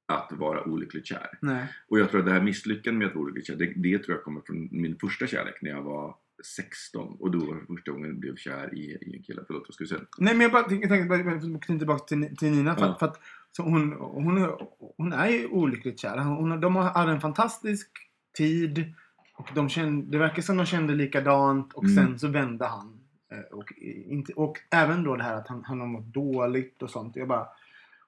att 0.08 0.32
vara 0.32 0.64
olyckligt 0.64 1.06
kär. 1.06 1.38
Nej. 1.40 1.66
Och 1.88 1.98
jag 1.98 2.10
tror 2.10 2.20
att 2.20 2.26
det 2.26 2.32
här 2.32 2.42
misslyckandet 2.42 2.98
med 2.98 3.08
att 3.08 3.14
vara 3.14 3.24
olyckligt 3.24 3.46
kär, 3.46 3.56
det, 3.56 3.72
det 3.76 3.98
tror 3.98 4.16
jag 4.16 4.24
kommer 4.24 4.40
från 4.40 4.68
min 4.70 4.98
första 4.98 5.26
kärlek 5.26 5.62
när 5.62 5.70
jag 5.70 5.82
var 5.82 6.16
16 6.44 7.16
och 7.20 7.31
då 7.31 7.38
var 7.46 7.55
det 7.55 7.66
första 7.66 7.90
gången 7.92 8.07
jag 8.11 8.18
blev 8.18 8.37
kär 8.37 8.74
i, 8.74 8.79
i 9.01 9.16
en 9.16 9.22
kille. 9.22 9.42
Förlåt, 9.46 9.64
vad 9.68 9.74
ska 9.74 9.85
du 9.85 9.88
säga? 9.88 10.01
Nej 10.18 10.35
men 10.35 10.40
jag 10.40 10.53
bara 10.53 10.62
tänkte, 10.62 10.88
tänkte 10.88 11.09
bara- 11.24 11.40
knyta 11.61 11.79
tillbaka 11.79 12.05
till, 12.05 12.37
till 12.37 12.51
Nina. 12.51 12.77
För, 12.77 12.87
Ja. 12.87 12.96
för 12.98 13.07
att 13.07 13.20
så 13.53 13.62
hon, 13.62 13.92
hon, 13.92 14.51
hon 14.96 15.12
är 15.12 15.29
ju 15.29 15.46
olyckligt 15.48 16.01
kär. 16.01 16.18
Hon, 16.18 16.61
de 16.61 16.77
har 16.77 17.09
en 17.09 17.20
fantastisk 17.20 17.90
tid. 18.37 18.94
Och 19.37 19.48
de 19.55 19.68
kände, 19.68 20.11
det 20.11 20.18
verkar 20.18 20.42
som 20.42 20.57
de 20.57 20.66
kände 20.66 20.94
likadant. 20.94 21.72
Och 21.72 21.85
Mm. 21.85 21.96
sen 21.96 22.18
så 22.18 22.29
vände 22.29 22.66
han. 22.66 23.01
Eh, 23.33 23.57
Och, 23.59 23.72
inte, 24.07 24.33
och 24.33 24.59
även 24.70 25.03
då 25.05 25.16
det 25.16 25.22
här 25.22 25.35
att 25.37 25.48
han, 25.48 25.64
han 25.64 25.81
har 25.81 25.87
mått 25.87 26.07
dåligt 26.14 26.83
och 26.83 26.90
sånt. 26.90 27.16
Jag 27.16 27.29
bara... 27.29 27.46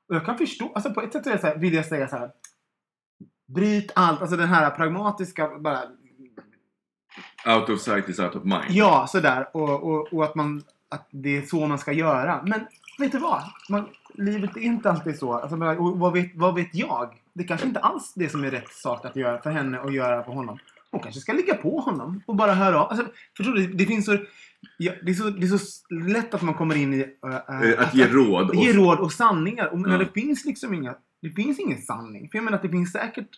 Och 0.09 0.15
jag 0.17 0.25
kan 0.27 0.39
förstå. 0.39 0.73
Alltså 0.75 0.95
på 0.95 1.03
ett 1.03 1.13
sätt 1.13 1.41
så 1.41 1.47
här, 1.47 1.59
vill 1.59 1.75
jag 1.75 1.87
säga 1.87 2.09
så 2.09 2.17
här. 2.17 2.31
Bryt 3.47 3.93
allt. 3.95 4.21
Alltså 4.21 4.37
den 4.37 4.49
här 4.49 4.71
pragmatiska 4.71 5.59
bara 5.59 5.83
Out 7.47 7.69
of 7.71 7.81
sight 7.81 8.09
is 8.09 8.19
out 8.19 8.35
of 8.37 8.45
mind. 8.45 8.65
Ja, 8.69 9.07
sådär. 9.09 9.49
Och, 9.57 9.83
och, 9.83 10.13
och 10.13 10.25
att, 10.25 10.35
man, 10.35 10.63
att 10.91 11.09
det 11.11 11.37
är 11.37 11.43
så 11.43 11.67
man 11.67 11.79
ska 11.79 11.93
göra. 11.93 12.43
Men 12.47 12.61
vet 12.99 13.13
du 13.13 13.19
vad? 13.19 13.43
Man, 13.69 13.89
livet 14.15 14.57
är 14.57 14.61
inte 14.61 14.91
alltid 14.91 15.19
så. 15.19 15.33
Alltså, 15.33 15.57
och 15.57 15.99
vad, 15.99 16.13
vet, 16.13 16.31
vad 16.35 16.55
vet 16.55 16.75
jag? 16.75 17.09
Det 17.33 17.45
kanske 17.45 17.67
inte 17.67 17.81
alls 17.81 18.13
det 18.17 18.29
som 18.29 18.45
är 18.45 18.51
rätt 18.51 18.73
sak 18.73 19.05
att 19.05 19.17
göra 19.17 19.43
för 19.43 19.51
henne 19.51 19.79
och 19.79 19.93
göra 19.93 20.25
för 20.25 20.33
honom. 20.33 20.59
Hon 20.91 21.01
kanske 21.01 21.21
ska 21.21 21.33
ligga 21.33 21.55
på 21.55 21.81
honom 21.81 22.23
och 22.27 22.37
bara 22.37 22.55
höra 22.55 22.81
av. 22.85 22.91
Alltså, 22.91 23.07
förstår 23.37 23.53
du? 23.53 23.67
Det 23.67 23.87
finns 23.87 24.07
så... 24.07 24.17
Ja, 24.79 24.93
det, 25.03 25.11
är 25.11 25.15
så, 25.15 25.31
det 25.31 25.47
är 25.47 25.59
så 25.59 25.95
lätt 25.95 26.35
att 26.35 26.43
man 26.43 26.55
kommer 26.55 26.75
in 26.77 26.95
i... 26.95 26.99
äh, 27.25 27.31
äh, 27.57 27.71
Eh, 27.73 27.81
Att 27.89 27.95
ge 27.95 28.07
råd. 28.07 28.49
Och, 28.49 28.55
ge 28.55 28.73
råd 28.73 28.99
och 28.99 29.13
sanningar. 29.13 29.67
Och, 29.67 29.79
men 29.79 29.93
Ja. 29.93 29.99
det 29.99 30.09
finns 30.21 30.45
liksom 30.45 30.75
inga... 30.75 30.95
Det 31.23 31.31
finns 31.31 31.59
ingen 31.59 31.83
sanning. 31.83 32.29
För 32.31 32.39
jag 32.39 32.45
menar 32.45 32.57
att 32.57 32.63
det 32.63 32.69
finns 32.69 32.93
säkert 32.93 33.29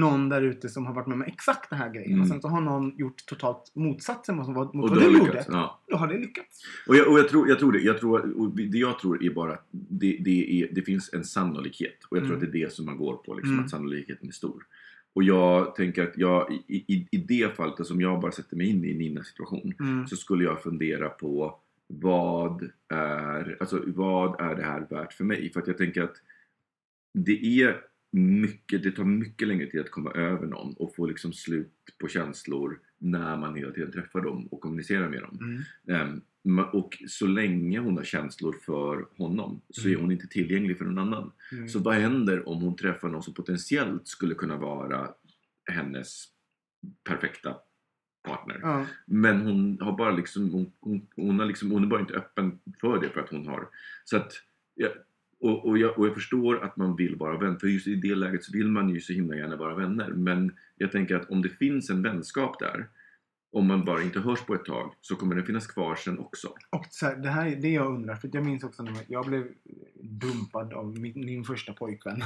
någon 0.00 0.28
där 0.28 0.42
ute 0.42 0.68
som 0.68 0.86
har 0.86 0.94
varit 0.94 1.06
med 1.06 1.14
om 1.14 1.22
exakt 1.22 1.70
den 1.70 1.78
här 1.78 1.92
grejen. 1.92 2.10
Mm. 2.10 2.22
Och 2.22 2.28
sen 2.28 2.40
så 2.42 2.48
har 2.48 2.60
någon 2.60 2.96
gjort 2.96 3.26
totalt 3.26 3.72
motsatsen 3.74 4.36
mot 4.36 4.48
vad, 4.48 4.74
mot 4.74 4.94
du 4.94 5.18
gjorde. 5.18 5.44
ja. 5.48 5.82
Då 5.88 5.96
har 5.96 6.06
det 6.06 6.18
lyckats. 6.18 6.64
Och 6.86 6.96
jag, 6.96 7.08
och 7.12 7.18
jag, 7.18 7.28
tror, 7.28 7.48
jag 7.48 7.58
tror 7.58 7.72
det. 7.72 7.78
Jag 7.80 7.98
tror, 7.98 8.52
det 8.70 8.78
jag 8.78 8.98
tror 8.98 9.24
är 9.24 9.30
bara 9.30 9.52
att 9.52 9.66
det, 9.70 10.16
det, 10.20 10.62
är, 10.62 10.68
det 10.72 10.82
finns 10.82 11.12
en 11.12 11.24
sannolikhet. 11.24 12.04
Och 12.08 12.16
jag 12.16 12.22
tror 12.24 12.32
Mm. 12.36 12.46
att 12.46 12.52
det 12.52 12.58
är 12.58 12.64
det 12.64 12.72
som 12.72 12.86
man 12.86 12.96
går 12.96 13.16
på. 13.16 13.34
Liksom, 13.34 13.52
Mm. 13.52 13.64
Att 13.64 13.70
sannolikheten 13.70 14.28
är 14.28 14.32
stor. 14.32 14.66
Och 15.14 15.22
jag 15.22 15.74
tänker 15.74 16.02
att 16.02 16.12
jag, 16.18 16.52
i, 16.68 16.76
i, 16.94 17.08
i 17.10 17.16
det 17.16 17.56
fallet, 17.56 17.74
alltså 17.78 17.94
om 17.94 18.00
jag 18.00 18.20
bara 18.20 18.32
sätter 18.32 18.56
mig 18.56 18.66
in 18.68 18.84
i 18.84 18.94
Ninas 18.94 19.26
situation. 19.26 19.74
Mm. 19.80 20.06
Så 20.06 20.16
skulle 20.16 20.44
jag 20.44 20.62
fundera 20.62 21.08
på 21.08 21.58
vad 21.86 22.70
är, 22.88 23.56
alltså, 23.60 23.82
vad 23.86 24.40
är 24.40 24.54
det 24.54 24.62
här 24.62 24.86
värt 24.90 25.12
för 25.12 25.24
mig? 25.24 25.52
För 25.52 25.60
att 25.60 25.66
jag 25.66 25.78
tänker 25.78 26.02
att 26.02 26.16
det 27.14 27.62
är 27.62 27.80
mycket, 28.12 28.82
det 28.82 28.92
tar 28.92 29.04
mycket 29.04 29.48
längre 29.48 29.66
tid 29.66 29.80
att 29.80 29.90
komma 29.90 30.10
över 30.12 30.46
någon 30.46 30.74
och 30.74 30.94
få 30.94 31.06
liksom 31.06 31.32
slut 31.32 31.72
på 32.00 32.08
känslor 32.08 32.80
när 32.98 33.36
man 33.36 33.54
hela 33.54 33.72
tiden 33.72 33.92
träffar 33.92 34.20
dem 34.20 34.46
och 34.46 34.60
kommunicerar 34.60 35.08
med 35.08 35.20
dem. 35.22 35.64
Mm. 35.88 36.20
Ma- 36.44 36.70
och 36.70 37.02
så 37.08 37.26
länge 37.26 37.78
hon 37.78 37.96
har 37.96 38.04
känslor 38.04 38.56
för 38.64 39.06
honom 39.16 39.60
så 39.70 39.88
är 39.88 39.92
Mm. 39.92 40.00
hon 40.00 40.12
inte 40.12 40.26
tillgänglig 40.26 40.78
för 40.78 40.84
någon 40.84 40.98
annan. 40.98 41.32
Mm. 41.52 41.68
Så 41.68 41.78
vad 41.78 41.94
händer 41.94 42.48
om 42.48 42.62
hon 42.62 42.76
träffar 42.76 43.08
någon 43.08 43.22
som 43.22 43.34
potentiellt 43.34 44.08
skulle 44.08 44.34
kunna 44.34 44.56
vara 44.56 45.10
hennes 45.70 46.24
perfekta 47.04 47.56
partner? 48.22 48.58
Ja. 48.62 48.86
Men 49.06 49.40
hon 49.40 49.78
har 49.80 49.96
bara 49.98 50.10
liksom, 50.10 50.50
hon, 50.50 50.72
hon, 50.80 51.06
hon, 51.16 51.38
har 51.38 51.46
liksom, 51.46 51.70
hon 51.70 51.82
är 51.82 51.86
bara 51.86 52.00
inte 52.00 52.14
öppen 52.14 52.58
för 52.80 53.00
det 53.00 53.08
för 53.08 53.20
att 53.20 53.30
hon 53.30 53.46
har. 53.46 53.68
Så 54.04 54.16
att, 54.16 54.32
ja, 54.74 54.88
och, 55.42 55.68
och, 55.68 55.78
jag, 55.78 55.98
och 55.98 56.06
jag 56.06 56.14
förstår 56.14 56.64
att 56.64 56.76
man 56.76 56.96
vill 56.96 57.16
vara 57.16 57.38
vän, 57.38 57.58
för 57.58 57.66
just 57.66 57.86
i 57.86 57.94
det 57.94 58.14
läget 58.14 58.44
så 58.44 58.52
vill 58.52 58.68
man 58.68 58.88
ju 58.88 59.00
så 59.00 59.12
himla 59.12 59.36
gärna 59.36 59.56
vara 59.56 59.74
vänner. 59.74 60.10
Men 60.10 60.52
jag 60.76 60.92
tänker 60.92 61.16
att 61.16 61.30
om 61.30 61.42
det 61.42 61.48
finns 61.48 61.90
en 61.90 62.02
vänskap 62.02 62.58
där, 62.58 62.88
om 63.52 63.66
man 63.66 63.84
bara 63.84 64.02
inte 64.02 64.20
hörs 64.20 64.40
på 64.40 64.54
ett 64.54 64.64
tag, 64.64 64.94
så 65.00 65.16
kommer 65.16 65.34
den 65.34 65.46
finnas 65.46 65.66
kvar 65.66 65.94
sen 65.94 66.18
också. 66.18 66.48
Och 66.70 66.86
så 66.90 67.06
här, 67.06 67.16
det 67.16 67.28
här 67.28 67.46
är 67.46 67.56
det 67.56 67.68
jag 67.68 67.94
undrar. 67.94 68.14
För 68.14 68.30
jag 68.32 68.44
minns 68.44 68.64
också 68.64 68.82
när 68.82 68.94
jag 69.08 69.26
blev 69.26 69.48
dumpad 70.02 70.72
av 70.72 70.98
min, 70.98 71.12
min 71.24 71.44
första 71.44 71.72
pojkvän. 71.72 72.22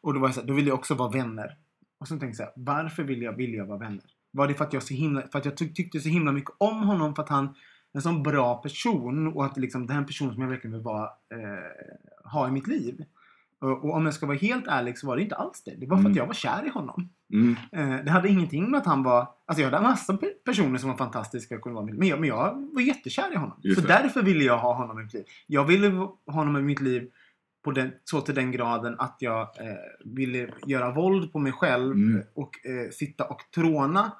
Och 0.00 0.14
då, 0.14 0.20
var 0.20 0.28
jag 0.28 0.34
så 0.34 0.40
här, 0.40 0.48
då 0.48 0.54
ville 0.54 0.68
jag 0.68 0.78
också 0.78 0.94
vara 0.94 1.10
vänner. 1.10 1.56
Och 1.98 2.08
sen 2.08 2.20
tänkte 2.20 2.42
jag 2.42 2.54
så 2.54 2.60
här, 2.60 2.82
varför 2.82 3.02
vill 3.02 3.22
jag, 3.22 3.36
vill 3.36 3.54
jag 3.54 3.66
vara 3.66 3.78
vänner? 3.78 4.04
Var 4.30 4.48
det 4.48 4.54
för 4.54 4.64
att 4.64 4.72
jag, 4.72 4.82
så 4.82 4.94
himla, 4.94 5.22
för 5.32 5.38
att 5.38 5.44
jag 5.44 5.56
tyck, 5.56 5.76
tyckte 5.76 6.00
så 6.00 6.08
himla 6.08 6.32
mycket 6.32 6.54
om 6.58 6.82
honom 6.82 7.14
för 7.14 7.22
att 7.22 7.28
han 7.28 7.54
en 7.94 8.02
sån 8.02 8.22
bra 8.22 8.54
person 8.62 9.26
och 9.36 9.44
att 9.44 9.56
liksom, 9.56 9.86
det 9.86 9.92
här 9.92 9.98
är 10.00 10.02
en 10.02 10.06
person 10.06 10.32
som 10.32 10.42
jag 10.42 10.48
verkligen 10.48 10.72
vill 10.74 10.82
vara, 10.82 11.04
eh, 11.04 12.30
ha 12.32 12.48
i 12.48 12.50
mitt 12.50 12.66
liv. 12.66 13.04
Och, 13.60 13.84
och 13.84 13.94
om 13.96 14.04
jag 14.04 14.14
ska 14.14 14.26
vara 14.26 14.36
helt 14.36 14.66
ärlig 14.66 14.98
så 14.98 15.06
var 15.06 15.16
det 15.16 15.22
inte 15.22 15.36
alls 15.36 15.62
det. 15.64 15.74
Det 15.76 15.86
var 15.86 15.96
för 15.96 16.00
att 16.02 16.06
Mm. 16.06 16.16
jag 16.16 16.26
var 16.26 16.34
kär 16.34 16.66
i 16.66 16.68
honom. 16.68 17.08
Mm. 17.32 17.56
Eh, 17.72 18.04
det 18.04 18.10
hade 18.10 18.28
ingenting 18.28 18.70
med 18.70 18.78
att 18.78 18.86
han 18.86 19.02
var... 19.02 19.28
Alltså 19.46 19.62
jag 19.62 19.70
hade 19.70 19.82
massa 19.82 20.12
pe- 20.12 20.34
personer 20.44 20.78
som 20.78 20.90
var 20.90 20.96
fantastiska 20.96 21.54
och 21.56 21.60
kunde 21.62 21.74
vara 21.74 21.86
med. 21.86 21.94
Men 21.98 22.08
jag, 22.08 22.20
men 22.20 22.28
jag 22.28 22.68
var 22.72 22.80
jättekär 22.80 23.32
i 23.32 23.36
honom. 23.36 23.58
Just 23.62 23.80
så 23.80 23.86
det. 23.86 23.92
därför 23.92 24.22
ville 24.22 24.44
jag 24.44 24.58
ha 24.58 24.74
honom 24.74 25.00
i 25.00 25.02
mitt 25.02 25.14
liv. 25.14 25.24
Jag 25.46 25.64
ville 25.64 25.88
ha 25.88 26.14
honom 26.26 26.56
i 26.56 26.62
mitt 26.62 26.80
liv 26.80 27.10
på 27.64 27.70
den, 27.70 27.92
så 28.04 28.20
till 28.20 28.34
den 28.34 28.52
graden 28.52 28.94
att 28.98 29.16
jag 29.18 29.40
eh, 29.40 29.74
ville 30.04 30.48
göra 30.66 30.90
våld 30.94 31.32
på 31.32 31.38
mig 31.38 31.52
själv 31.52 31.92
Mm. 31.92 32.22
och 32.34 32.66
eh, 32.66 32.90
sitta 32.90 33.24
och 33.24 33.40
tråna 33.54 34.12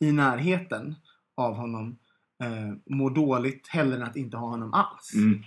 i 0.00 0.12
närheten 0.12 0.94
av 1.36 1.54
honom. 1.54 1.96
Eh, 2.42 2.74
må 2.86 3.10
dåligt 3.10 3.68
hellre 3.68 3.96
än 3.96 4.02
att 4.02 4.16
inte 4.16 4.36
ha 4.36 4.48
honom 4.48 4.74
alls. 4.74 5.14
Mm. 5.14 5.38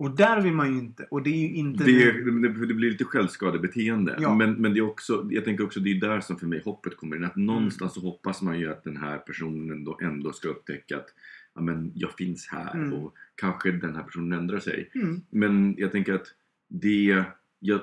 Och 0.00 0.16
där 0.16 0.40
vill 0.40 0.52
man 0.52 0.72
ju 0.72 0.78
inte. 0.78 1.04
Och 1.10 1.22
det 1.22 1.30
är 1.30 1.48
ju 1.48 1.54
inte... 1.54 1.84
Det, 1.84 2.12
det, 2.12 2.66
det 2.66 2.74
blir 2.74 2.90
lite 2.90 3.04
självskadebeteende. 3.04 4.16
Ja. 4.20 4.34
Men, 4.34 4.52
men 4.52 4.74
det 4.74 4.80
är 4.80 4.90
också, 4.90 5.28
jag 5.30 5.44
tänker 5.44 5.64
också 5.64 5.80
det 5.80 5.90
är 5.90 6.00
där 6.00 6.20
som 6.20 6.38
för 6.38 6.46
mig 6.46 6.62
hoppet 6.64 6.96
kommer 6.96 7.16
in. 7.16 7.24
Att 7.24 7.36
någonstans 7.36 7.94
så 7.94 8.00
hoppas 8.00 8.42
man 8.42 8.60
ju 8.60 8.70
att 8.70 8.84
den 8.84 8.96
här 8.96 9.18
personen 9.18 9.84
då 9.84 9.98
ändå 10.02 10.32
ska 10.32 10.48
upptäcka 10.48 10.96
att 10.96 11.08
ja, 11.54 11.60
men 11.60 11.92
jag 11.94 12.12
finns 12.12 12.48
här 12.48 12.74
Mm. 12.74 12.92
och 12.92 13.14
kanske 13.34 13.72
den 13.72 13.94
här 13.96 14.02
personen 14.02 14.38
ändrar 14.38 14.58
sig. 14.58 14.90
Mm. 14.94 15.20
Men 15.30 15.74
jag 15.78 15.92
tänker 15.92 16.14
att 16.14 16.26
det, 16.68 17.24
jag, 17.58 17.80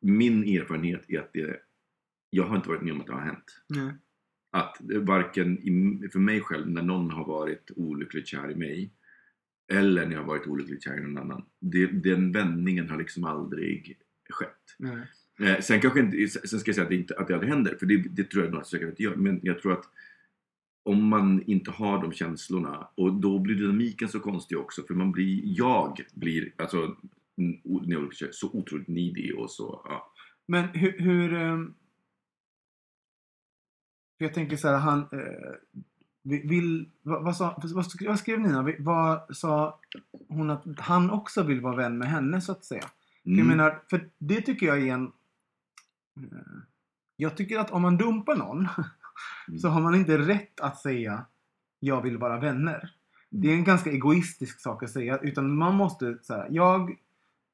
min 0.00 0.42
erfarenhet 0.42 1.04
är 1.08 1.18
att 1.18 1.32
det, 1.32 1.56
jag 2.30 2.44
har 2.44 2.56
inte 2.56 2.68
varit 2.68 2.82
med 2.82 2.92
om 2.92 3.00
att 3.00 3.06
det 3.06 3.12
har 3.12 3.20
hänt. 3.20 3.62
Att 4.50 4.76
varken 4.80 5.58
för 6.12 6.18
mig 6.18 6.40
själv 6.40 6.70
när 6.70 6.82
någon 6.82 7.10
har 7.10 7.24
varit 7.24 7.70
olyckligt 7.76 8.26
kär 8.26 8.50
i 8.50 8.54
mig 8.54 8.90
eller 9.72 10.06
när 10.06 10.12
jag 10.12 10.20
har 10.20 10.26
varit 10.26 10.46
olyckligt 10.46 10.82
kär 10.82 10.98
i 10.98 11.00
någon 11.00 11.18
annan. 11.18 11.44
Det, 11.60 11.86
den 11.86 12.32
vändningen 12.32 12.90
har 12.90 12.98
liksom 12.98 13.24
aldrig 13.24 13.98
skett. 14.30 14.76
Nej. 14.78 15.06
Eh, 15.40 15.60
sen 15.60 15.80
kanske 15.80 16.00
inte, 16.00 16.28
sen 16.28 16.60
ska 16.60 16.68
jag 16.68 16.74
säga 16.74 16.82
att 16.82 16.90
det, 16.90 16.96
inte, 16.96 17.14
att 17.18 17.28
det 17.28 17.34
aldrig 17.34 17.52
händer, 17.52 17.76
för 17.78 17.86
det, 17.86 17.96
det 17.96 18.24
tror 18.24 18.44
jag 18.44 18.52
nog 18.52 18.66
säkert 18.66 18.88
att 18.88 18.96
det 18.96 19.02
gör. 19.02 19.16
Men 19.16 19.40
jag 19.42 19.62
tror 19.62 19.72
att 19.72 19.84
om 20.82 21.04
man 21.04 21.42
inte 21.42 21.70
har 21.70 22.02
de 22.02 22.12
känslorna 22.12 22.88
och 22.94 23.12
då 23.12 23.38
blir 23.38 23.54
dynamiken 23.54 24.08
så 24.08 24.20
konstig 24.20 24.58
också 24.58 24.82
för 24.82 24.94
man 24.94 25.12
blir, 25.12 25.42
jag 25.44 26.00
blir 26.14 26.52
alltså 26.56 26.96
så 28.30 28.50
otroligt 28.52 28.88
needy 28.88 29.32
och 29.32 29.50
så, 29.50 29.80
ja. 29.84 30.12
Men 30.46 30.68
hur... 30.68 30.98
hur 30.98 31.28
för 31.28 31.79
jag 34.24 34.34
tänker 34.34 34.56
så 34.56 34.68
här, 34.68 34.76
han... 34.78 34.98
Eh, 35.12 35.52
vi- 36.22 36.46
vill... 36.48 36.90
Vad, 37.02 37.24
vad, 37.24 37.36
sa, 37.36 37.60
vad, 37.74 37.86
vad 38.06 38.18
skrev 38.18 38.40
Nina? 38.40 38.72
Vad 38.78 39.36
sa 39.36 39.78
hon 40.28 40.50
att 40.50 40.64
han 40.78 41.10
också 41.10 41.42
vill 41.42 41.60
vara 41.60 41.76
vän 41.76 41.98
med 41.98 42.08
henne 42.08 42.40
så 42.40 42.52
att 42.52 42.64
säga? 42.64 42.80
För 42.82 42.90
Jag 43.30 43.34
Mm. 43.38 43.48
menar, 43.48 43.78
för 43.90 44.08
det 44.18 44.40
tycker 44.40 44.66
jag 44.66 44.82
är 44.88 44.92
en... 44.94 45.04
eh, 46.16 46.38
Jag 47.16 47.36
tycker 47.36 47.58
att 47.58 47.70
om 47.70 47.82
man 47.82 47.96
dumpar 47.96 48.36
någon 48.36 48.68
så 49.60 49.68
har 49.68 49.80
man 49.80 49.94
inte 49.94 50.18
rätt 50.18 50.60
att 50.60 50.78
säga 50.80 51.24
jag 51.80 52.02
vill 52.02 52.18
vara 52.18 52.40
vänner. 52.40 52.90
Det 53.30 53.48
är 53.48 53.54
en 53.54 53.64
ganska 53.64 53.90
egoistisk 53.90 54.60
sak 54.60 54.82
att 54.82 54.90
säga. 54.90 55.18
Utan 55.18 55.56
man 55.56 55.74
måste 55.74 56.18
säga 56.22 56.46
jag... 56.50 56.90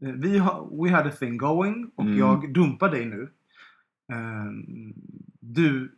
eh, 0.01 0.13
Vi 0.13 0.39
har, 0.39 0.83
we 0.85 0.91
had 0.91 1.07
a 1.07 1.11
thing 1.19 1.37
going 1.37 1.91
och 1.97 2.05
Mm. 2.05 2.19
jag 2.19 2.53
dumpar 2.53 2.91
dig 2.91 3.05
nu. 3.07 3.31
Ehm, 4.13 4.95
du 5.55 5.91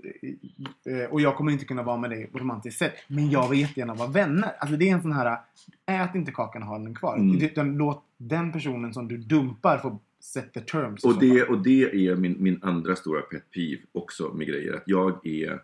eh, 0.86 1.10
och 1.10 1.20
jag 1.20 1.36
kommer 1.36 1.52
inte 1.52 1.64
kunna 1.64 1.82
vara 1.82 1.96
med 1.96 2.10
dig 2.10 2.26
på 2.26 2.38
romantiskt 2.38 2.78
sätt. 2.78 2.94
Men 3.08 3.30
jag 3.30 3.48
vill 3.48 3.60
jättegärna 3.60 3.94
vara 3.94 4.08
vänner. 4.08 4.52
Alltså 4.58 4.76
det 4.76 4.88
är 4.88 4.94
en 4.94 5.02
sån 5.02 5.12
här 5.12 5.38
ät 5.86 6.14
inte 6.14 6.32
kakan 6.32 6.62
och 6.62 6.68
ha 6.68 6.78
den 6.78 6.94
kvar. 6.94 7.16
Mm. 7.16 7.42
Utan 7.42 7.76
låt 7.76 8.04
den 8.16 8.52
personen 8.52 8.94
som 8.94 9.08
du 9.08 9.16
dumpar 9.16 9.78
få 9.78 10.00
set 10.20 10.52
the 10.52 10.60
terms. 10.60 11.04
Och 11.04 11.20
det, 11.20 11.42
och 11.42 11.62
det 11.62 11.82
är 11.82 12.16
min, 12.16 12.42
min 12.42 12.62
andra 12.62 12.96
stora 12.96 13.20
pet 13.22 13.50
peeve 13.50 13.82
också 13.92 14.34
med 14.34 14.46
grejer. 14.46 14.74
Att 14.74 14.82
jag 14.86 15.26
är, 15.26 15.60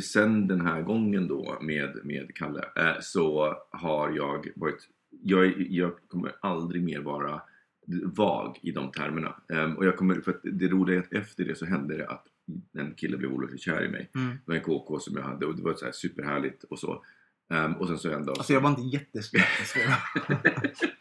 sen 0.00 0.48
den 0.48 0.60
här 0.60 0.82
gången 0.82 1.28
då 1.28 1.58
med, 1.60 1.98
med 2.04 2.34
Kalle, 2.34 2.64
eh, 2.76 3.00
så 3.00 3.54
har 3.70 4.10
jag 4.10 4.48
varit, 4.56 4.88
jag, 5.22 5.60
jag 5.70 5.92
kommer 6.08 6.32
aldrig 6.40 6.82
mer 6.82 7.00
vara 7.00 7.42
vag 8.04 8.58
i 8.62 8.72
de 8.72 8.92
termerna. 8.92 9.34
Ehm, 9.52 9.76
och 9.76 9.86
jag 9.86 9.96
kommer, 9.96 10.20
för 10.20 10.30
att 10.30 10.40
det 10.42 10.68
roliga 10.68 10.96
är 10.96 11.02
att 11.02 11.12
efter 11.12 11.44
det 11.44 11.54
så 11.54 11.66
hände 11.66 11.96
det 11.96 12.08
att 12.08 12.24
en 12.78 12.94
kille 12.94 13.16
blev 13.16 13.32
olyckligt 13.32 13.62
kär 13.62 13.84
i 13.84 13.88
mig. 13.88 14.10
Mm. 14.14 14.28
Det 14.28 14.42
var 14.44 14.54
en 14.54 14.60
KK 14.60 14.98
som 14.98 15.16
jag 15.16 15.22
hade 15.22 15.46
och 15.46 15.56
det 15.56 15.62
var 15.62 15.74
så 15.74 15.84
här 15.84 15.92
superhärligt 15.92 16.64
och 16.64 16.78
så. 16.78 17.04
Ehm, 17.50 17.72
och 17.72 17.88
sen 17.88 17.98
så 17.98 18.12
en 18.12 18.24
dag 18.24 18.38
Alltså 18.38 18.52
jag 18.52 18.60
var 18.60 18.70
inte 18.70 18.82
jättesvår. 18.82 19.42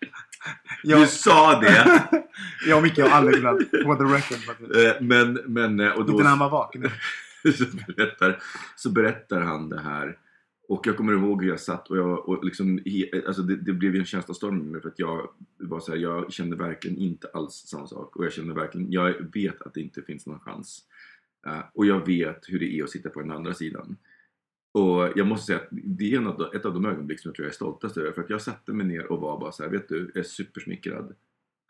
Du 0.83 0.89
jag, 0.91 1.09
sa 1.09 1.59
det! 1.59 2.03
jag 2.67 2.77
och 2.77 2.83
Micke 2.83 2.97
har 2.97 3.09
aldrig 3.09 3.39
glömt. 3.39 3.69
For 3.69 3.95
the 3.95 4.03
record. 4.03 4.85
Eh, 4.85 5.01
men, 5.01 5.39
men, 5.45 5.79
eh, 5.79 5.91
och 5.91 6.05
då, 6.05 6.11
Inte 6.11 6.23
när 6.23 6.29
han 6.29 6.39
var 6.39 6.49
vaken. 6.49 6.89
så, 7.57 7.65
berättar, 7.87 8.39
så 8.75 8.89
berättar 8.89 9.41
han 9.41 9.69
det 9.69 9.81
här. 9.81 10.17
Och 10.67 10.87
jag 10.87 10.97
kommer 10.97 11.13
ihåg 11.13 11.43
hur 11.43 11.49
jag 11.49 11.59
satt 11.59 11.89
och, 11.89 11.97
jag, 11.97 12.29
och 12.29 12.45
liksom, 12.45 12.79
alltså 13.27 13.41
det, 13.41 13.55
det 13.55 13.73
blev 13.73 13.93
ju 13.93 13.99
en 13.99 14.05
känslostorm 14.05 14.57
med 14.57 14.65
mig 14.65 14.81
för 14.81 14.89
att 14.89 14.99
jag 14.99 15.29
var 15.57 15.79
så 15.79 15.91
här, 15.91 15.99
jag 15.99 16.33
kände 16.33 16.55
verkligen 16.55 16.97
inte 16.97 17.27
alls 17.33 17.53
samma 17.53 17.87
sak. 17.87 18.15
Och 18.15 18.25
jag 18.25 18.33
kände 18.33 18.53
verkligen, 18.53 18.91
jag 18.91 19.33
vet 19.33 19.61
att 19.61 19.73
det 19.73 19.81
inte 19.81 20.01
finns 20.01 20.25
någon 20.25 20.39
chans. 20.39 20.83
Uh, 21.47 21.63
och 21.73 21.85
jag 21.85 22.05
vet 22.05 22.45
hur 22.47 22.59
det 22.59 22.79
är 22.79 22.83
att 22.83 22.89
sitta 22.89 23.09
på 23.09 23.21
den 23.21 23.31
andra 23.31 23.53
sidan. 23.53 23.97
Och 24.71 25.11
jag 25.15 25.27
måste 25.27 25.45
säga 25.45 25.59
att 25.59 25.67
det 25.71 26.13
är 26.13 26.27
av 26.27 26.55
ett 26.55 26.65
av 26.65 26.73
de 26.73 26.85
ögonblick 26.85 27.19
som 27.19 27.29
jag 27.29 27.35
tror 27.35 27.45
jag 27.45 27.51
är 27.51 27.55
stoltast 27.55 27.97
över. 27.97 28.11
För 28.11 28.21
att 28.23 28.29
jag 28.29 28.41
satte 28.41 28.73
mig 28.73 28.87
ner 28.87 29.11
och 29.11 29.21
var 29.21 29.39
bara 29.39 29.51
så 29.51 29.63
här, 29.63 29.69
vet 29.69 29.89
du, 29.89 30.11
jag 30.13 30.19
är 30.19 30.27
supersmickrad. 30.27 31.15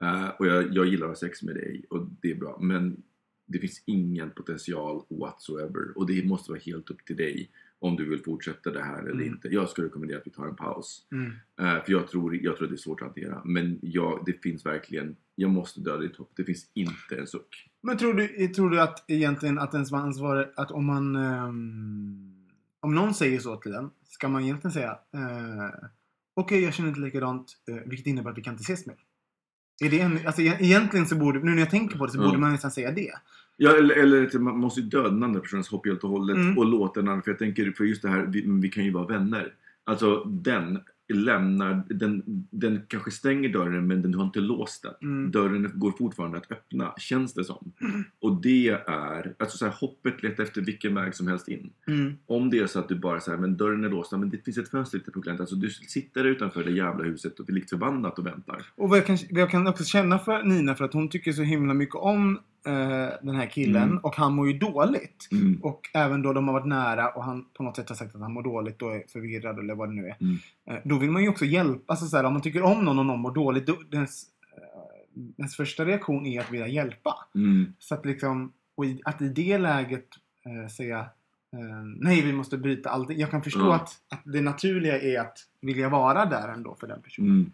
Uh, 0.01 0.29
och 0.39 0.47
jag, 0.47 0.75
jag 0.75 0.85
gillar 0.85 1.05
att 1.05 1.11
ha 1.11 1.27
sex 1.27 1.43
med 1.43 1.55
dig 1.55 1.85
och 1.89 2.07
det 2.21 2.31
är 2.31 2.35
bra. 2.35 2.57
Men 2.61 3.03
det 3.45 3.59
finns 3.59 3.83
ingen 3.85 4.31
potential 4.31 5.03
whatsoever. 5.09 5.97
Och 5.97 6.07
det 6.07 6.25
måste 6.25 6.51
vara 6.51 6.61
helt 6.65 6.89
upp 6.89 7.05
till 7.05 7.17
dig 7.17 7.49
om 7.79 7.95
du 7.95 8.09
vill 8.09 8.23
fortsätta 8.23 8.71
det 8.71 8.83
här 8.83 8.99
eller 8.99 9.11
Mm. 9.11 9.27
inte. 9.27 9.47
Jag 9.47 9.69
skulle 9.69 9.87
rekommendera 9.87 10.17
att 10.19 10.27
vi 10.27 10.31
tar 10.31 10.47
en 10.47 10.55
paus. 10.55 11.07
Mm. 11.11 11.31
Eh, 11.61 11.83
för 11.85 11.91
jag 11.91 12.07
tror, 12.07 12.35
jag 12.35 12.57
tror 12.57 12.65
att 12.65 12.71
det 12.71 12.75
är 12.75 12.77
svårt 12.77 13.01
att 13.01 13.07
hantera. 13.07 13.41
Men 13.45 13.79
jag, 13.81 14.23
det 14.25 14.43
finns 14.43 14.65
verkligen, 14.65 15.15
jag 15.35 15.49
måste 15.49 15.79
döda 15.81 15.97
ditt 15.97 16.15
hopp. 16.15 16.31
Det 16.35 16.43
finns 16.43 16.71
inte 16.73 17.15
en 17.17 17.27
suck. 17.27 17.69
Men 17.81 17.97
tror 17.97 18.13
du, 18.13 18.47
tror 18.47 18.69
du 18.69 18.81
att 18.81 19.05
egentligen 19.07 19.59
att 19.59 19.73
ens 19.73 19.93
ansvar 19.93 20.53
att 20.55 20.71
om 20.71 20.85
man... 20.85 21.15
ehm, 21.15 22.33
om 22.79 22.95
någon 22.95 23.13
säger 23.13 23.39
så 23.39 23.55
till 23.55 23.73
en, 23.73 23.89
ska 24.03 24.27
man 24.29 24.43
egentligen 24.43 24.71
säga 24.71 24.91
eh, 25.13 25.87
Okej, 26.35 26.63
jag 26.63 26.73
känner 26.73 26.89
inte 26.89 27.01
likadant, 27.01 27.51
eh, 27.69 27.75
vilket 27.89 28.07
innebär 28.07 28.31
att 28.31 28.37
vi 28.37 28.41
kan 28.41 28.53
inte 28.53 28.61
ses 28.61 28.85
mer. 28.85 28.95
Är 29.85 29.89
det 29.89 29.99
en, 29.99 30.19
alltså, 30.27 30.41
e- 30.41 30.57
egentligen 30.59 31.05
så 31.05 31.15
borde, 31.15 31.39
nu 31.39 31.51
när 31.51 31.59
jag 31.59 31.69
tänker 31.69 31.97
på 31.97 32.05
det 32.05 32.11
så 32.11 32.17
borde 32.19 32.37
man 32.37 32.51
nästan 32.51 32.71
säga 32.71 32.91
det. 32.91 33.11
Ja, 33.57 33.77
eller, 33.77 33.95
eller 33.95 34.39
man 34.39 34.59
måste 34.59 34.81
ju 34.81 34.87
döda 34.87 35.09
den 35.09 35.23
andra 35.23 35.39
personens 35.39 35.69
hopp 35.69 35.85
helt 35.85 36.03
och 36.03 36.09
hållet 36.09 36.37
Mm. 36.37 36.57
och 36.57 36.65
låta 36.65 36.99
den 36.99 37.09
andra, 37.09 37.21
för 37.21 37.31
jag 37.31 37.39
tänker, 37.39 37.71
för 37.71 37.83
just 37.83 38.01
det 38.01 38.09
här, 38.09 38.25
vi, 38.25 38.43
vi 38.61 38.69
kan 38.69 38.85
ju 38.85 38.91
vara 38.91 39.07
vänner. 39.07 39.53
Alltså 39.83 40.23
den 40.23 40.79
lämnar, 41.13 41.83
den, 41.89 42.23
den 42.51 42.81
kanske 42.87 43.11
stänger 43.11 43.49
dörren 43.49 43.87
men 43.87 44.01
den 44.01 44.13
har 44.13 44.23
inte 44.23 44.39
låst 44.39 44.83
den. 44.83 44.93
Mm. 45.09 45.31
Dörren 45.31 45.71
går 45.73 45.91
fortfarande 45.91 46.37
att 46.37 46.51
öppna, 46.51 46.93
känns 46.97 47.33
det 47.33 47.43
som. 47.43 47.71
Och 48.19 48.41
det 48.41 48.69
är, 48.87 49.33
alltså 49.39 49.57
så 49.57 49.65
här, 49.65 49.73
hoppet 49.79 50.23
letar 50.23 50.43
efter 50.43 50.61
vilken 50.61 50.95
väg 50.95 51.15
som 51.15 51.27
helst 51.27 51.47
in. 51.47 51.69
Mm. 51.87 52.13
Om 52.25 52.49
det 52.49 52.59
är 52.59 52.67
så 52.67 52.79
att 52.79 52.89
du 52.89 52.95
bara 52.95 53.19
säger 53.19 53.37
men 53.37 53.57
dörren 53.57 53.83
är 53.83 53.89
låst, 53.89 54.11
men 54.11 54.29
det 54.29 54.45
finns 54.45 54.57
ett 54.57 54.69
fönster 54.69 54.97
lite 54.97 55.11
på 55.11 55.19
glänt. 55.19 55.39
Alltså 55.39 55.55
du 55.55 55.69
sitter 55.69 56.23
utanför 56.23 56.63
det 56.63 56.71
jävla 56.71 57.03
huset 57.03 57.39
och 57.39 57.49
är 57.49 57.53
likt 57.53 57.69
förbannat 57.69 58.19
och 58.19 58.25
väntar. 58.25 58.65
Och 58.75 58.89
vad 58.89 58.97
jag, 58.97 59.05
kan, 59.05 59.17
vad 59.31 59.41
jag 59.41 59.49
kan 59.49 59.67
också 59.67 59.83
känna 59.83 60.19
för 60.19 60.43
Nina 60.43 60.75
för 60.75 60.85
att 60.85 60.93
hon 60.93 61.09
tycker 61.09 61.31
så 61.31 61.41
himla 61.41 61.73
mycket 61.73 61.95
om 61.95 62.39
den 63.21 63.35
här 63.35 63.45
killen 63.45 63.83
Mm. 63.83 63.97
och 63.97 64.15
han 64.15 64.33
mår 64.33 64.47
ju 64.47 64.57
dåligt. 64.57 65.27
Mm. 65.31 65.59
Och 65.63 65.89
även 65.93 66.21
då 66.21 66.33
de 66.33 66.47
har 66.47 66.53
varit 66.53 66.67
nära 66.67 67.09
och 67.09 67.23
han 67.23 67.45
på 67.53 67.63
något 67.63 67.75
sätt 67.75 67.89
har 67.89 67.95
sagt 67.95 68.15
att 68.15 68.21
han 68.21 68.33
mår 68.33 68.43
dåligt 68.43 68.81
och 68.81 68.95
är 68.95 69.03
förvirrad 69.07 69.59
eller 69.59 69.75
vad 69.75 69.89
det 69.89 69.95
nu 69.95 70.07
är. 70.07 70.15
Mm. 70.21 70.37
Eh, 70.69 70.77
då 70.85 70.97
vill 70.97 71.11
man 71.11 71.23
ju 71.23 71.29
också 71.29 71.45
hjälpa. 71.45 71.93
Alltså 71.93 72.05
så 72.05 72.17
här, 72.17 72.23
om 72.23 72.33
man 72.33 72.41
tycker 72.41 72.61
om 72.63 72.85
någon 72.85 72.99
och 72.99 73.05
någon 73.05 73.19
mår 73.19 73.31
dåligt. 73.31 73.67
Då, 73.67 73.75
dens, 73.91 74.25
eh, 74.57 75.21
dens 75.37 75.55
första 75.55 75.85
reaktion 75.85 76.25
är 76.25 76.41
att 76.41 76.51
vilja 76.51 76.67
hjälpa. 76.67 77.15
Mm. 77.35 77.73
Så 77.79 77.95
att 77.95 78.05
liksom, 78.05 78.53
och 78.75 78.85
i, 78.85 79.01
att 79.05 79.21
i 79.21 79.29
det 79.29 79.57
läget 79.57 80.07
eh, 80.45 80.69
säga 80.69 80.99
eh, 81.53 81.83
nej 81.97 82.21
vi 82.21 82.33
måste 82.33 82.57
bryta 82.57 82.89
allt. 82.89 83.09
Jag 83.09 83.31
kan 83.31 83.43
förstå 83.43 83.71
att, 83.71 83.89
att 84.09 84.21
det 84.23 84.41
naturliga 84.41 85.01
är 85.01 85.19
att 85.19 85.37
vilja 85.61 85.89
vara 85.89 86.25
där 86.25 86.47
ändå 86.47 86.75
för 86.75 86.87
den 86.87 87.01
personen. 87.01 87.31
Mm. 87.31 87.51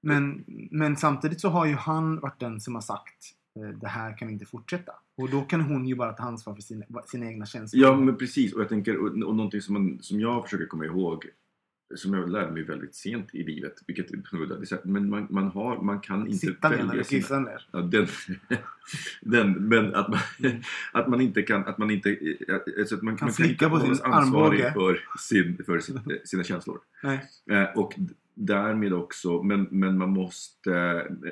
Men, 0.00 0.44
men 0.70 0.96
samtidigt 0.96 1.40
så 1.40 1.48
har 1.48 1.66
ju 1.66 1.74
han 1.74 2.20
varit 2.20 2.40
den 2.40 2.60
som 2.60 2.74
har 2.74 2.82
sagt 2.82 3.24
eh, 3.24 3.45
det 3.56 3.88
här 3.88 4.18
kan 4.18 4.30
inte 4.30 4.46
fortsätta. 4.46 4.92
Och 5.16 5.30
då 5.30 5.40
kan 5.42 5.60
hon 5.60 5.86
ju 5.86 5.94
bara 5.94 6.12
ta 6.12 6.22
ansvar 6.22 6.54
för 6.54 6.62
sina, 6.62 6.84
sina 7.06 7.26
egna 7.26 7.46
känslor. 7.46 7.82
Ja, 7.82 7.96
men 7.96 8.16
precis. 8.16 8.52
Och 8.52 8.60
jag 8.60 8.68
tänker, 8.68 8.96
och, 8.96 9.06
och 9.06 9.36
någonting 9.36 9.62
som, 9.62 9.74
man, 9.74 9.98
som 10.02 10.20
jag 10.20 10.44
försöker 10.44 10.66
komma 10.66 10.84
ihåg, 10.84 11.24
som 11.94 12.14
jag 12.14 12.30
lärde 12.30 12.52
mig 12.52 12.62
väldigt 12.62 12.94
sent 12.94 13.34
i 13.34 13.42
livet, 13.42 13.74
vilket 13.86 14.06
men 14.84 15.10
man, 15.10 15.26
man, 15.30 15.48
har, 15.48 15.82
man 15.82 16.00
kan 16.00 16.26
inte 16.26 16.46
Sitta 16.46 16.68
ner 16.68 16.76
välja 16.76 17.04
sina... 17.04 17.22
kissa 17.22 17.40
ner. 17.40 17.68
Ja, 17.72 17.80
den, 17.80 18.06
den, 19.20 19.68
men 19.68 19.94
att 19.94 20.08
man, 20.08 20.20
att 20.92 21.08
man 21.08 21.20
inte 21.20 21.42
kan, 21.42 21.66
att 21.66 21.78
man 21.78 21.90
inte, 21.90 22.18
alltså 22.78 22.94
att 22.94 23.02
man, 23.02 23.16
Kan 23.16 23.26
man 23.26 23.32
slicka 23.32 23.64
inte 23.64 23.66
hållas 23.66 24.00
ansvarig 24.00 24.62
armbåge. 24.62 25.00
för, 25.06 25.18
sin, 25.18 25.64
för 25.66 25.80
sin, 25.80 26.00
sina 26.24 26.44
känslor. 26.44 26.78
Nej. 27.02 27.30
Eh, 27.50 27.78
och 27.78 27.94
därmed 28.36 28.92
också, 28.92 29.42
men, 29.42 29.68
men 29.70 29.98
man 29.98 30.10
måste, 30.10 30.72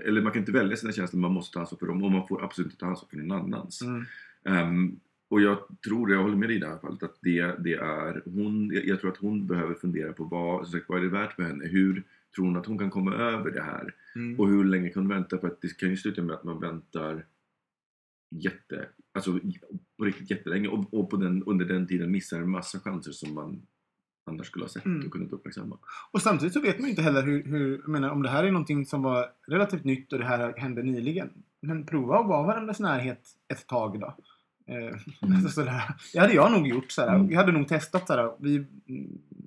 eller 0.04 0.22
man 0.22 0.32
kan 0.32 0.40
inte 0.40 0.52
välja 0.52 0.76
sina 0.76 0.92
känslor, 0.92 1.20
man 1.20 1.32
måste 1.32 1.54
ta 1.54 1.60
ansvar 1.60 1.78
för 1.78 1.86
dem 1.86 2.04
och 2.04 2.12
man 2.12 2.28
får 2.28 2.44
absolut 2.44 2.66
inte 2.66 2.80
ta 2.80 2.86
ansvar 2.86 3.08
för 3.08 3.16
någon 3.16 3.38
annans. 3.38 3.82
Mm. 3.82 4.04
Ehm, 4.44 5.00
och 5.28 5.40
jag 5.40 5.58
tror, 5.84 6.12
jag 6.12 6.22
håller 6.22 6.36
med 6.36 6.48
dig 6.48 6.56
i 6.56 6.60
det 6.60 6.68
här 6.68 6.78
fallet, 6.78 7.02
att 7.02 7.18
det, 7.20 7.54
det 7.58 7.74
är 7.74 8.22
hon, 8.24 8.70
jag, 8.84 9.00
tror 9.00 9.10
att 9.10 9.16
hon 9.16 9.46
behöver 9.46 9.74
fundera 9.74 10.12
på 10.12 10.24
vad, 10.24 10.68
sagt, 10.68 10.88
vad 10.88 10.98
är 10.98 11.02
det 11.02 11.08
värt 11.08 11.32
för 11.32 11.42
henne? 11.42 11.66
Hur 11.66 12.02
tror 12.34 12.46
hon 12.46 12.56
att 12.56 12.66
hon 12.66 12.78
kan 12.78 12.90
komma 12.90 13.14
över 13.14 13.50
det 13.50 13.62
här? 13.62 13.94
Mm. 14.14 14.40
Och 14.40 14.48
hur 14.48 14.64
länge 14.64 14.88
kan 14.88 15.02
hon 15.02 15.10
vänta? 15.10 15.38
För 15.38 15.46
att 15.46 15.60
det 15.60 15.76
kan 15.76 15.90
ju 15.90 15.96
sluta 15.96 16.22
med 16.22 16.34
att 16.34 16.44
man 16.44 16.60
väntar 16.60 17.24
jätte, 18.30 18.88
alltså 19.12 19.40
på 19.98 20.04
riktigt 20.04 20.30
jättelänge 20.30 20.68
och, 20.68 20.94
och 20.94 21.10
på 21.10 21.16
den, 21.16 21.42
under 21.42 21.64
den 21.64 21.86
tiden 21.86 22.10
missar 22.10 22.40
en 22.40 22.50
massa 22.50 22.80
chanser 22.80 23.12
som 23.12 23.34
man 23.34 23.66
annars 24.24 24.46
skulle 24.46 24.64
ha 24.64 24.68
sett 24.68 24.84
Mm. 24.84 25.06
och 25.06 25.12
kunnat 25.12 25.32
uppmärksamma. 25.32 25.78
Och 26.12 26.22
samtidigt 26.22 26.54
så 26.54 26.60
vet 26.60 26.78
man 26.78 26.84
ju 26.84 26.90
inte 26.90 27.02
heller 27.02 27.22
hur, 27.22 27.42
hur 27.44 27.78
jag 27.78 27.88
menar, 27.88 28.10
om 28.10 28.22
det 28.22 28.28
här 28.28 28.44
är 28.44 28.50
någonting 28.52 28.86
som 28.86 29.02
var 29.02 29.26
relativt 29.46 29.84
nytt 29.84 30.12
och 30.12 30.18
det 30.18 30.24
här 30.24 30.54
hände 30.56 30.82
nyligen. 30.82 31.30
Men 31.60 31.86
prova 31.86 32.18
att 32.18 32.26
vara 32.26 32.46
varandras 32.46 32.80
närhet 32.80 33.28
ett 33.48 33.66
tag 33.66 34.00
då. 34.00 34.14
Eh, 34.66 34.96
alltså 35.34 35.48
sådär. 35.60 35.82
Det 36.12 36.18
hade 36.18 36.34
jag 36.34 36.52
nog 36.52 36.66
gjort. 36.66 36.90
Sådär. 36.92 37.14
Mm. 37.14 37.30
Jag 37.30 37.38
hade 37.40 37.52
nog 37.52 37.68
testat. 37.68 38.06
Sådär. 38.06 38.32
Vi, 38.38 38.66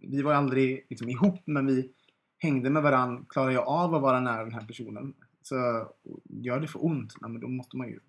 vi 0.02 0.22
var 0.22 0.34
aldrig 0.34 0.86
liksom, 0.90 1.10
ihop 1.10 1.42
men 1.46 1.66
vi 1.66 1.90
hängde 2.38 2.70
med 2.70 2.84
varandra. 2.84 3.24
Klarar 3.30 3.52
jag 3.52 3.68
av 3.68 3.96
att 3.96 4.02
vara 4.02 4.20
nära 4.20 4.44
den 4.44 4.54
här 4.54 4.66
personen? 4.66 5.14
Så 5.42 5.56
gör 6.24 6.60
det 6.60 6.68
för 6.68 6.86
ont, 6.86 7.14
nej, 7.22 7.32
men 7.32 7.42
då 7.42 7.48
måste 7.48 7.78
man 7.78 7.88
ju 7.88 8.00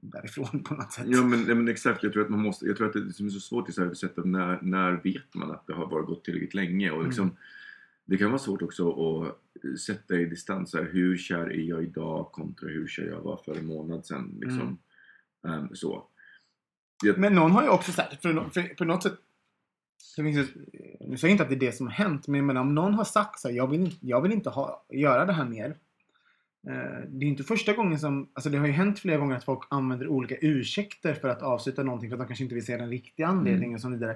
därifrån 0.00 0.62
på 0.62 0.74
något 0.74 0.92
sätt. 0.92 1.06
Ja 1.08 1.22
men, 1.22 1.42
men 1.42 1.68
exakt, 1.68 2.02
jag 2.02 2.12
tror 2.12 2.24
att 2.24 2.30
man 2.30 2.40
måste, 2.40 2.66
jag 2.66 2.76
tror 2.76 2.86
att 2.86 2.92
det 2.92 3.12
som 3.12 3.26
är 3.26 3.30
så 3.30 3.40
svårt 3.40 3.68
att 3.68 4.24
när, 4.24 4.58
när 4.62 4.92
vet 4.92 5.34
man 5.34 5.50
att 5.50 5.66
det 5.66 5.72
har 5.72 5.86
bara 5.86 6.02
gått 6.02 6.24
tillräckligt 6.24 6.54
länge 6.54 6.90
och 6.90 7.04
liksom 7.04 7.36
Det 8.04 8.16
kan 8.16 8.30
vara 8.30 8.38
svårt 8.38 8.62
också 8.62 8.90
att 8.90 9.80
sätta 9.80 10.14
i 10.14 10.24
distans, 10.24 10.74
här, 10.74 10.88
hur 10.92 11.16
kär 11.16 11.52
är 11.52 11.62
jag 11.62 11.82
idag 11.82 12.32
kontra 12.32 12.68
hur 12.68 12.86
kär 12.86 13.06
jag 13.06 13.20
var 13.20 13.36
för 13.44 13.58
en 13.58 13.66
månad 13.66 14.06
sedan 14.06 14.38
liksom. 14.40 14.78
Ehm, 15.48 15.68
så. 15.74 16.06
Jag, 17.04 17.18
Men 17.18 17.34
någon 17.34 17.50
har 17.50 17.62
ju 17.62 17.68
också 17.68 17.92
sagt, 17.92 18.22
för, 18.22 18.50
för, 18.50 18.74
för 18.78 18.84
något 18.84 19.02
sätt 19.02 19.18
det 20.16 20.22
finns 20.22 20.36
ju, 20.36 20.46
nu 21.00 21.16
säger 21.16 21.28
jag 21.28 21.30
inte 21.30 21.42
att 21.42 21.48
det 21.48 21.54
är 21.54 21.70
det 21.70 21.72
som 21.72 21.86
har 21.86 21.94
hänt, 21.94 22.26
men 22.26 22.38
jag 22.38 22.46
menar, 22.46 22.60
om 22.60 22.74
någon 22.74 22.94
har 22.94 23.04
sagt 23.04 23.40
så 23.40 23.48
här, 23.48 23.54
jag 23.54 23.66
vill 23.66 23.80
inte, 23.80 23.96
jag 24.00 24.20
vill 24.20 24.32
inte 24.32 24.50
ha, 24.50 24.86
göra 24.90 25.24
det 25.24 25.32
här 25.32 25.44
mer. 25.44 25.76
Eh, 26.68 27.00
det 27.08 27.24
är 27.24 27.28
inte 27.28 27.42
första 27.44 27.72
gången 27.72 27.98
som, 27.98 28.28
alltså 28.32 28.50
det 28.50 28.58
har 28.58 28.66
ju 28.66 28.72
hänt 28.72 28.98
flera 28.98 29.16
gånger 29.18 29.36
att 29.36 29.44
folk 29.44 29.62
använder 29.70 30.08
olika 30.08 30.36
ursäkter 30.40 31.14
för 31.14 31.28
att 31.28 31.42
avsluta 31.42 31.82
någonting 31.82 32.10
för 32.10 32.14
att 32.16 32.20
de 32.20 32.26
kanske 32.26 32.44
inte 32.44 32.54
vill 32.54 32.64
se 32.66 32.76
den 32.76 32.90
riktiga 32.90 33.26
anledningen 33.26 33.74
och 33.74 33.80
så 33.80 33.88
vidare. 33.90 34.10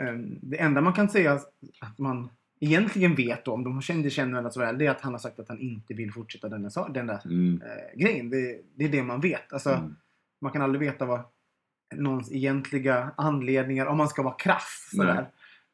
Eh, 0.00 0.14
det 0.42 0.60
enda 0.60 0.80
man 0.80 0.92
kan 0.92 1.08
säga 1.08 1.32
att 1.80 1.98
man 1.98 2.28
egentligen 2.60 3.14
vet 3.14 3.44
då, 3.44 3.52
om 3.52 3.64
de 3.64 3.82
känner, 3.82 4.10
känner 4.10 4.30
varandra 4.32 4.50
så 4.50 4.60
väl, 4.60 4.78
det 4.78 4.86
är 4.86 4.90
att 4.90 5.00
han 5.00 5.12
har 5.12 5.18
sagt 5.18 5.38
att 5.38 5.48
han 5.48 5.58
inte 5.58 5.94
vill 5.94 6.12
fortsätta 6.12 6.48
den, 6.48 6.62
där- 6.62 6.92
den 6.92 7.06
där 7.06 7.20
mm, 7.24 7.62
eh, 7.62 8.00
grejen. 8.00 8.30
Det, 8.30 8.60
det 8.74 8.84
är 8.84 8.88
det 8.88 9.02
man 9.02 9.20
vet. 9.20 9.52
Alltså, 9.52 9.70
mm, 9.70 9.94
man 10.40 10.52
kan 10.52 10.62
aldrig 10.62 10.80
veta 10.80 11.06
vad 11.06 11.20
någons 11.96 12.32
egentliga 12.32 13.10
anledningar, 13.16 13.86
om 13.86 13.96
man 13.98 14.08
ska 14.08 14.22
vara 14.22 14.34
krass. 14.34 14.88
Sådär. 14.90 15.28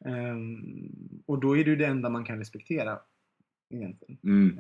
Ehm, 0.05 1.23
och 1.27 1.41
då 1.41 1.57
är 1.57 1.65
det 1.65 1.71
ju 1.71 1.77
det 1.77 1.87
enda 1.87 2.09
man 2.09 2.25
kan 2.25 2.39
respektera. 2.39 2.99
Egentligen. 3.75 4.19
mm. 4.25 4.59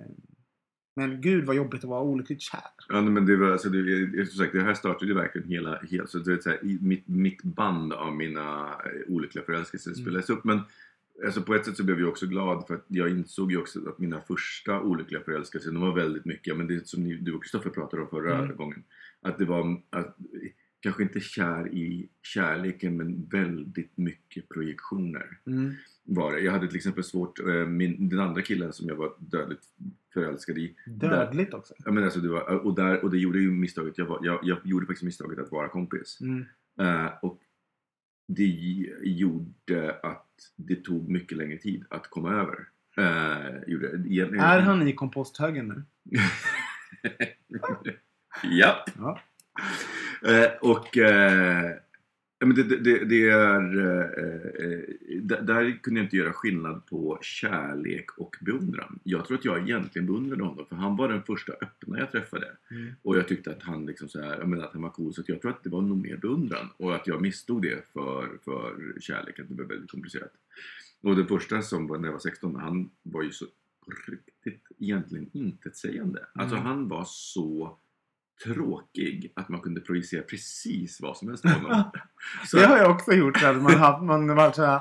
Men 0.96 1.20
gud 1.20 1.44
vad 1.44 1.56
jobbigt 1.56 1.84
att 1.84 1.90
vara 1.90 2.02
olyckligt 2.02 2.40
kär. 2.40 2.60
Ja, 2.88 3.02
men 3.02 3.26
det, 3.26 3.36
var, 3.36 3.50
alltså, 3.50 3.68
det, 3.68 4.26
som 4.26 4.38
sagt, 4.38 4.52
det 4.52 4.62
här 4.62 4.74
startade 4.74 5.06
ju 5.06 5.14
verkligen 5.14 5.48
hela, 5.48 5.80
hela 5.82 6.06
så 6.06 6.18
det, 6.18 6.42
så 6.42 6.50
här, 6.50 6.58
mitt, 6.80 7.08
mitt 7.08 7.42
band 7.42 7.92
av 7.92 8.16
mina 8.16 8.68
eh, 8.68 9.14
olyckliga 9.14 9.44
förälskelser 9.44 9.90
Mm. 9.90 10.02
spelades 10.02 10.30
upp. 10.30 10.44
Men 10.44 10.60
alltså, 11.24 11.42
på 11.42 11.54
ett 11.54 11.64
sätt 11.66 11.76
så 11.76 11.84
blev 11.84 12.00
jag 12.00 12.08
också 12.08 12.26
glad 12.26 12.66
för 12.66 12.74
att 12.74 12.84
jag 12.88 13.10
insåg 13.10 13.52
ju 13.52 13.58
också 13.58 13.88
att 13.88 13.98
mina 13.98 14.20
första 14.20 14.80
olyckliga 14.80 15.20
förälskelser, 15.22 15.72
de 15.72 15.80
var 15.82 15.94
väldigt 15.94 16.24
mycket, 16.24 16.56
men 16.56 16.66
det 16.66 16.88
som 16.88 17.02
ni, 17.04 17.14
du 17.16 17.32
och 17.32 17.42
Kristoffer 17.42 17.70
pratade 17.70 18.02
om 18.02 18.08
förra 18.08 18.38
Mm. 18.38 18.56
gången. 18.56 18.82
Att 19.22 19.38
det 19.38 19.44
var, 19.44 19.82
att, 19.90 20.16
kanske 20.82 21.02
inte 21.02 21.20
kär 21.20 21.68
i 21.74 22.08
kärleken, 22.22 22.96
men 22.96 23.26
väldigt 23.26 23.96
mycket 23.96 24.48
projektioner 24.48 25.38
Mm. 25.46 25.74
Var 26.14 26.32
det. 26.32 26.40
Jag 26.40 26.52
hade 26.52 26.66
till 26.66 26.76
exempel 26.76 27.04
svårt, 27.04 27.38
eh, 27.38 27.66
min, 27.66 28.08
den 28.08 28.20
andra 28.20 28.42
killen 28.42 28.72
som 28.72 28.88
jag 28.88 28.96
var 28.96 29.12
dödligt 29.18 29.62
förälskad 30.12 30.58
i. 30.58 30.76
Dödligt 30.86 31.54
också. 31.54 31.74
Ja, 31.84 31.90
men 31.92 32.04
alltså 32.04 32.20
det 32.20 32.28
var, 32.28 32.66
och, 32.66 32.74
där, 32.74 33.04
och 33.04 33.10
det 33.10 33.18
gjorde 33.18 33.38
ju 33.38 33.50
misstaget, 33.50 33.98
jag, 33.98 34.06
var, 34.06 34.18
jag, 34.22 34.38
jag 34.42 34.58
gjorde 34.64 34.86
faktiskt 34.86 35.04
misstaget 35.04 35.38
att 35.38 35.52
vara 35.52 35.68
kompis. 35.68 36.18
Mm. 36.20 36.44
Eh, 36.80 37.12
och 37.22 37.40
det 38.28 38.44
gjorde 39.02 40.00
att 40.02 40.26
det 40.56 40.76
tog 40.76 41.08
mycket 41.08 41.38
längre 41.38 41.58
tid 41.58 41.84
att 41.90 42.10
komma 42.10 42.32
över. 42.32 42.68
Eh, 42.96 43.62
gjorde, 43.66 44.08
igen, 44.08 44.40
Är 44.40 44.60
han 44.60 44.88
i 44.88 44.92
komposthögen 44.92 45.68
nu? 45.68 45.82
ja. 48.42 48.84
Ja. 48.98 49.20
Eh, 50.28 50.50
och 50.70 50.98
men 52.46 52.54
det, 52.54 52.62
det, 52.62 53.04
det, 53.04 53.28
är... 53.28 53.78
Eh, 53.78 54.66
eh, 54.66 54.80
där, 55.22 55.82
kunde 55.82 56.00
jag 56.00 56.06
inte 56.06 56.16
göra 56.16 56.32
skillnad 56.32 56.86
på 56.86 57.18
kärlek 57.22 58.18
och 58.18 58.36
beundran. 58.40 58.98
Jag 59.02 59.24
tror 59.24 59.38
att 59.38 59.44
jag 59.44 59.62
egentligen 59.68 60.06
beundrade 60.06 60.42
honom 60.42 60.66
för 60.66 60.76
han 60.76 60.96
var 60.96 61.08
den 61.08 61.22
första 61.22 61.52
öppna 61.52 61.98
jag 61.98 62.12
träffade. 62.12 62.56
Mm. 62.70 62.92
Och 63.02 63.16
jag 63.16 63.28
tyckte 63.28 63.50
att 63.50 63.62
han 63.62 63.86
liksom 63.86 64.08
så 64.08 64.20
här, 64.22 64.38
jag 64.38 64.48
menar 64.48 64.64
att 64.64 64.72
han 64.72 64.82
var 64.82 64.90
cool 64.90 65.14
så 65.14 65.22
jag 65.26 65.40
tror 65.40 65.50
att 65.50 65.64
det 65.64 65.70
var 65.70 65.82
nog 65.82 66.02
mer 66.02 66.16
beundran. 66.16 66.68
Och 66.76 66.94
att 66.94 67.06
jag 67.06 67.22
misstod 67.22 67.62
det 67.62 67.84
för, 67.92 68.28
för 68.44 69.00
kärlek, 69.00 69.38
att 69.38 69.48
det 69.48 69.54
var 69.54 69.64
väldigt 69.64 69.90
komplicerat. 69.90 70.32
Och 71.02 71.16
den 71.16 71.26
första 71.26 71.62
som 71.62 71.86
var 71.86 71.98
när 71.98 72.08
jag 72.08 72.12
var 72.12 72.20
16, 72.20 72.56
han 72.56 72.90
var 73.02 73.22
ju 73.22 73.30
så 73.30 73.46
riktigt 74.08 74.66
egentligen 74.78 75.30
intetsägande. 75.32 76.26
Alltså 76.34 76.56
Mm. 76.56 76.66
han 76.66 76.88
var 76.88 77.04
så 77.06 77.78
tråkig 78.44 79.32
att 79.36 79.48
man 79.48 79.60
kunde 79.60 79.80
projicera 79.80 80.22
precis 80.22 81.00
vad 81.00 81.16
som 81.16 81.28
helst 81.28 81.42
på 81.42 81.48
honom. 81.48 81.84
Så, 82.46 82.56
Det 82.56 82.66
har 82.66 82.78
jag 82.78 82.90
också 82.90 83.12
gjort. 83.12 83.42
Att 83.44 83.62
man 83.62 83.74
har 83.74 84.00
man 84.02 84.34
varit 84.36 84.54
såhär 84.54 84.80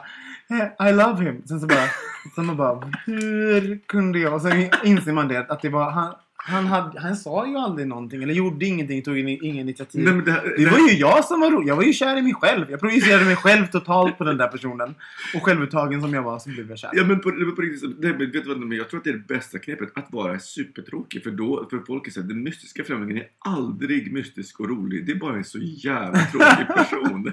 "Eh, 0.80 0.88
I 0.89 0.93
love 0.93 1.24
him. 1.26 1.47
Sen 1.47 1.60
så 1.60 1.68
bara, 1.68 1.88
sen 2.36 2.45
man 2.45 2.57
bara 2.57 2.91
hur 3.05 3.80
kunde 3.88 4.20
jag? 4.20 4.34
Och 4.34 4.41
sen 4.41 4.70
inser 4.84 5.14
man 5.14 5.28
det 5.28 5.51
att 5.51 5.62
det 5.62 5.70
var 5.70 5.91
han, 5.91 6.16
Han, 6.42 6.66
hade, 6.66 7.00
han 7.00 7.16
sa 7.16 7.48
ju 7.48 7.56
aldrig 7.58 7.88
någonting, 7.88 8.24
eller 8.24 8.34
gjorde 8.34 8.66
ingenting, 8.66 9.02
tog 9.02 9.18
in, 9.18 9.28
ingen 9.30 9.58
initiativ. 9.60 10.04
Nej, 10.06 10.22
det, 10.26 10.32
här- 10.32 10.44
det 10.58 10.64
det 10.66 10.72
var 10.72 10.78
ju 10.90 10.94
jag 10.98 11.26
som 11.26 11.40
var 11.40 11.52
rolig. 11.52 11.68
Jag 11.68 11.76
var 11.76 11.84
ju 11.84 11.94
kär 11.94 12.18
i 12.18 12.22
mig 12.22 12.34
själv. 12.34 12.66
Jag 12.72 12.80
projicerade 12.80 13.26
mig 13.26 13.36
själv 13.36 13.66
totalt 13.68 14.18
på 14.18 14.24
den 14.24 14.38
där 14.38 14.48
personen. 14.48 14.96
Och 15.36 15.44
självuttagen 15.44 16.02
som 16.02 16.14
jag 16.14 16.24
var 16.24 16.40
så 16.40 16.50
blev 16.50 16.70
jag 16.70 16.80
kär. 16.80 16.90
Ja 16.94 17.04
men 17.06 17.20
på, 17.20 17.32
på 17.56 17.62
riktigt, 17.62 17.98
men 18.00 18.18
vet 18.18 18.32
du 18.34 18.42
vad, 18.56 18.74
jag 18.74 18.90
tror 18.90 18.98
att 18.98 19.04
det 19.04 19.10
är 19.10 19.14
det 19.14 19.28
bästa 19.28 19.60
knepet, 19.60 19.90
att 19.98 20.08
vara 20.12 20.40
supertråkig. 20.40 21.24
För 21.24 21.32
då, 21.32 21.68
för 21.70 21.80
folk 21.88 22.08
är 22.08 22.12
så 22.12 22.22
här, 22.22 22.28
den 22.28 22.44
mystiska 22.44 22.84
främlingen 22.84 23.18
är 23.18 23.28
aldrig 23.40 24.14
mystisk 24.14 24.60
och 24.60 24.70
rolig. 24.70 25.06
Det 25.06 25.12
är 25.12 25.16
bara 25.16 25.36
en 25.38 25.44
så 25.44 25.58
jävla 25.62 26.20
tråkig 26.20 26.68
person. 26.76 27.32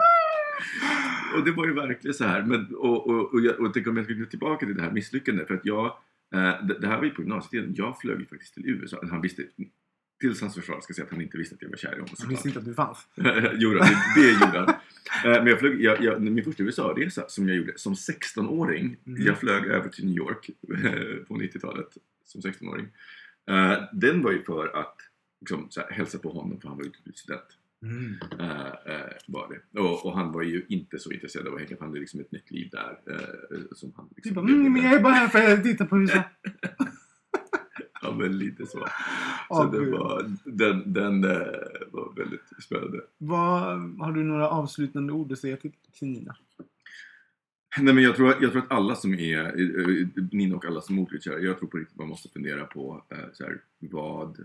och 1.39 1.45
det 1.45 1.51
var 1.51 1.67
ju 1.67 1.75
verkligen 1.75 2.15
så 2.15 2.25
här. 2.25 2.43
Men, 2.43 2.75
och, 2.75 3.07
och, 3.11 3.35
och, 3.35 3.41
jag, 3.41 3.61
och 3.61 3.75
tänk 3.75 3.87
om 3.87 3.97
jag 3.97 4.05
skulle 4.07 4.21
gå 4.21 4.27
tillbaka 4.31 4.67
till 4.67 4.77
det 4.77 4.83
här 4.83 4.91
misslyckandet. 4.91 5.47
För 5.47 5.55
att 5.55 5.65
jag, 5.67 5.93
det, 6.67 6.79
det 6.81 6.87
här 6.87 6.97
var 6.97 7.05
ju 7.05 7.11
på 7.11 7.23
gymnasietiden. 7.23 7.75
Jag 7.77 7.99
flög 8.01 8.29
faktiskt 8.29 8.55
till 8.55 8.69
USA. 8.69 9.01
Han 9.11 9.21
visste, 9.21 9.43
till 10.21 10.35
hans 10.41 10.55
försvar 10.55 10.81
ska 10.81 10.91
jag 10.91 10.97
säga 10.97 11.05
att 11.05 11.11
han 11.13 11.21
inte 11.21 11.39
visste 11.39 11.55
att 11.55 11.63
jag 11.63 11.69
var 11.69 11.77
kär 11.77 11.89
i 11.93 11.95
honom. 11.95 12.09
Såklart. 12.09 12.33
visste 12.33 12.49
inte 12.49 12.59
att 12.61 12.65
du 12.65 12.75
fanns. 12.75 12.99
jo, 13.55 13.71
det, 13.71 13.89
det 14.17 14.31
gjorde 14.33 14.59
han. 14.59 14.69
Eh, 14.69 14.75
Men 15.43 15.47
jag 15.47 15.59
flög, 15.59 15.81
jag, 15.83 16.03
jag, 16.05 16.23
min 16.23 16.45
första 16.45 16.63
USA-resa 16.63 17.25
som 17.29 17.49
jag 17.49 17.57
gjorde 17.57 17.73
som 17.79 17.95
16-åring. 17.95 18.97
Mhm. 19.05 19.23
Jag 19.23 19.39
flög 19.39 19.67
över 19.67 19.89
till 19.89 20.05
New 20.07 20.17
York 20.17 20.51
eh, 20.69 21.25
på 21.29 21.35
90-talet 21.37 21.89
som 22.25 22.41
16-åring. 22.41 22.87
Eh, 23.51 23.83
Den 23.93 24.23
var 24.23 24.33
ju 24.33 24.43
för 24.43 24.81
att 24.81 24.97
liksom, 25.41 25.67
så 25.71 25.81
här, 25.81 25.91
hälsa 25.91 26.19
på 26.19 26.31
honom 26.31 26.61
för 26.61 26.69
han 26.69 26.77
var 26.77 26.85
ju 26.85 26.91
student. 27.15 27.56
Mm. 27.83 28.15
Eh, 28.41 28.95
eh, 28.95 29.13
var 29.27 29.49
det. 29.73 29.81
Och, 29.81 30.07
och 30.07 30.17
han 30.17 30.33
var 30.33 30.43
ju 30.43 30.67
inte 30.69 30.99
så 30.99 31.13
intresserad 31.13 31.47
av 31.49 31.55
att 31.55 31.61
hänga. 31.61 31.77
Han 31.81 31.89
hade 31.89 32.01
liksom 32.01 32.21
ett 32.21 32.33
nytt 32.33 32.51
liv 32.51 32.69
där. 32.73 32.99
eh, 33.11 33.61
som 33.73 33.93
han 33.97 34.09
liksom 34.17 34.35
bara, 34.35 34.47
mm, 34.47 34.73
men 34.73 34.83
jag 34.83 34.93
är 34.95 35.01
bara 35.03 35.13
här 35.13 35.29
för 35.29 35.53
att 35.55 35.63
titta 35.63 35.87
på 35.87 35.99
USA. 35.99 36.23
Ja, 38.03 38.15
men 38.19 38.39
lite 38.39 38.67
så. 38.67 38.79
Så 38.79 38.87
Åh, 39.51 39.73
det 39.73 39.79
Gud. 39.79 39.93
var, 39.93 40.33
den, 40.45 40.93
den 40.93 41.21
var 41.91 42.17
väldigt 42.17 42.43
spännande. 42.63 43.01
Vad, 43.19 43.63
har 43.99 44.13
du 44.13 44.25
några 44.25 44.49
avslutande 44.49 45.13
ord 45.13 45.33
att 45.33 45.39
säga 45.39 45.57
till, 45.57 45.73
till 45.93 46.09
Nina? 46.09 46.37
Nej 47.79 47.95
men 47.95 48.05
jag 48.05 48.17
tror, 48.17 48.35
jag 48.41 48.53
tror 48.53 48.63
att 48.63 48.71
alla 48.71 48.95
som 48.95 49.15
är, 49.15 50.35
Nina 50.37 50.57
och 50.57 50.65
alla 50.65 50.81
som 50.81 50.99
är 50.99 51.03
olyckliga, 51.03 51.39
jag 51.39 51.59
tror 51.59 51.69
på 51.69 51.77
riktigt 51.77 51.99
man 51.99 52.09
måste 52.09 52.29
fundera 52.29 52.65
på 52.65 53.05
så 53.33 53.45
här, 53.45 53.61
vad 53.79 54.45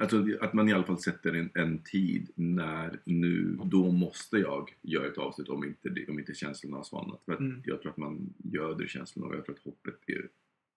Alltså 0.00 0.24
att 0.40 0.52
man 0.52 0.68
i 0.68 0.72
alla 0.72 0.84
fall 0.84 0.98
sätter 0.98 1.32
en, 1.32 1.50
en 1.54 1.78
tid 1.82 2.30
när 2.34 3.00
nu, 3.04 3.58
då 3.64 3.92
måste 3.92 4.36
jag 4.38 4.76
göra 4.82 5.06
ett 5.06 5.18
avslut 5.18 5.48
om 5.48 5.64
inte, 5.64 5.88
det- 5.88 6.08
om 6.08 6.18
inte 6.18 6.34
känslorna 6.34 6.76
har 6.76 6.84
svalnat. 6.84 7.22
För 7.24 7.32
att 7.32 7.40
Mm. 7.40 7.62
jag 7.64 7.82
tror 7.82 7.90
att 7.90 7.96
man 7.96 8.34
göder 8.38 8.86
känslorna 8.86 9.28
och 9.28 9.34
jag 9.36 9.44
tror 9.44 9.54
att 9.56 9.64
hoppet 9.64 9.94
är, 10.06 10.28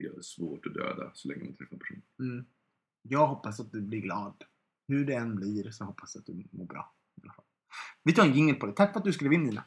är 0.06 0.22
svårt 0.22 0.66
att 0.66 0.74
döda 0.74 1.12
så 1.14 1.28
länge 1.28 1.44
man 1.44 1.54
träffar 1.54 1.74
en 1.76 1.80
person. 1.80 2.02
Mm. 2.20 2.46
Jag 3.02 3.28
hoppas 3.28 3.60
att 3.60 3.72
du 3.72 3.82
blir 3.82 4.00
glad. 4.02 4.34
Hur 4.88 5.06
det 5.06 5.14
än 5.14 5.36
blir 5.36 5.72
så 5.72 5.84
hoppas 5.84 6.16
jag 6.16 6.20
att 6.22 6.26
du 6.26 6.58
mår 6.58 6.66
bra. 6.66 6.94
i 7.18 7.22
alla 7.24 7.34
fall. 7.34 7.46
Vi 8.04 8.14
tar 8.14 8.26
en 8.26 8.34
jingel 8.36 8.56
på 8.56 8.66
det. 8.66 8.72
Tack 8.74 8.92
för 8.94 9.00
att 9.00 9.06
du 9.06 9.14
skrev 9.14 9.34
in 9.34 9.44
Nina. 9.44 9.64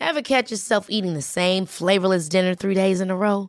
Ever 0.00 0.22
catch 0.22 0.50
yourself 0.50 0.86
eating 0.88 1.14
the 1.14 1.22
same 1.22 1.66
flavorless 1.66 2.28
dinner 2.28 2.54
three 2.54 2.74
days 2.74 3.00
in 3.00 3.10
a 3.10 3.16
row? 3.16 3.48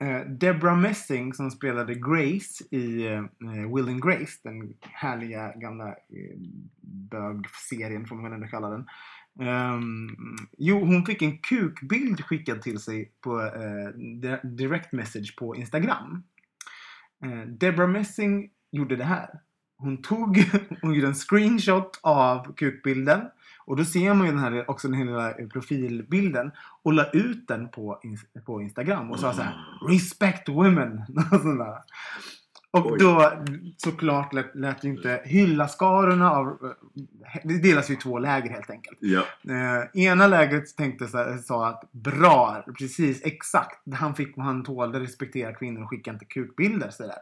Eh, 0.00 0.26
Deborah 0.26 0.76
Messing 0.76 1.34
som 1.34 1.50
spelade 1.50 1.94
Grace 1.94 2.64
i 2.70 3.06
eh, 3.06 3.74
Will 3.74 3.88
and 3.88 4.02
Grace, 4.02 4.40
den 4.42 4.74
härliga 4.80 5.52
gamla 5.56 5.88
eh, 5.88 6.36
bögserien 6.82 8.06
får 8.06 8.16
man 8.16 8.32
ändå 8.32 8.46
kalla 8.46 8.70
den. 8.70 8.86
Um, 9.38 10.36
jo, 10.58 10.84
hon 10.84 11.06
fick 11.06 11.22
en 11.22 11.38
kukbild 11.38 12.24
skickad 12.24 12.62
till 12.62 12.78
sig 12.78 13.12
på 13.20 13.40
eh, 13.40 14.34
direct 14.42 14.92
message 14.92 15.36
på 15.36 15.56
Instagram. 15.56 16.22
Eh, 17.24 17.40
Deborah 17.40 17.90
Messing 17.90 18.50
gjorde 18.70 18.96
det 18.96 19.04
här. 19.04 19.40
Hon 19.78 20.02
tog, 20.02 20.44
hon 20.82 20.94
gjorde 20.94 21.06
en 21.06 21.14
screenshot 21.14 22.00
av 22.02 22.54
kukbilden 22.54 23.20
och 23.70 23.76
då 23.76 23.84
ser 23.84 24.14
man 24.14 24.26
ju 24.26 24.32
den 24.32 24.40
här, 24.40 24.70
också 24.70 24.88
den 24.88 24.96
här 24.96 25.04
lilla 25.04 25.48
profilbilden 25.52 26.50
och 26.82 26.92
la 26.92 27.10
ut 27.10 27.48
den 27.48 27.68
på, 27.68 28.00
på 28.46 28.62
Instagram 28.62 29.10
och 29.10 29.20
sa 29.20 29.32
så 29.32 29.42
här 29.42 29.54
Respect 29.88 30.48
women! 30.48 31.02
och 32.70 32.92
Oj. 32.92 32.98
då 32.98 33.32
såklart 33.76 34.32
lät, 34.32 34.54
lät 34.54 34.84
inte 34.84 35.22
hylla-skarorna 35.24 36.30
av... 36.30 36.74
Det 37.44 37.58
delas 37.58 37.90
ju 37.90 37.94
i 37.94 37.96
två 37.96 38.18
läger 38.18 38.50
helt 38.50 38.70
enkelt. 38.70 38.98
Ja. 39.00 39.22
Eh, 39.48 40.02
ena 40.02 40.26
lägret 40.26 40.76
tänkte 40.76 41.08
så 41.08 41.18
här, 41.18 41.38
sa 41.38 41.68
att 41.68 41.92
bra, 41.92 42.64
precis, 42.78 43.24
exakt. 43.24 43.94
Han 43.94 44.14
fick 44.14 44.36
vad 44.36 44.46
han 44.46 44.64
tålde, 44.64 45.00
respektera 45.00 45.54
kvinnor 45.54 45.82
och 45.82 45.90
skicka 45.90 46.10
inte 46.10 46.24
kukbilder. 46.24 46.90
Så 46.90 47.02
där. 47.02 47.18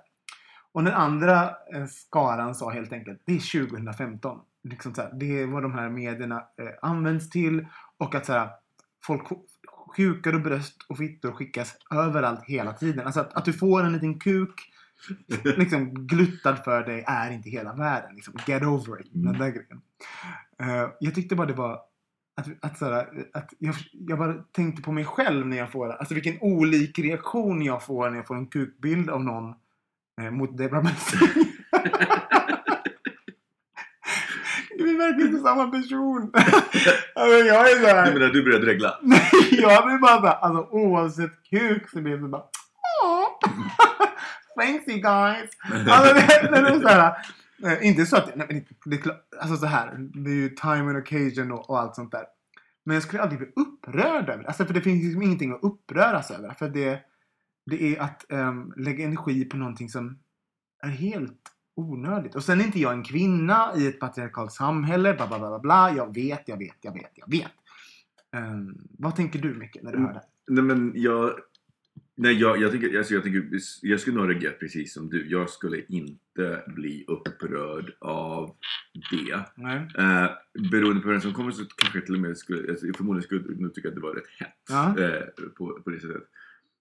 Och 0.73 0.85
den 0.85 0.95
andra 0.95 1.43
eh, 1.75 1.87
skaran 1.87 2.55
sa 2.55 2.71
helt 2.71 2.93
enkelt, 2.93 3.23
det 3.25 3.33
är 3.33 3.69
2015. 3.69 4.41
Liksom 4.65 4.95
så 4.95 5.03
här, 5.03 5.13
det 5.21 5.41
är 5.41 5.47
vad 5.47 5.63
de 5.63 5.73
här 5.73 5.89
medierna 5.89 6.37
eh, 6.37 6.91
används 6.91 7.31
till. 7.31 7.67
Och 7.99 8.15
att 8.15 8.27
så 8.27 8.33
här, 8.33 8.51
folk 9.05 9.23
kukar 9.97 10.35
och 10.35 10.41
bröst 10.41 10.77
och 10.89 10.99
fittor 10.99 11.33
skickas 11.33 11.77
överallt 11.95 12.45
hela 12.45 12.73
tiden. 12.73 13.07
Alltså 13.07 13.21
att, 13.21 13.35
att 13.35 13.45
du 13.45 13.53
får 13.53 13.85
en 13.85 13.93
liten 13.93 14.19
kuk 14.21 14.73
liksom 15.45 16.07
gluttad 16.07 16.65
för 16.65 16.83
dig 16.83 17.05
är 17.07 17.31
inte 17.31 17.51
hela 17.51 17.75
världen. 17.75 18.15
Liksom. 18.15 18.35
Get 18.47 18.63
over 18.63 19.01
it. 19.01 19.11
Den 19.13 19.39
där 19.39 19.49
grejen. 19.49 19.81
Eh, 20.61 20.91
jag 21.01 21.15
tyckte 21.15 21.37
bara 21.37 21.47
det 21.47 21.53
var 21.53 21.81
att, 22.37 22.49
att, 22.61 22.79
såhär, 22.79 23.27
att 23.33 23.55
jag, 23.59 23.75
jag 23.93 24.19
bara 24.19 24.33
tänkte 24.33 24.83
på 24.83 24.93
mig 24.93 25.05
själv 25.05 25.47
när 25.47 25.57
jag 25.57 25.73
får 25.73 25.89
Alltså 25.89 26.15
vilken 26.15 26.39
olik 26.41 26.99
reaktion 26.99 27.63
jag 27.63 27.85
får 27.85 28.11
när 28.11 28.17
jag 28.17 28.27
får 28.27 28.37
en 28.37 28.47
kukbild 28.47 29.11
av 29.11 29.25
någon 29.25 29.55
eh, 30.21 30.31
mot 30.31 30.59
Debra 30.59 30.83
Messing. 30.83 31.29
Verkligen 34.99 35.31
inte 35.31 35.43
samma 35.43 35.67
person. 35.67 36.31
alltså, 37.15 37.37
jag 37.47 37.71
är 37.71 37.79
Du 37.79 37.85
såhär... 37.85 38.13
menar 38.13 38.29
du 38.29 38.45
började 38.45 38.67
regla? 38.67 38.99
Nej, 39.03 39.31
jag 39.51 39.87
blir 39.87 39.99
bara 39.99 40.21
såhär, 40.21 40.35
alltså 40.35 40.69
oavsett 40.71 41.43
kuk 41.51 41.91
så 41.91 42.01
blir 42.01 42.17
det 42.17 42.29
bara! 42.29 42.43
Thanks 44.61 44.89
you 44.89 44.99
guys! 45.01 45.51
Alltså 45.91 46.15
det, 46.15 46.49
det 46.51 46.59
är 46.59 46.81
såhär, 46.81 47.15
eh, 47.65 47.87
inte 47.89 48.07
så 48.07 48.17
att, 48.17 48.37
nej, 48.37 48.47
men 48.51 48.65
det, 48.85 49.05
det 49.05 49.17
alltså 49.41 49.57
så 49.57 49.67
här, 49.67 49.95
det 49.99 50.31
är 50.31 50.35
ju 50.35 50.49
time 50.49 50.81
and 50.91 50.97
occasion 50.97 51.53
och, 51.53 51.71
och 51.71 51.79
allt 51.79 51.95
sånt 51.95 52.13
där. 52.13 52.25
Men 52.85 52.95
jag 52.95 53.03
skulle 53.03 53.23
aldrig 53.23 53.39
bli 53.39 53.49
upprörd 53.57 54.29
över 54.29 54.43
det. 54.43 54.49
Alltså 54.49 54.65
för 54.65 54.75
det 54.75 54.81
finns 54.81 55.05
liksom 55.05 55.23
ingenting 55.23 55.53
att 55.53 55.63
uppröras 55.63 56.31
över. 56.31 56.55
För 56.55 56.69
det, 56.69 57.01
det 57.67 57.97
är 57.97 58.01
att 58.01 58.33
ehm, 58.33 58.73
lägga 58.77 59.05
energi 59.05 59.45
på 59.45 59.57
någonting 59.57 59.89
som 59.89 60.19
är 60.83 60.89
helt 60.89 61.41
onödigt. 61.79 62.35
Och 62.35 62.45
sen 62.45 62.61
är 62.61 62.65
inte 62.65 62.81
jag 62.81 62.93
en 62.93 63.05
kvinna 63.05 63.73
i 63.77 63.87
ett 63.87 64.01
patriarkalt 64.01 64.53
samhälle, 64.53 65.15
bla 65.15 65.27
bla 65.27 65.39
bla 65.39 65.59
bla. 65.59 65.95
Jag 65.97 66.15
vet, 66.15 66.43
jag 66.47 66.59
vet, 66.59 66.77
jag 66.81 66.93
vet, 66.93 67.13
jag 67.15 67.31
vet. 67.31 67.53
Ehm, 68.37 68.75
vad 68.99 69.17
tänker 69.17 69.39
du 69.39 69.55
Micke 69.55 69.77
när 69.83 69.93
du 69.93 69.99
hör 69.99 70.13
det? 70.13 70.23
Nej 70.49 70.65
men 70.65 70.93
jag... 70.95 71.33
Nej, 72.21 72.35
jag, 72.35 72.61
jag, 72.61 72.71
tänker, 72.71 72.99
alltså 72.99 73.15
jag, 73.15 73.23
tänker, 73.23 73.51
jag 73.83 74.01
skulle 74.01 74.17
nog 74.17 74.31
reagera 74.31 74.53
precis 74.53 74.93
som 74.93 75.11
du. 75.11 75.31
Jag 75.31 75.51
skulle 75.51 75.83
inte 75.89 76.63
bli 76.67 77.05
upprörd 77.09 77.93
av 78.01 78.57
det. 79.11 79.45
Nej. 79.57 79.89
Eh, 79.99 80.31
beroende 80.71 81.03
på 81.03 81.09
vem 81.09 81.21
som 81.21 81.33
kommer 81.33 81.51
så 81.51 81.65
kanske 81.65 81.99
jag 81.99 82.07
till 82.07 82.15
och 82.15 82.21
med 82.21 82.37
skulle, 82.37 82.71
alltså, 82.71 82.87
förmodligen 82.97 83.23
skulle 83.23 83.43
jag 83.49 83.61
nog 83.61 83.75
tycka 83.75 83.89
att 83.89 83.95
det 83.95 84.01
var 84.01 84.15
rätt 84.15 84.29
hett. 84.39 84.71
Eh, 84.99 85.49
på, 85.57 85.81
på 85.85 85.91
det 85.91 86.01
sättet. 86.01 86.23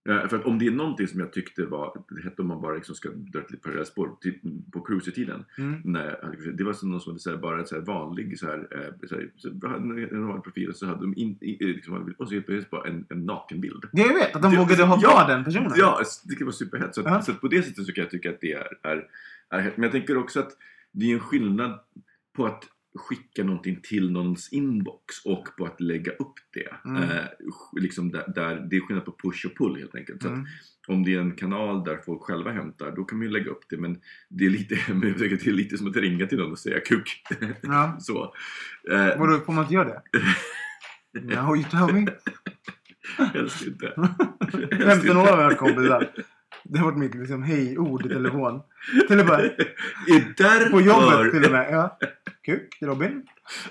Eh, 0.07 0.27
för 0.27 0.37
att 0.39 0.45
om 0.45 0.59
det 0.59 0.67
är 0.67 0.71
någonting 0.71 1.07
som 1.07 1.19
jag 1.19 1.33
tyckte 1.33 1.65
var 1.65 2.03
hett 2.23 2.39
om 2.39 2.47
man 2.47 2.61
bara 2.61 2.75
liksom 2.75 2.95
ska 2.95 3.09
dra 3.09 3.39
litet 3.39 3.61
parallellspår 3.61 4.09
till- 4.21 4.39
på 4.73 4.81
cruisetiden. 4.81 5.45
Mm. 5.57 5.81
när 5.83 6.51
det 6.57 6.63
var 6.63 6.73
som 6.73 6.89
någon 6.91 7.01
som 7.01 7.11
hade 7.11 7.19
så 7.19 7.29
här, 7.29 7.37
bara 7.37 7.59
en 7.59 7.65
så 7.67 7.75
här 7.75 7.81
vanlig 7.81 8.39
så 8.39 8.45
här, 8.45 8.67
eh, 8.71 9.07
så 9.07 9.15
här, 9.15 9.29
så, 9.37 9.67
hade 9.67 9.75
en, 10.03 10.27
vanlig 10.27 10.43
profil 10.43 10.69
och 10.69 10.75
så 10.75 10.85
hade 10.85 11.01
de 11.01 11.13
in, 11.17 11.37
i, 11.41 11.63
liksom, 11.65 12.13
och 12.17 12.29
så 12.29 12.33
helt 12.49 12.69
bara 12.69 12.87
en, 12.89 13.05
en 13.09 13.25
nakenbild. 13.25 13.83
Jag 13.91 14.13
vet, 14.13 14.35
att 14.35 14.41
de 14.41 14.51
Det- 14.51 14.57
vågade 14.57 14.83
ha 14.83 14.99
ja, 15.01 15.25
den 15.27 15.43
personen. 15.43 15.71
Ja, 15.75 16.01
det 16.23 16.35
kan 16.35 16.45
vara 16.47 16.55
superhett. 16.55 16.95
Så, 16.95 17.01
att- 17.01 17.07
Ja. 17.07 17.21
så 17.21 17.33
på 17.33 17.47
det 17.47 17.63
sättet 17.63 17.85
så 17.85 17.91
kan 17.93 18.01
jag 18.01 18.11
tycka 18.11 18.29
att 18.29 18.41
det 18.41 18.51
är, 18.53 18.67
är, 18.83 19.07
är 19.49 19.59
hett. 19.59 19.77
Men 19.77 19.83
jag 19.83 19.91
tänker 19.91 20.17
också 20.17 20.39
att 20.39 20.51
det 20.91 21.05
är 21.11 21.13
en 21.13 21.19
skillnad 21.19 21.79
på 22.35 22.45
att 22.45 22.63
skicka 22.97 23.43
någonting 23.43 23.79
till 23.83 24.11
någons 24.11 24.49
inbox 24.53 25.25
och 25.25 25.47
på 25.57 25.65
att 25.65 25.81
lägga 25.81 26.11
upp 26.11 26.33
det. 26.53 26.89
Mm. 26.89 27.03
Eh, 27.03 27.23
liksom 27.81 28.11
där, 28.11 28.33
där, 28.35 28.67
det 28.69 28.75
är 28.75 28.81
skillnad 28.81 29.05
på 29.05 29.15
push 29.23 29.45
och 29.45 29.57
pull 29.57 29.75
helt 29.79 29.95
enkelt. 29.95 30.21
Så 30.21 30.27
Mm. 30.27 30.45
om 30.87 31.03
det 31.03 31.15
är 31.15 31.19
en 31.19 31.31
kanal 31.35 31.83
där 31.83 31.97
folk 32.05 32.21
själva 32.21 32.51
hämtar, 32.51 32.91
då 32.95 33.03
kan 33.03 33.17
man 33.17 33.27
ju 33.27 33.33
lägga 33.33 33.51
upp 33.51 33.63
det. 33.69 33.77
Men 33.77 34.01
det 34.29 34.45
är 34.45 34.49
lite, 34.49 34.75
jag 34.87 35.01
det 35.01 35.47
är 35.47 35.51
lite 35.51 35.77
som 35.77 35.87
att 35.87 35.95
ringa 35.95 36.27
till 36.27 36.37
någon 36.37 36.51
och 36.51 36.59
säga 36.59 36.79
kuk. 36.79 37.21
Ja. 37.61 37.97
så. 37.99 38.33
Eh, 38.91 39.19
Vadå, 39.19 39.39
får 39.39 39.53
man 39.53 39.63
inte 39.63 39.73
göra 39.73 39.87
det? 39.89 40.01
No, 41.21 41.55
you 41.55 41.63
tell 41.63 41.93
me. 41.93 42.07
helst 43.33 43.67
inte. 43.67 43.93
15 44.83 45.17
år 45.17 45.21
har 45.25 45.37
varit 45.37 45.57
kompisar. 45.57 46.09
Det 46.71 46.79
har 46.79 46.85
varit 46.85 46.99
mitt 46.99 47.15
liksom, 47.15 47.43
hej-ord 47.43 48.05
i 48.05 48.09
telefon. 48.09 48.61
Till 49.07 49.19
och 49.19 49.25
med 49.25 49.39
Är 50.07 50.33
därför... 50.37 50.69
på 50.69 50.81
jobbet 50.81 51.31
till 51.31 51.45
och 51.45 51.51
med. 51.51 51.67
Ja. 51.71 51.97
Kuk, 52.45 52.77
Robin. 52.81 53.27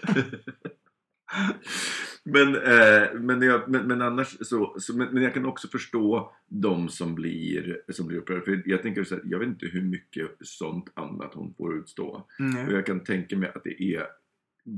Men, 2.24 2.54
eh, 2.56 3.20
men, 3.20 3.42
jag, 3.42 3.68
men, 3.68 3.86
men 3.88 4.02
annars 4.02 4.36
så, 4.40 4.76
så 4.78 4.96
men, 4.96 5.08
men 5.08 5.22
jag 5.22 5.34
kan 5.34 5.46
också 5.46 5.68
förstå 5.68 6.32
de 6.48 6.88
som 6.88 7.14
blir, 7.14 7.80
som 7.88 8.06
blir 8.06 8.18
upprörda. 8.18 8.44
För 8.44 8.62
jag 8.66 8.82
tänker 8.82 9.04
så 9.04 9.14
här, 9.14 9.22
jag 9.26 9.38
vet 9.38 9.48
inte 9.48 9.66
hur 9.66 9.82
mycket 9.82 10.30
sånt 10.40 10.92
annat 10.94 11.34
hon 11.34 11.54
får 11.54 11.76
utstå. 11.78 12.06
Och 12.06 12.40
Mm. 12.40 12.70
jag 12.70 12.86
kan 12.86 13.00
tänka 13.00 13.36
mig 13.36 13.52
att 13.54 13.64
det 13.64 13.82
är 13.82 14.06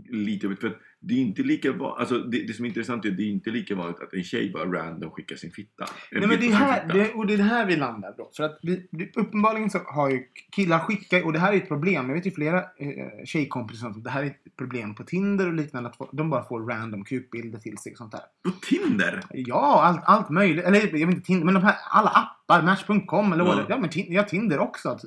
lite 0.08 0.46
jobbigt. 0.46 0.60
För 0.60 0.78
det 1.00 1.14
är 1.14 1.18
inte 1.18 1.42
lika 1.42 1.72
vanligt, 1.72 1.98
alltså 2.00 2.18
det, 2.18 2.46
det 2.46 2.52
som 2.52 2.64
är 2.64 2.68
intressant 2.68 3.04
är 3.04 3.10
att 3.10 3.16
det 3.16 3.22
är 3.22 3.30
inte 3.30 3.50
lika 3.50 3.74
vanligt 3.74 4.00
att 4.00 4.14
en 4.14 4.24
tjej 4.24 4.50
bara 4.50 4.64
random 4.64 5.10
skickar 5.10 5.36
sin 5.36 5.50
fitta. 5.50 5.84
En 6.10 6.18
Nej, 6.20 6.28
men 6.28 6.40
det 6.40 6.46
är 6.46 6.52
här, 6.52 6.92
det, 6.92 7.12
och 7.12 7.26
det 7.26 7.34
är 7.34 7.38
här 7.38 7.66
vi 7.66 7.76
landar 7.76 8.14
då. 8.16 8.30
För 8.36 8.44
att 8.44 8.58
vi, 8.62 8.88
uppenbarligen 9.16 9.70
så 9.70 9.78
har 9.78 10.10
ju 10.10 10.22
killar 10.56 10.78
skickat, 10.78 11.24
och 11.24 11.32
det 11.32 11.38
här 11.38 11.52
är 11.52 11.56
ett 11.56 11.68
problem. 11.68 12.08
Jag 12.08 12.14
vet 12.14 12.26
ju 12.26 12.30
flera 12.30 12.58
eh, 12.58 13.24
tjejkompisar 13.24 13.92
som 13.92 14.02
det 14.02 14.10
här 14.10 14.22
är 14.22 14.26
ett 14.26 14.56
problem 14.58 14.94
på 14.94 15.04
Tinder 15.04 15.46
och 15.46 15.54
liknande. 15.54 15.88
Att 15.88 16.08
de 16.12 16.30
bara 16.30 16.44
får 16.48 16.60
random 16.60 17.04
kukbilder 17.04 17.58
till 17.58 17.78
sig 17.78 17.92
och 17.92 17.98
sånt 17.98 18.12
där. 18.12 18.20
På 18.44 18.50
Tinder? 18.50 19.20
Ja, 19.30 19.82
allt, 19.82 20.00
allt 20.04 20.30
möjligt. 20.30 20.64
Eller 20.64 20.78
jag 20.80 21.06
vet 21.06 21.16
inte 21.16 21.26
Tinder, 21.26 21.44
men 21.44 21.54
de 21.54 21.62
här 21.64 21.74
alla 21.90 22.08
appar, 22.10 22.62
Match.com 22.62 23.32
eller 23.32 23.44
vad 23.44 23.58
Ja. 23.58 23.62
det 23.62 23.66
Ja, 23.68 23.78
men 23.80 23.90
Tin- 23.90 24.12
ja, 24.12 24.22
Tinder 24.22 24.58
också. 24.58 24.98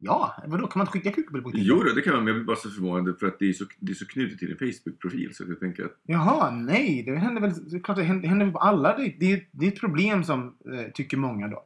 Ja, 0.00 0.34
vadå? 0.46 0.66
Kan 0.66 0.78
man 0.78 0.86
inte 0.86 0.92
skicka 0.98 1.12
kukbilder 1.12 1.42
på 1.44 1.50
Tinder? 1.50 1.66
Jo, 1.68 1.82
då, 1.82 1.92
det 1.94 2.02
kan 2.02 2.12
man, 2.14 2.24
men 2.24 2.34
jag 2.34 2.36
blir 2.36 2.46
bara 2.46 2.56
så 2.56 2.70
förvånad 2.70 3.18
för 3.20 3.26
att 3.26 3.38
det 3.38 3.48
är 3.48 3.52
så, 3.52 3.64
det 3.78 3.92
är 3.92 3.94
så 3.94 4.06
knutet 4.06 4.38
till 4.38 4.50
en 4.50 4.56
Facebook-profil. 5.02 5.34
Så 5.34 5.44
jag 5.48 5.60
tänker 5.60 5.84
att 5.84 5.96
Jaha, 6.02 6.50
nej. 6.50 7.02
Det 7.02 7.16
händer 7.16 7.40
väl, 7.40 7.70
det 7.70 7.80
klart 7.80 7.96
det 7.96 8.02
händer, 8.04 8.22
det 8.22 8.28
händer 8.28 8.46
väl 8.46 8.52
på 8.52 8.58
alla. 8.58 8.96
Det, 8.96 9.14
det, 9.20 9.32
är- 9.32 9.48
det 9.52 9.66
är 9.66 9.72
ett 9.72 9.80
problem 9.80 10.24
som 10.24 10.56
eh, 10.74 10.90
tycker 10.94 11.16
många 11.16 11.48
då. 11.48 11.64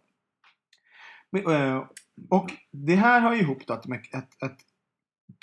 Men, 1.30 1.46
eh, 1.52 1.84
och 2.28 2.52
det 2.72 2.94
här 2.94 3.20
hör 3.20 3.34
ju 3.34 3.40
ihop 3.40 3.66
då 3.66 3.74
att, 3.74 3.86
att, 4.14 4.42
att 4.42 4.58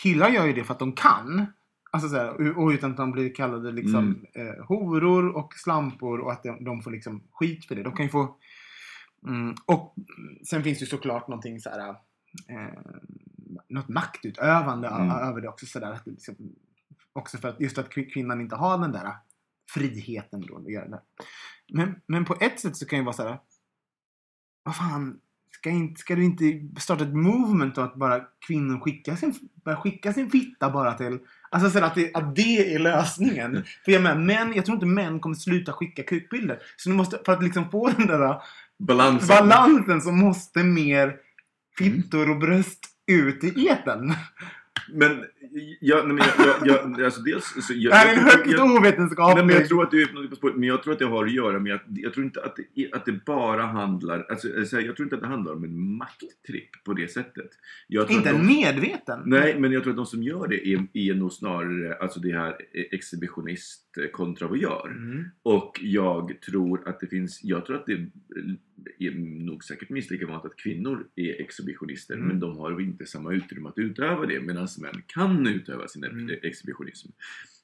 killar 0.04 0.30
gör 0.30 0.46
ju 0.46 0.54
det 0.54 0.64
för 0.64 0.74
att 0.74 0.80
de 0.80 0.94
kan. 0.94 1.46
Alltså 1.92 2.10
så 2.10 2.16
här, 2.16 2.58
och 2.58 2.70
utan 2.70 2.92
att 2.92 2.98
de 2.98 3.12
blir 3.12 3.34
kallade 3.36 3.72
liksom 3.72 4.26
eh, 4.34 4.66
horor 4.66 5.30
och 5.38 5.54
slampor 5.54 6.20
och 6.20 6.32
att 6.32 6.44
de, 6.44 6.64
de 6.64 6.82
får 6.82 6.92
liksom 6.92 7.24
skit 7.32 7.66
för 7.66 7.76
det. 7.76 7.84
De 7.84 7.94
kan 7.96 8.06
ju 8.06 8.10
få... 8.10 8.36
Mm, 9.28 9.56
och 9.66 9.96
sen 10.50 10.64
finns 10.64 10.78
det 10.80 10.84
ju 10.84 10.90
såklart 10.90 11.28
någonting 11.28 11.60
så 11.60 11.70
här... 11.70 11.90
Eh, 12.50 12.80
något 13.70 13.88
maktutövande 13.90 14.88
Mm. 14.88 15.10
över 15.12 15.42
det 15.42 15.48
också. 15.48 15.66
Så 15.66 15.80
där, 15.80 15.92
att 15.92 16.08
liksom, 16.08 16.36
också 17.14 17.38
för 17.38 17.50
att 17.50 17.62
just 17.62 17.78
att 17.78 17.94
kvin- 17.94 18.14
kvinnan 18.14 18.42
inte 18.42 18.56
har 18.56 18.78
den 18.78 18.92
där 18.92 19.14
friheten 19.74 20.42
då 20.42 20.58
att 20.58 20.72
göra 20.72 20.88
det. 20.88 21.02
Men, 21.74 21.96
men 22.08 22.26
på 22.26 22.38
ett 22.40 22.60
sätt 22.60 22.78
så 22.78 22.86
kan 22.86 23.00
det 23.00 23.06
vara 23.06 23.16
så 23.16 23.24
här. 23.24 23.40
Vad 24.64 24.76
fan, 24.76 25.20
ska, 25.52 25.70
inte, 25.70 26.00
ska 26.00 26.16
du 26.16 26.24
inte 26.24 26.62
starta 26.82 27.04
ett 27.04 27.16
movement 27.16 27.78
och 27.78 27.84
att 27.84 27.96
bara 27.96 28.22
kvinnor 28.48 28.80
skickar 28.80 29.16
sin, 29.16 29.34
bara 29.66 29.76
skicka 29.76 30.14
sin 30.14 30.30
fitta 30.30 30.70
bara 30.70 30.94
till... 30.94 31.20
Alltså 31.50 31.70
så 31.70 31.86
att 31.86 31.96
det, 31.96 32.16
att 32.16 32.36
det 32.36 32.74
är 32.74 32.80
lösningen. 32.80 33.64
För 33.86 33.92
jag 33.92 34.04
menar, 34.04 34.22
män, 34.22 34.54
jag 34.54 34.66
tror 34.66 34.76
inte 34.76 34.86
män 34.86 35.20
kommer 35.20 35.36
sluta 35.36 35.74
skicka 35.74 36.04
kukbilder. 36.04 36.60
Så 36.78 36.90
du 36.90 36.96
måste, 36.96 37.20
för 37.26 37.34
att 37.34 37.44
liksom 37.44 37.72
få 37.72 37.90
den 37.90 38.08
där 38.08 38.42
balansen. 38.80 39.28
balansen 39.28 40.02
så 40.02 40.12
måste 40.12 40.64
mer 40.64 41.16
fittor 41.78 42.30
och 42.30 42.40
bröst 42.40 42.86
ut 43.08 43.44
i 43.44 43.68
etern. 43.68 44.14
Men, 44.90 45.24
jag, 45.80 46.08
nej, 46.08 46.16
men 46.16 46.26
jag, 46.38 46.68
jag, 46.68 46.90
jag, 46.98 47.04
alltså 47.04 47.22
dels... 47.22 47.44
Så 47.68 47.74
jag, 47.76 47.94
Det 47.94 47.96
här 47.98 48.08
är 48.14 48.18
jag- 48.18 48.24
högt. 48.24 48.48
Nej, 49.36 49.46
men 49.46 49.56
jag 49.56 49.68
tror 49.68 49.84
att 49.84 49.92
du 49.92 50.02
är 50.02 50.14
något 50.14 50.30
på 50.30 50.36
spåret, 50.36 50.56
men 50.56 50.68
jag 50.70 50.84
tror 50.84 50.94
att 50.94 51.00
det 51.00 51.06
har 51.06 51.26
att 51.26 51.32
göra 51.34 51.60
med 51.60 51.76
att 51.76 51.84
jag 51.88 52.14
tror 52.14 52.26
inte 52.26 52.42
att 52.44 52.56
det, 52.76 52.94
att 52.94 53.06
det 53.06 53.26
bara 53.26 53.62
handlar, 53.66 54.26
alltså, 54.30 54.48
jag 54.82 54.96
tror 54.96 55.06
inte 55.06 55.16
att 55.16 55.22
det 55.22 55.28
handlar 55.28 55.54
om 55.54 55.64
en 55.64 55.98
makttripp 55.98 56.84
på 56.84 56.94
det 56.94 57.12
sättet. 57.12 57.50
Inte 58.10 58.30
en 58.30 58.38
de, 58.38 58.46
medveten. 58.48 59.20
Nej, 59.26 59.60
men 59.60 59.72
jag 59.72 59.84
tror 59.84 59.92
att 59.92 59.98
de 59.98 60.06
som 60.06 60.24
gör 60.24 60.48
det 60.48 60.68
är, 60.68 60.88
är 60.94 61.14
nog 61.14 61.32
snarare 61.34 61.96
alltså 61.96 62.20
det 62.20 62.32
här 62.34 62.56
exhibitionist 62.92 63.82
eh, 63.82 63.83
kontra 64.12 64.48
vad 64.48 64.58
gör. 64.58 64.88
Mm. 64.88 65.26
Och 65.44 65.80
jag 65.82 66.42
tror 66.42 66.88
att 66.88 67.00
det 67.00 67.08
finns, 67.08 67.44
jag 67.44 67.66
tror 67.66 67.76
att 67.76 67.86
det 67.86 67.94
är 69.00 69.12
nog 69.46 69.64
säkert 69.64 69.90
minst 69.90 70.12
lika 70.12 70.28
vanligt 70.28 70.46
att 70.46 70.58
kvinnor 70.58 71.08
är 71.16 71.42
exhibitionister 71.42 72.14
Mm. 72.16 72.28
men 72.28 72.40
de 72.40 72.58
har 72.58 72.82
inte 72.82 73.06
samma 73.06 73.34
utrymme 73.34 73.70
att 73.70 73.78
utöva 73.78 74.26
det 74.26 74.42
medan 74.42 74.68
män 74.82 75.04
kan 75.08 75.48
utöva 75.48 75.88
sin 75.88 76.04
Mm. 76.04 76.36
exhibitionism. 76.44 77.10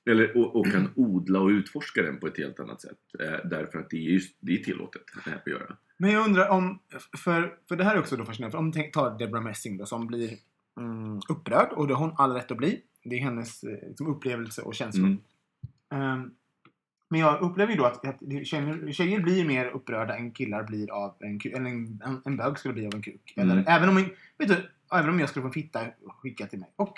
Eller, 0.06 0.38
och, 0.38 0.56
och 0.56 0.72
kan 0.72 0.90
odla 0.96 1.40
och 1.40 1.48
utforska 1.50 2.04
den 2.04 2.20
på 2.20 2.28
ett 2.28 2.38
helt 2.38 2.60
annat 2.60 2.82
sätt. 2.82 2.98
Eh, 3.20 3.50
därför 3.50 3.80
att 3.80 3.90
det 3.90 3.98
är, 3.98 4.12
just, 4.12 4.38
det 4.40 4.54
är 4.54 4.58
tillåtet 4.64 5.02
att 5.26 5.48
göra. 5.48 5.78
Men 5.98 6.12
jag 6.12 6.26
undrar 6.28 6.50
om, 6.50 6.80
för, 7.18 7.54
för 7.70 7.76
det 7.76 7.84
här 7.84 7.96
är 7.96 8.00
också 8.00 8.18
då 8.18 8.26
fascinerande, 8.26 8.52
för 8.52 8.58
om 8.60 8.72
vi 8.72 8.92
tar 8.92 9.20
Deborah 9.20 9.44
Messing 9.44 9.78
då 9.78 9.86
som 9.86 10.08
blir 10.08 10.30
mm, 10.78 11.20
upprörd 11.30 11.70
och 11.72 11.88
det 11.88 11.94
har 11.94 12.06
hon 12.08 12.16
all 12.18 12.32
rätt 12.34 12.52
att 12.52 12.58
bli. 12.58 12.82
Det 13.04 13.16
är 13.16 13.20
hennes 13.20 13.64
eh, 13.64 13.88
liksom, 13.88 14.08
upplevelse 14.08 14.62
och 14.62 14.76
känslor. 14.76 15.08
Mm. 15.08 15.20
Ehm, 15.92 16.32
men 17.10 17.20
jag 17.20 17.42
upplever 17.42 17.72
ju 17.72 17.78
då 17.78 17.86
att, 17.86 18.06
att 18.06 18.20
tjejer, 18.44 18.92
tjejer 18.92 19.20
blir 19.20 19.46
mer 19.46 19.66
upprörda 19.66 20.16
än 20.18 20.32
killar 20.32 20.64
blir 20.64 20.92
av 20.92 21.16
en 21.20 21.40
kuk. 21.40 21.54
Eller 21.54 21.70
en, 21.70 22.02
en, 22.06 22.22
en 22.26 22.38
bög 22.38 22.58
skulle 22.60 22.74
bli 22.74 22.88
av 22.88 22.96
en 22.96 23.02
kuk. 23.02 23.34
Eller, 23.38 23.54
Mm. 23.54 23.66
även, 23.68 23.90
om, 23.90 23.98
jag- 23.98 24.10
vet 24.38 24.48
du, 24.58 24.70
även 24.98 25.10
om 25.10 25.20
jag 25.20 25.30
skulle 25.30 25.42
få 25.42 25.48
en 25.48 25.54
fitta 25.54 25.80
skickad 26.08 26.50
till 26.50 26.60
mig. 26.60 26.70
Och 26.76 26.94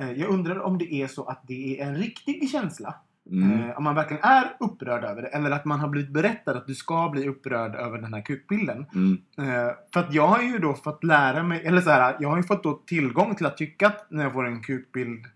eh, 0.00 0.12
jag 0.12 0.30
undrar 0.30 0.58
om 0.60 0.78
det 0.78 0.94
är 0.94 1.06
så 1.06 1.24
att 1.24 1.42
det 1.48 1.80
är 1.80 1.86
en 1.86 1.96
riktig 1.96 2.50
känsla. 2.50 2.94
Mm. 3.30 3.60
Eh, 3.70 3.76
om 3.78 3.84
man 3.84 3.94
verkligen 3.94 4.22
är 4.22 4.56
upprörd 4.60 5.04
över 5.04 5.22
det. 5.22 5.28
Eller 5.28 5.50
att 5.50 5.64
man 5.64 5.80
har 5.80 5.88
blivit 5.88 6.10
berättad 6.10 6.56
att 6.56 6.66
du 6.66 6.74
ska 6.74 7.08
bli 7.08 7.28
upprörd 7.28 7.74
över 7.74 7.98
den 7.98 8.14
här 8.14 8.20
kukbilden. 8.22 8.86
Mm. 8.94 9.18
Eh, 9.38 9.72
för 9.92 10.00
att 10.00 10.14
jag 10.14 10.26
har 10.28 10.42
ju 10.42 10.58
då 10.58 10.74
fått 10.74 11.04
lära 11.04 11.42
mig, 11.42 11.62
eller 11.66 11.80
så 11.80 11.90
här, 11.90 12.16
jag 12.20 12.28
har 12.28 12.36
ju 12.36 12.42
fått 12.42 12.62
då 12.62 12.72
tillgång 12.86 13.34
till 13.34 13.46
att 13.46 13.56
tycka 13.56 13.86
att 13.86 14.10
när 14.10 14.22
jag 14.24 14.32
får 14.32 14.46
en 14.46 14.62
kukbild 14.62 15.26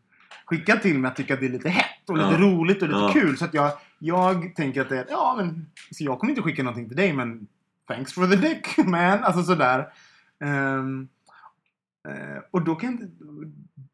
skickad 0.47 0.83
till 0.83 0.99
mig 0.99 1.09
att 1.09 1.17
tycka 1.17 1.35
att 1.35 1.41
det 1.41 1.47
är 1.47 1.51
lite 1.51 1.69
hett 1.69 2.09
och 2.11 2.17
lite 2.17 2.29
Ja. 2.31 2.39
roligt 2.39 2.83
och 2.83 2.89
lite 2.89 3.01
Ja. 3.01 3.11
kul. 3.13 3.37
Så 3.39 3.45
att 3.45 3.55
jag, 3.55 3.73
jag 3.99 4.55
tänker 4.57 4.81
att 4.81 4.89
det 4.89 4.99
är, 4.99 5.07
ja 5.11 5.35
men, 5.39 5.67
så 5.91 6.05
jag 6.05 6.19
kommer 6.21 6.31
inte 6.31 6.43
skicka 6.43 6.63
någonting 6.63 6.89
till 6.89 6.97
dig 6.97 7.13
men 7.13 7.47
thanks 7.89 8.13
for 8.13 8.27
the 8.27 8.37
dick 8.37 8.77
man. 8.87 9.19
Alltså 9.25 9.43
sådär. 9.43 9.89
Ehm, 10.45 11.09
eh, 12.09 12.43
och 12.51 12.63
då 12.65 12.75
kan 12.75 12.91
inte, 12.91 13.05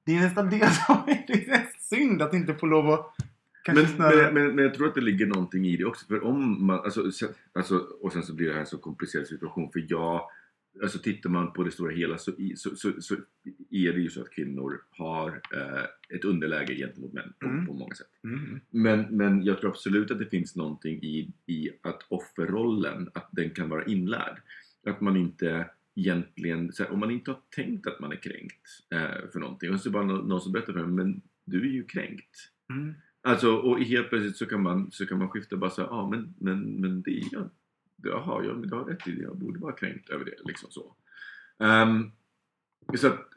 det 0.04 0.16
är 0.16 0.20
nästan 0.20 0.50
det 0.50 0.70
som 0.86 0.96
är, 1.06 1.24
det 1.26 1.48
är 1.48 1.68
synd 1.78 2.22
att 2.22 2.34
inte 2.34 2.54
få 2.54 2.66
lov 2.66 2.90
att 2.90 3.14
Men, 3.68 3.86
men, 3.98 4.34
men, 4.34 4.54
men 4.54 4.64
jag 4.64 4.74
tror 4.74 4.88
att 4.88 4.94
det 4.94 5.00
ligger 5.00 5.26
någonting 5.26 5.66
i 5.66 5.76
det 5.76 5.84
också. 5.84 6.06
För 6.06 6.24
om 6.24 6.66
man, 6.66 6.78
alltså, 6.78 7.10
alltså, 7.54 7.76
och 8.00 8.12
sen 8.12 8.22
så 8.22 8.34
blir 8.34 8.46
det 8.46 8.52
här 8.52 8.60
en 8.60 8.66
så 8.66 8.78
komplicerad 8.78 9.26
situation. 9.26 9.70
För 9.72 9.84
jag, 9.88 10.20
alltså 10.82 10.98
tittar 10.98 11.30
man 11.30 11.52
på 11.52 11.64
det 11.64 11.70
stora 11.70 11.92
hela 11.92 12.18
så, 12.18 12.32
så, 12.56 12.76
så, 12.76 12.92
så 13.00 13.14
är 13.70 13.92
det 13.92 14.00
ju 14.00 14.10
så 14.10 14.20
att 14.20 14.30
kvinnor 14.30 14.80
har 14.90 15.28
eh, 15.28 16.16
ett 16.16 16.24
underläge 16.24 16.74
gentemot 16.74 17.12
män 17.12 17.32
på, 17.38 17.46
Mm. 17.46 17.66
på 17.66 17.74
många 17.74 17.94
sätt. 17.94 18.24
Mm. 18.24 18.60
Men, 18.70 19.16
men 19.16 19.44
jag 19.44 19.60
tror 19.60 19.70
absolut 19.70 20.10
att 20.10 20.18
det 20.18 20.26
finns 20.26 20.56
någonting 20.56 21.02
i, 21.02 21.32
i 21.46 21.70
att 21.82 22.06
offerrollen, 22.08 23.10
att 23.14 23.28
den 23.32 23.50
kan 23.50 23.68
vara 23.68 23.84
inlärd. 23.84 24.40
Att 24.86 25.00
man 25.00 25.16
inte 25.16 25.70
egentligen, 25.94 26.72
så 26.72 26.82
här, 26.82 26.92
om 26.92 27.00
man 27.00 27.10
inte 27.10 27.30
har 27.30 27.40
tänkt 27.56 27.86
att 27.86 28.00
man 28.00 28.12
är 28.12 28.16
kränkt 28.16 28.66
eh, 28.90 29.30
för 29.32 29.40
någonting 29.40 29.70
och 29.74 29.80
så 29.80 29.88
är 29.88 29.90
det 29.90 29.98
bara 29.98 30.06
någon, 30.06 30.28
någon 30.28 30.40
som 30.40 30.52
berättar 30.52 30.72
för 30.72 30.86
mig, 30.86 31.04
men 31.04 31.22
du 31.44 31.60
är 31.60 31.72
ju 31.72 31.84
kränkt. 31.84 32.36
Mm. 32.70 32.94
Alltså, 33.22 33.54
och 33.56 33.80
helt 33.80 34.08
plötsligt 34.08 34.36
så 34.36 34.46
kan 34.46 34.62
man, 34.62 34.90
så 34.90 35.06
kan 35.06 35.18
man 35.18 35.28
skifta 35.28 35.56
bara 35.56 35.70
säga, 35.70 35.86
ja 35.90 35.96
ah, 35.96 36.10
men, 36.10 36.34
men, 36.38 36.80
men 36.80 37.02
det 37.02 37.10
är 37.10 37.24
jag. 37.32 37.50
Jaha, 38.02 38.44
jag, 38.44 38.66
jag 38.70 38.76
har 38.76 38.84
rätt 38.84 39.08
i 39.08 39.12
det. 39.12 39.22
Jag 39.22 39.36
borde 39.36 39.58
vara 39.60 39.72
kränkt 39.72 40.10
över 40.10 40.24
det. 40.24 40.34
Liksom 40.44 40.70
så. 40.70 40.94
Um, 41.58 42.12
så 42.96 43.06
att 43.06 43.28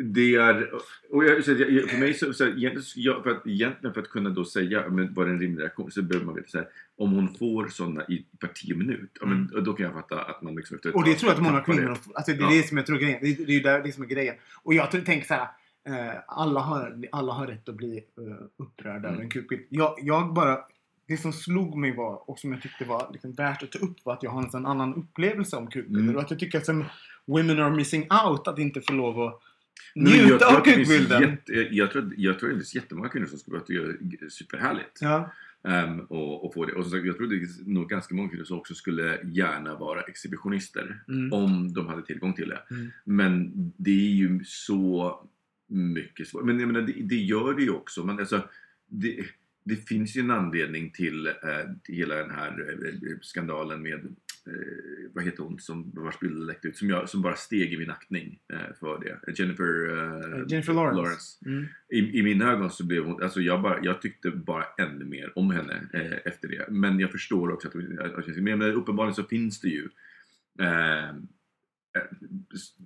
det 0.00 0.34
är, 0.34 0.72
och 1.10 1.24
jag, 1.24 1.44
så 1.44 1.50
jag, 1.52 1.90
för 1.90 1.98
mig 1.98 2.14
så, 2.14 2.32
så 2.32 2.48
jag, 2.96 3.22
för 3.22 3.30
att, 3.30 3.46
egentligen 3.46 3.94
för 3.94 4.00
att 4.02 4.08
kunna 4.08 4.30
då 4.30 4.44
säga 4.44 4.88
men 4.88 5.14
vad 5.14 5.26
är 5.28 5.30
en 5.32 5.40
rimlig 5.40 5.62
reaktion 5.62 5.90
så 5.90 6.02
behöver 6.02 6.26
man 6.26 6.34
veta 6.34 6.48
så 6.48 6.58
här, 6.58 6.68
om 6.96 7.12
hon 7.12 7.34
får 7.34 7.68
sådana 7.68 8.04
i 8.04 8.26
per 8.38 8.48
10 8.48 8.74
minut, 8.74 9.10
ja, 9.20 9.26
men, 9.26 9.48
Mm. 9.52 9.64
då 9.64 9.72
kan 9.72 9.84
jag 9.86 9.94
fatta 9.94 10.22
att 10.22 10.42
man 10.42 10.54
liksom 10.54 10.78
Och 10.94 11.04
det 11.04 11.14
tror 11.14 11.30
jag 11.30 11.36
att 11.36 11.42
många 11.44 11.60
kvinnor... 11.60 11.82
det. 11.82 11.98
Alltså 12.14 12.32
det 12.32 12.38
är 12.38 12.42
Ja. 12.42 12.50
det 12.50 12.62
som 12.68 12.76
jag 12.76 12.86
tror 12.86 12.98
grejen. 12.98 13.18
Det, 13.22 13.34
det 13.46 13.52
är 13.52 13.56
ju 13.56 13.60
där, 13.60 13.82
det 13.82 13.92
som 13.92 14.02
är 14.02 14.08
grejen. 14.08 14.34
Och 14.62 14.74
jag 14.74 14.90
tänker 14.90 15.22
så 15.26 15.34
här. 15.34 15.48
Eh, 15.88 16.14
alla, 16.26 16.60
har, 16.60 17.02
alla 17.12 17.32
har 17.32 17.46
rätt 17.46 17.68
att 17.68 17.74
bli 17.76 17.96
eh, 17.96 18.46
upprörda 18.56 18.98
Mm. 18.98 19.12
över 19.14 19.22
en 19.22 19.30
kukbild. 19.30 19.62
Jag, 19.68 19.98
jag 20.02 20.34
bara... 20.34 20.58
Det 21.12 21.18
som 21.18 21.32
slog 21.32 21.76
mig 21.78 21.96
var, 21.96 22.30
och 22.30 22.38
som 22.38 22.52
jag 22.52 22.62
tyckte 22.62 22.84
var 22.84 23.10
liksom 23.12 23.32
värt 23.32 23.62
att 23.62 23.72
ta 23.72 23.78
upp 23.78 23.96
var 24.04 24.12
att 24.12 24.22
jag 24.22 24.30
har 24.30 24.42
en 24.42 24.50
sån 24.50 24.66
annan 24.66 24.94
upplevelse 24.94 25.56
om 25.56 25.66
kukbilder. 25.70 26.00
Mm. 26.02 26.16
Och 26.16 26.22
att 26.22 26.30
jag 26.30 26.40
tycker 26.40 26.58
att 26.58 26.66
som 26.66 26.84
women 27.26 27.58
are 27.60 27.70
missing 27.76 28.02
out 28.26 28.48
att 28.48 28.58
inte 28.58 28.80
få 28.80 28.92
lov 28.92 29.20
att 29.20 29.40
njuta 29.94 30.38
tror 30.38 30.58
av 30.58 30.64
kukbilden. 30.64 31.22
jätte- 31.22 31.52
Jag 31.74 31.90
tror, 31.90 32.14
jag 32.16 32.38
tror 32.38 32.48
att 32.50 32.54
det 32.54 32.58
finns 32.60 32.74
jättemånga 32.74 33.08
kvinnor 33.08 33.26
som 33.26 33.38
skulle 33.38 33.60
tycka 33.60 33.82
det 34.00 34.24
är 34.24 34.28
superhärligt. 34.28 34.98
Ja. 35.00 35.32
Ehm, 35.68 36.00
och, 36.00 36.44
och 36.46 36.54
få 36.54 36.64
det. 36.64 36.72
Och 36.72 36.82
som 36.84 36.90
sagt, 36.90 37.04
jag 37.06 37.16
tror 37.16 37.26
det 37.26 37.36
är 37.36 37.68
nog 37.74 37.88
ganska 37.88 38.14
många 38.14 38.28
kvinnor 38.28 38.44
som 38.44 38.58
också 38.58 38.74
skulle 38.74 39.18
gärna 39.24 39.74
vara 39.74 40.00
exhibitionister. 40.00 41.02
Mm. 41.08 41.32
Om 41.32 41.72
de 41.72 41.86
hade 41.86 42.02
tillgång 42.02 42.32
till 42.34 42.48
det. 42.48 42.62
Mm. 42.70 42.90
Men 43.04 43.52
det 43.76 43.90
är 43.90 44.14
ju 44.14 44.44
så 44.44 45.18
mycket 45.68 46.28
svårt. 46.28 46.44
Men 46.44 46.60
jag 46.60 46.66
menar, 46.66 46.80
det, 46.86 46.92
det 46.92 47.16
gör 47.16 47.54
det 47.54 47.62
ju 47.62 47.70
också. 47.70 48.04
Men 48.04 48.18
alltså, 48.18 48.48
det, 48.86 49.24
det 49.64 49.76
finns 49.76 50.16
ju 50.16 50.20
en 50.20 50.30
anledning 50.30 50.90
till, 50.90 51.26
eh, 51.26 51.32
hela 51.88 52.14
den 52.14 52.30
här 52.30 52.76
eh, 52.86 53.18
skandalen 53.20 53.82
med 53.82 54.04
eh, 54.46 55.10
vad 55.12 55.24
heter 55.24 55.42
hon 55.42 55.58
som 55.58 55.90
vars 55.94 56.18
bilder 56.20 56.46
läckte 56.46 56.68
ut 56.68 56.76
som, 56.76 56.88
jag, 56.88 57.08
som 57.08 57.22
bara 57.22 57.36
steg 57.36 57.72
i 57.72 57.78
min 57.78 57.90
aktning 57.90 58.38
eh, 58.52 58.74
för 58.80 59.00
det. 59.00 59.32
Jennifer, 59.32 59.90
eh, 59.90 60.44
Jennifer 60.48 60.74
Lawrence. 60.74 61.46
Mm. 61.46 61.66
I, 61.88 62.18
I 62.18 62.22
mina 62.22 62.52
ögon 62.52 62.70
så 62.70 62.86
blev 62.86 63.04
hon, 63.04 63.22
alltså 63.22 63.40
jag, 63.40 63.62
bara, 63.62 63.78
jag 63.82 64.02
tyckte 64.02 64.30
bara 64.30 64.64
ännu 64.78 65.04
mer 65.04 65.38
om 65.38 65.50
henne 65.50 65.88
eh, 65.92 66.18
efter 66.24 66.48
det. 66.48 66.66
Men 66.70 67.00
jag 67.00 67.10
förstår 67.10 67.52
också 67.52 67.68
att 67.68 67.74
att, 67.74 68.28
att, 68.28 68.36
men 68.36 68.62
uppenbarligen 68.62 69.14
så 69.14 69.24
finns 69.24 69.60
det 69.60 69.68
ju 69.68 69.88
eh, 70.58 71.08
eh, 71.08 71.14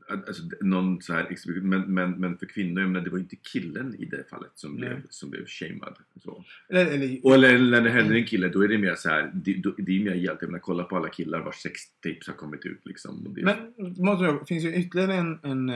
alltså, 0.09 0.42
någon 0.61 1.02
så 1.02 1.12
här 1.12 1.61
men, 1.61 1.94
men, 1.94 2.11
men 2.11 2.38
för 2.38 2.46
kvinnor, 2.46 2.82
jag 2.82 2.90
menar, 2.90 3.04
det 3.04 3.11
var 3.11 3.18
inte 3.18 3.36
killen 3.36 3.94
i 3.94 4.04
det 4.04 4.24
fallet 4.30 4.50
som, 4.54 4.70
Nej. 4.72 4.80
blev, 4.80 5.02
som 5.11 5.30
blev 5.30 5.46
shamed. 5.46 5.94
Så. 6.22 6.44
Eller, 6.68 6.86
eller, 6.86 7.20
Och 7.26 7.34
eller, 7.34 7.59
när 7.59 7.80
det 7.80 7.90
händer 7.90 8.14
en 8.14 8.26
kille, 8.26 8.48
då 8.48 8.64
är 8.64 8.68
det 8.68 8.78
mer 8.78 8.94
så 8.94 9.09
här, 9.09 9.30
det, 9.34 9.54
då- 9.54 9.74
det 9.78 9.96
är 9.96 10.04
mer 10.04 10.14
hjälp. 10.14 10.38
Jag 10.40 10.48
menar, 10.48 10.61
kolla 10.61 10.84
på 10.84 10.96
alla 10.96 11.09
killar 11.09 11.40
vars 11.40 11.57
sextapes 11.57 12.28
har 12.28 12.34
kommit 12.34 12.64
ut 12.64 12.80
liksom. 12.84 13.34
Det, 13.34 13.42
Men 13.42 13.57
måste 14.04 14.24
jag, 14.24 14.48
finns 14.48 14.64
ju 14.64 14.74
ytterligare 14.74 15.14
en, 15.14 15.38
en, 15.42 15.70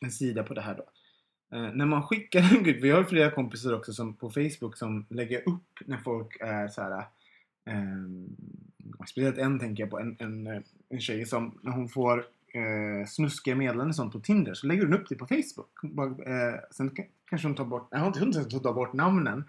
en 0.00 0.10
sida 0.10 0.42
på 0.42 0.54
det 0.54 0.60
här 0.60 0.76
då. 0.76 0.90
Eh, 1.56 1.74
när 1.74 1.86
man 1.86 2.02
skickar 2.02 2.56
en 2.56 2.64
gud, 2.64 2.82
vi 2.82 2.90
har 2.90 2.98
ju 2.98 3.04
flera 3.04 3.30
kompisar 3.30 3.72
också 3.72 3.92
som 3.92 4.16
på 4.16 4.30
Facebook 4.30 4.76
som 4.76 5.06
lägger 5.10 5.48
upp 5.48 5.78
när 5.86 5.98
folk 5.98 6.36
är 6.40 6.68
så 6.68 6.82
här. 6.82 7.04
Um, 7.70 8.36
speciellt 9.08 9.38
en 9.38 9.58
tänker 9.58 9.82
jag 9.82 9.90
på, 9.90 9.98
en, 9.98 10.16
en, 10.18 10.46
eh, 10.46 10.62
en 10.88 11.00
tjej 11.00 11.26
som 11.26 11.58
när 11.62 11.72
hon 11.72 11.88
får 11.88 12.18
eh, 12.54 13.06
snuskiga 13.06 13.56
meddelanden 13.56 13.94
sånt 13.94 14.12
på 14.12 14.20
Tinder 14.20 14.54
så 14.54 14.66
lägger 14.66 14.82
hon 14.84 14.94
upp 14.94 15.08
det 15.08 15.14
på 15.14 15.26
Facebook. 15.26 15.80
Bara, 15.82 16.08
eh, 16.08 16.54
sen 16.70 16.90
ka- 16.90 17.06
kanske 17.30 17.48
hon 17.48 17.54
tar 17.54 17.64
bort, 17.64 17.88
nej 17.92 18.00
hon 18.00 18.12
har 18.12 18.26
inte 18.26 18.38
hunnit 18.38 18.62
ta 18.62 18.72
bort 18.72 18.92
namnen. 18.92 19.44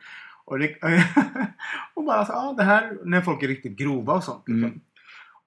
Och, 0.45 0.59
det, 0.59 0.75
och 1.93 2.03
bara 2.03 2.25
så, 2.25 2.31
ja 2.31 2.53
det 2.57 2.63
här, 2.63 2.97
när 3.03 3.21
folk 3.21 3.43
är 3.43 3.47
riktigt 3.47 3.77
grova 3.77 4.13
och 4.13 4.23
sånt. 4.23 4.43
liksom. 4.47 4.63
Mm. 4.63 4.81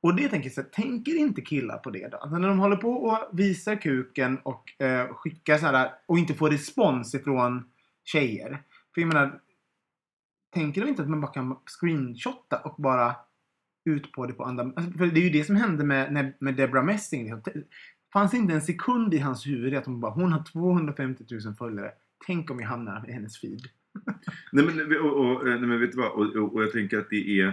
Och 0.00 0.14
det 0.14 0.28
tänker 0.28 0.46
jag 0.48 0.54
så 0.54 0.60
här, 0.60 0.68
tänker 0.68 1.16
inte 1.18 1.40
killar 1.40 1.78
på 1.78 1.90
det 1.90 2.08
då? 2.08 2.16
Alltså 2.16 2.38
när 2.38 2.48
de 2.48 2.58
håller 2.58 2.76
på 2.76 2.90
och 2.92 3.18
visar 3.32 3.76
kuken 3.76 4.38
och 4.38 4.82
eh, 4.82 5.14
skickar 5.14 5.58
så 5.58 5.66
här 5.66 5.90
och 6.06 6.18
inte 6.18 6.34
får 6.34 6.50
respons 6.50 7.14
ifrån 7.14 7.70
tjejer. 8.04 8.62
För 8.94 9.00
jag 9.00 9.08
menar, 9.08 9.40
tänker 10.54 10.80
de 10.80 10.88
inte 10.88 11.02
att 11.02 11.08
man 11.08 11.20
bara 11.20 11.32
kan 11.32 11.56
screenshotta 11.66 12.58
och 12.58 12.74
bara 12.82 13.16
ut 13.88 14.12
på 14.12 14.26
det 14.26 14.32
på 14.32 14.44
andra... 14.44 14.62
Alltså, 14.76 14.98
för 14.98 15.06
det 15.06 15.20
är 15.20 15.24
ju 15.24 15.30
det 15.30 15.44
som 15.44 15.56
hände 15.56 15.84
med, 15.84 16.12
med, 16.12 16.32
med 16.38 16.54
Debra 16.54 16.82
Messing. 16.82 17.22
liksom. 17.22 17.42
Det 17.44 17.62
fanns 18.12 18.34
inte 18.34 18.54
en 18.54 18.62
sekund 18.62 19.14
i 19.14 19.18
hans 19.18 19.46
huvud 19.46 19.74
att 19.74 19.86
hon 19.86 20.00
bara, 20.00 20.12
hon 20.12 20.32
har 20.32 20.44
250 20.44 21.24
000 21.30 21.54
följare. 21.54 21.90
Tänk 22.26 22.50
om 22.50 22.60
jag 22.60 22.68
hamnar 22.68 23.04
i 23.08 23.12
hennes 23.12 23.40
feed. 23.40 23.60
Nej 24.52 24.64
men, 24.64 25.00
och, 25.00 25.16
och, 25.16 25.44
nej, 25.44 25.60
men 25.60 25.80
vet 25.80 25.92
du 25.92 25.98
vad? 25.98 26.12
Och, 26.12 26.54
och, 26.54 26.62
jag 26.62 26.72
tänker 26.72 26.98
att 26.98 27.10
det 27.10 27.40
är 27.40 27.46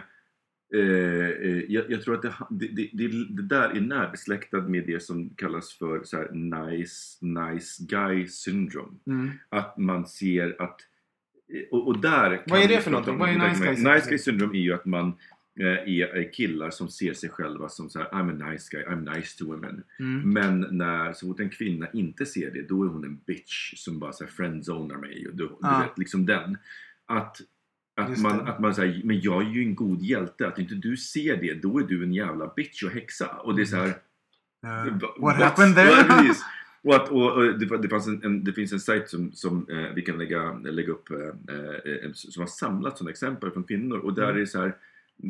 eh, 0.73 1.29
eh, 1.29 1.63
jag, 1.67 1.91
jag 1.91 2.01
tror 2.01 2.15
att 2.15 2.21
det, 2.21 2.33
det, 2.49 2.89
det, 2.93 3.07
det, 3.07 3.41
där 3.41 3.69
är 3.69 3.81
närbesläktad 3.81 4.61
med 4.61 4.85
det 4.87 5.03
som 5.03 5.29
kallas 5.29 5.73
för 5.73 6.03
så 6.03 6.17
här, 6.17 6.31
nice, 6.31 7.25
nice 7.25 7.83
guy 7.89 8.27
syndrome. 8.27 8.97
Mm. 9.07 9.31
Att 9.49 9.77
man 9.77 10.07
ser 10.07 10.61
att 10.61 10.79
och, 11.71 11.87
och 11.87 11.99
där 11.99 12.43
Vad 12.47 12.63
är 12.63 12.67
det 12.67 12.81
för 12.81 12.91
någonting? 12.91 13.17
Vad 13.17 13.29
är 13.29 13.49
nice 13.49 13.65
guy 13.65 13.75
syndrome? 13.75 13.95
Nice 13.95 14.09
guy 14.09 14.17
syndrome 14.17 14.57
är 14.57 14.61
ju 14.61 14.73
att 14.73 14.85
man 14.85 15.13
är 15.59 16.07
är 16.07 16.33
killar 16.33 16.69
som 16.69 16.87
ser 16.89 17.13
sig 17.13 17.29
själva 17.29 17.69
som 17.69 17.89
så 17.89 17.99
här, 17.99 18.07
I'm 18.09 18.43
a 18.45 18.49
nice 18.51 18.69
guy, 18.71 18.83
I'm 18.85 19.15
nice 19.15 19.37
to 19.37 19.45
women. 19.45 19.83
Mm. 19.99 20.33
Men 20.33 20.67
när 20.77 21.13
så 21.13 21.27
fort 21.27 21.39
en 21.39 21.49
kvinna 21.49 21.87
inte 21.93 22.25
ser 22.25 22.51
det, 22.51 22.61
då 22.69 22.83
är 22.83 22.87
hon 22.87 23.03
en 23.03 23.17
bitch 23.27 23.73
som 23.75 23.99
bara 23.99 24.11
så 24.13 24.23
här 24.23 24.31
friendzonar 24.31 24.97
mig. 24.97 25.27
Och 25.27 25.35
du, 25.35 25.49
Ja. 25.61 25.77
du 25.79 25.83
vet, 25.87 25.97
liksom 25.97 26.25
den. 26.25 26.57
Att, 27.05 27.37
att 27.95 28.09
Just 28.09 28.21
man, 28.23 28.37
det. 28.37 28.43
att 28.51 28.59
man 28.59 28.75
säger, 28.75 29.03
men 29.03 29.21
jag 29.21 29.41
är 29.45 29.49
ju 29.49 29.61
en 29.63 29.75
god 29.75 30.01
hjälte. 30.01 30.47
Att 30.47 30.59
inte 30.59 30.75
du 30.75 30.97
ser 30.97 31.37
det, 31.37 31.53
då 31.53 31.79
är 31.79 31.83
du 31.83 32.03
en 32.03 32.13
jävla 32.13 32.53
bitch 32.55 32.83
och 32.83 32.91
häxa. 32.91 33.27
Och 33.27 33.55
det 33.55 33.61
är 33.61 33.65
så 33.65 33.75
här, 33.75 33.93
Eh, 34.65 34.97
Va- 34.97 35.15
what 35.19 35.35
happened 35.35 35.75
there? 35.75 36.33
Och, 36.83 36.95
att, 36.95 37.09
och, 37.09 37.31
och 37.37 37.59
det, 37.59 37.77
det, 37.77 37.89
fanns 37.89 38.07
en, 38.07 38.23
en, 38.23 38.43
det 38.43 38.53
finns 38.53 38.71
en 38.73 38.79
sajt 38.79 39.09
som, 39.09 39.31
som 39.31 39.65
eh, 39.69 39.93
vi 39.95 40.01
kan 40.01 40.17
lägga, 40.17 40.53
lägga 40.53 40.91
upp 40.91 41.11
eh, 41.11 41.17
eh, 41.17 42.11
som 42.13 42.41
har 42.41 42.47
samlat 42.47 42.97
sådana 42.97 43.11
exempel 43.11 43.51
från 43.51 43.63
kvinnor. 43.63 43.97
Och 43.97 44.13
där 44.13 44.23
Mm. 44.23 44.35
är 44.35 44.39
det 44.39 44.47
så 44.47 44.59
här, 44.61 44.75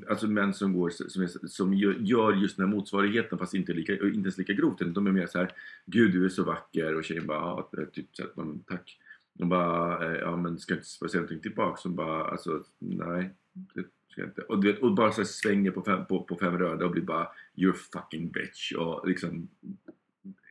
alltså 0.10 0.28
män 0.28 0.54
som, 0.54 0.74
går, 0.74 0.90
som, 0.90 1.24
är, 1.24 1.48
som 1.48 1.74
gör, 1.74 2.34
just 2.34 2.58
den 2.58 2.68
här 2.70 2.76
motsvarigheten 2.76 3.38
fast 3.38 3.54
inte, 3.54 3.74
lika, 3.74 3.94
inte 3.94 4.06
ens 4.06 4.38
lika 4.38 4.54
grovt. 4.54 4.80
De 4.80 5.08
är 5.08 5.12
mer 5.12 5.28
så 5.28 5.38
här, 5.38 5.52
Gud 5.86 6.12
du 6.12 6.26
är 6.26 6.30
så 6.30 6.44
vacker 6.44 6.96
och 6.96 7.04
tjejen 7.04 7.28
bara, 7.28 7.40
ja, 7.40 7.70
typ 7.94 8.08
så 8.12 8.24
här, 8.24 8.32
"Men 8.36 8.60
tack. 8.60 9.00
De 9.34 9.50
bara, 9.50 10.06
eh, 10.06 10.20
ja 10.20 10.38
men 10.38 10.60
ska 10.60 10.74
jag 10.74 10.80
inte 10.80 10.88
säga 10.88 11.22
någonting 11.22 11.40
tillbaka? 11.40 11.78
Som 11.82 11.96
bara, 11.96 12.26
alltså 12.26 12.64
nej. 12.80 13.30
Det 13.54 13.86
ska 14.12 14.22
jag 14.22 14.30
inte. 14.30 14.42
Och, 14.42 14.62
du 14.62 14.72
vet, 14.72 14.82
och 14.82 14.96
bara 14.96 15.12
så 15.12 15.22
här 15.22 15.26
svänger 15.26 15.72
på 15.72 15.82
fem, 15.82 16.06
på, 16.06 16.24
på 16.24 16.36
fem 16.36 16.58
röda 16.58 16.86
och 16.86 16.92
blir 16.92 17.04
bara 17.04 17.28
You're 17.56 17.74
fucking 17.74 18.32
bitch. 18.32 18.72
Och 18.72 19.08
liksom 19.08 19.48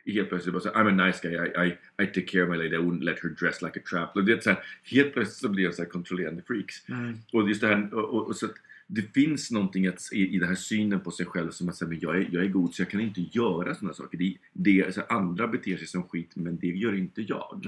helt 0.07 0.29
plötsligt 0.29 0.53
bara 0.53 0.61
så 0.61 0.73
här, 0.73 0.85
I'm 0.85 1.01
a 1.03 1.07
nice 1.07 1.29
guy, 1.29 1.35
I, 1.35 1.69
I, 1.69 2.05
I 2.05 2.07
take 2.07 2.27
care 2.27 2.43
of 2.43 2.51
my 2.51 2.57
lady, 2.57 2.75
I 2.75 2.79
wouldn't 2.79 3.05
let 3.05 3.23
her 3.23 3.31
dress 3.31 3.63
like 3.63 3.81
a 3.81 3.83
tramp. 3.91 4.11
Och 4.15 4.25
det 4.25 4.33
är 4.33 4.41
så 4.41 4.51
här, 4.51 4.65
helt 4.85 5.13
plötsligt 5.13 5.37
så 5.37 5.49
blir 5.49 5.65
jag 5.65 5.75
så 5.75 5.83
här 5.83 5.89
kontrollerande 5.89 6.43
freaks. 6.43 6.89
Mm. 6.89 7.15
Och 7.33 7.49
just 7.49 7.61
det 7.61 7.67
här, 7.67 7.95
och, 7.95 8.05
och, 8.05 8.27
och 8.27 8.37
så 8.37 8.47
att 8.47 8.55
det 8.87 9.03
finns 9.15 9.51
någonting 9.51 9.87
att, 9.87 10.09
i, 10.13 10.35
i 10.35 10.39
den 10.39 10.49
här 10.49 10.55
synen 10.57 11.01
på 11.01 11.11
sig 11.11 11.27
själv 11.27 11.51
som 11.51 11.69
att 11.69 11.77
säga, 11.77 11.89
men 11.89 11.99
jag 12.01 12.17
är, 12.17 12.29
jag 12.33 12.45
är 12.45 12.49
god 12.49 12.75
så 12.75 12.83
jag 12.83 12.91
kan 12.91 13.01
inte 13.01 13.21
göra 13.21 13.75
sådana 13.75 13.95
saker. 13.95 14.19
Det, 14.19 14.37
det, 14.53 14.95
så 14.95 15.01
här, 15.01 15.13
andra 15.17 15.49
beter 15.49 15.77
sig 15.77 15.87
som 15.87 16.03
skit 16.09 16.31
men 16.35 16.57
det 16.59 16.67
gör 16.67 16.95
inte 16.99 17.23
jag. 17.23 17.49
Och 17.53 17.61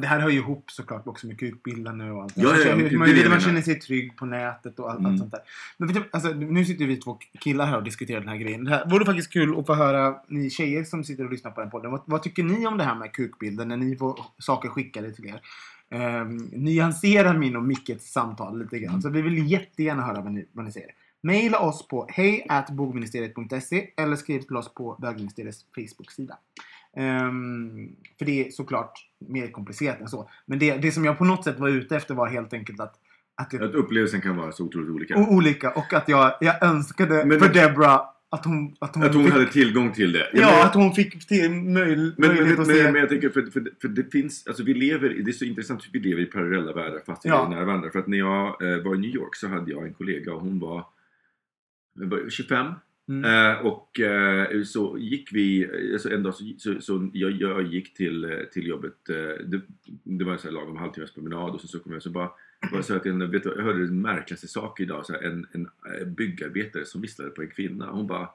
Det 0.00 0.06
här 0.06 0.20
hör 0.20 0.28
ju 0.30 0.38
ihop 0.38 0.70
såklart 0.70 1.06
också 1.06 1.26
med 1.26 1.38
kukbildande 1.38 2.04
och 2.10 2.22
allt. 2.22 2.32
Ja, 2.36 2.48
Alltså, 2.52 2.68
ja, 2.68 2.74
hur 2.74 2.90
det- 2.90 2.96
man, 2.98 3.08
det 3.08 3.28
man 3.28 3.40
känner 3.40 3.60
sig 3.62 3.80
trygg 3.80 4.16
på 4.16 4.26
nätet 4.26 4.78
och 4.78 4.90
allt, 4.90 4.98
Mm. 5.00 5.10
allt 5.10 5.18
sånt 5.20 5.30
där. 5.32 5.40
Men 5.78 5.88
du, 5.88 6.04
alltså, 6.10 6.28
nu 6.32 6.64
sitter 6.64 6.86
vi 6.86 6.96
två 6.96 7.18
killar 7.40 7.66
här 7.66 7.76
och 7.76 7.84
diskuterar 7.84 8.20
den 8.20 8.28
här 8.28 8.36
grejen. 8.36 8.64
Det 8.64 8.70
här 8.70 8.90
vore 8.90 9.04
faktiskt 9.04 9.32
kul 9.32 9.58
att 9.58 9.66
få 9.66 9.74
höra 9.74 10.16
ni 10.28 10.50
tjejer 10.50 10.84
som 10.84 11.04
sitter 11.04 11.24
och 11.24 11.30
lyssnar 11.30 11.50
på 11.50 11.60
den 11.60 11.70
podden. 11.70 11.90
Vad, 11.90 12.02
vad 12.06 12.22
tycker 12.22 12.42
ni 12.42 12.66
om 12.66 12.78
det 12.78 12.84
här 12.84 12.94
med 12.94 13.12
kukbilder 13.12 13.64
när 13.64 13.76
ni 13.76 13.96
får 13.96 14.18
saker 14.38 14.68
skickade 14.68 15.12
till 15.12 15.26
er? 15.26 15.40
Um, 15.94 16.36
nyansera 16.52 17.32
min 17.32 17.56
och 17.56 17.62
Mickets 17.62 18.12
samtal 18.12 18.58
lite 18.58 18.78
grann. 18.78 19.02
Så 19.02 19.08
vi 19.10 19.22
vill 19.22 19.50
jättegärna 19.50 20.02
höra 20.02 20.20
vad 20.20 20.32
ni, 20.32 20.46
vad 20.52 20.64
ni 20.64 20.72
säger. 20.72 20.90
Maila 21.22 21.58
oss 21.58 21.88
på 21.88 22.06
hej.bogministeriet.se 22.10 23.88
eller 23.96 24.16
skriv 24.16 24.40
till 24.40 24.56
oss 24.56 24.74
på 24.74 24.96
bögministeriets 25.02 25.64
Facebook-sida. 25.74 26.38
Ehm, 26.96 27.88
för 28.18 28.24
det 28.24 28.46
är 28.46 28.50
såklart 28.50 28.92
mer 29.28 29.48
komplicerat 29.48 30.00
än 30.00 30.08
så. 30.08 30.30
Men 30.46 30.58
det, 30.58 30.76
det 30.76 30.92
som 30.92 31.04
jag 31.04 31.18
på 31.18 31.24
något 31.24 31.44
sätt 31.44 31.58
var 31.58 31.68
ute 31.68 31.96
efter 31.96 32.14
var 32.14 32.26
helt 32.28 32.52
enkelt 32.52 32.80
att, 32.80 32.94
att 33.34 33.50
det, 33.50 33.64
att 33.64 33.74
upplevelsen 33.74 34.20
kan 34.20 34.36
vara 34.36 34.52
så 34.52 34.64
otroligt 34.64 34.90
olika. 34.90 35.16
olika 35.18 35.70
och 35.70 35.92
att 35.94 36.08
jag, 36.08 36.32
jag 36.40 36.62
önskade 36.62 37.24
Men 37.24 37.40
för 37.40 37.48
det- 37.48 37.68
Debra 37.68 38.00
att 38.34 38.44
hon, 38.44 38.76
att 38.78 38.94
hon, 38.94 39.04
Att 39.04 39.14
hon 39.14 39.24
fick, 39.24 39.32
hade 39.32 39.46
tillgång 39.46 39.92
till 39.92 40.12
det. 40.12 40.30
ja, 40.32 40.40
men- 40.50 40.66
att 40.66 40.74
hon 40.74 40.92
fick 40.92 41.26
till 41.28 41.50
möj, 41.50 41.96
Men, 41.96 42.14
men, 42.18 42.28
möjlighet 42.28 42.58
men, 42.58 42.60
att 42.60 42.66
se. 42.76 42.82
men 42.84 42.94
jag 42.94 43.08
tänker, 43.08 43.28
för, 43.30 43.42
för, 43.42 43.70
för 43.80 43.88
det 43.88 44.12
finns, 44.12 44.46
alltså 44.46 44.62
vi 44.62 44.74
lever, 44.74 45.08
det 45.08 45.30
är 45.30 45.32
så 45.32 45.44
intressant 45.44 45.80
att 45.80 45.88
vi 45.92 45.98
lever 46.00 46.22
i 46.22 46.26
parallella 46.26 46.72
världar 46.72 47.00
fast 47.06 47.24
vi 47.24 47.28
Ja. 47.28 47.46
är 47.46 47.50
nära 47.50 47.64
varandra. 47.64 47.90
För 47.90 47.98
att 47.98 48.06
när 48.06 48.18
jag 48.18 48.46
eh, 48.62 48.78
var 48.84 48.94
i 48.94 48.98
New 48.98 49.10
York 49.14 49.36
så 49.36 49.48
hade 49.48 49.70
jag 49.70 49.82
en 49.86 49.94
kollega 49.94 50.32
och 50.32 50.40
hon 50.40 50.58
var, 50.58 50.84
var 51.94 52.30
25 52.30 52.66
Mm. 53.08 53.24
Eh, 53.50 53.58
och 53.66 54.00
eh, 54.00 54.62
så 54.62 54.98
gick 54.98 55.28
vi, 55.32 55.68
alltså 55.92 56.10
en 56.10 56.22
dag 56.22 56.34
så, 56.34 56.44
så, 56.58 56.80
så 56.80 57.10
jag, 57.12 57.32
jag 57.32 57.62
gick 57.62 57.94
till, 57.94 58.24
eh, 58.24 58.30
till 58.52 58.66
jobbet, 58.66 59.08
eh, 59.08 59.44
det, 59.46 59.60
det 60.04 60.24
var 60.24 60.32
en 60.32 60.38
sån 60.38 60.48
här 60.48 60.54
lagom 60.60 60.76
halvtimmes 60.76 61.14
promenad 61.14 61.50
och 61.50 61.60
så, 61.60 61.66
så 61.68 61.78
kom 61.80 61.92
jag 61.92 62.02
så 62.02 62.10
bara, 62.10 62.30
jag 62.72 62.84
sa 62.84 62.96
att 62.96 63.04
jag, 63.04 63.28
vet 63.28 63.42
du, 63.42 63.54
jag 63.56 63.64
hörde 63.64 63.86
den 63.86 64.00
märkligaste 64.00 64.48
sak 64.48 64.80
idag, 64.80 65.06
så 65.06 65.12
här, 65.12 65.22
en, 65.22 65.46
en 65.52 65.68
byggarbetare 66.14 66.84
som 66.84 67.00
visslade 67.00 67.30
på 67.30 67.42
en 67.42 67.50
kvinna. 67.50 67.90
Hon 67.90 68.06
bara, 68.06 68.30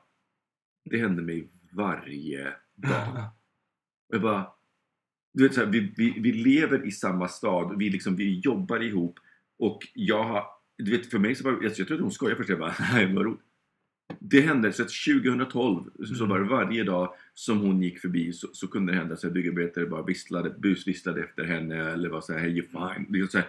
det 0.85 0.97
händer 0.97 1.23
mig 1.23 1.49
varje 1.71 2.53
dag. 2.75 3.29
Jag 4.07 4.21
bara, 4.21 4.47
du 5.33 5.43
vet 5.43 5.53
så 5.53 5.59
här, 5.59 5.67
vi, 5.67 5.93
vi, 5.97 6.19
vi 6.19 6.31
lever 6.31 6.85
i 6.85 6.91
samma 6.91 7.27
stad, 7.27 7.77
vi, 7.77 7.89
liksom, 7.89 8.15
vi 8.15 8.39
jobbar 8.39 8.79
ihop 8.83 9.19
och 9.59 9.87
jag 9.93 10.23
har, 10.23 10.43
du 10.77 10.91
vet 10.91 11.09
för 11.09 11.19
mig 11.19 11.35
så 11.35 11.43
bara, 11.43 11.63
jag, 11.63 11.73
jag 11.75 11.87
trodde 11.87 12.03
hon 12.03 12.11
skojade 12.11 12.37
först, 12.37 12.49
jag 12.49 12.59
bara, 12.59 12.75
nej 12.93 13.13
vad 13.13 13.25
roligt. 13.25 13.41
Det 14.19 14.41
hände, 14.41 14.73
så 14.73 14.81
att 14.81 14.89
2012 15.15 15.83
så 16.17 16.25
var 16.25 16.39
det 16.39 16.45
varje 16.45 16.83
dag 16.83 17.13
som 17.33 17.59
hon 17.59 17.83
gick 17.83 17.99
förbi 17.99 18.33
så, 18.33 18.47
så 18.53 18.67
kunde 18.67 18.91
det 18.91 18.97
hända 18.97 19.13
att 19.13 19.33
byggarbetare 19.33 19.85
bara 19.85 20.03
visslade, 20.03 20.49
busvisslade 20.49 21.23
efter 21.23 21.43
henne 21.43 21.75
eller 21.75 22.09
var 22.09 22.21
såhär, 22.21 22.39
hey 22.39 22.61
you're 22.61 22.95
fine. 22.95 23.05
Liksom 23.09 23.27
så 23.27 23.37
här, 23.37 23.47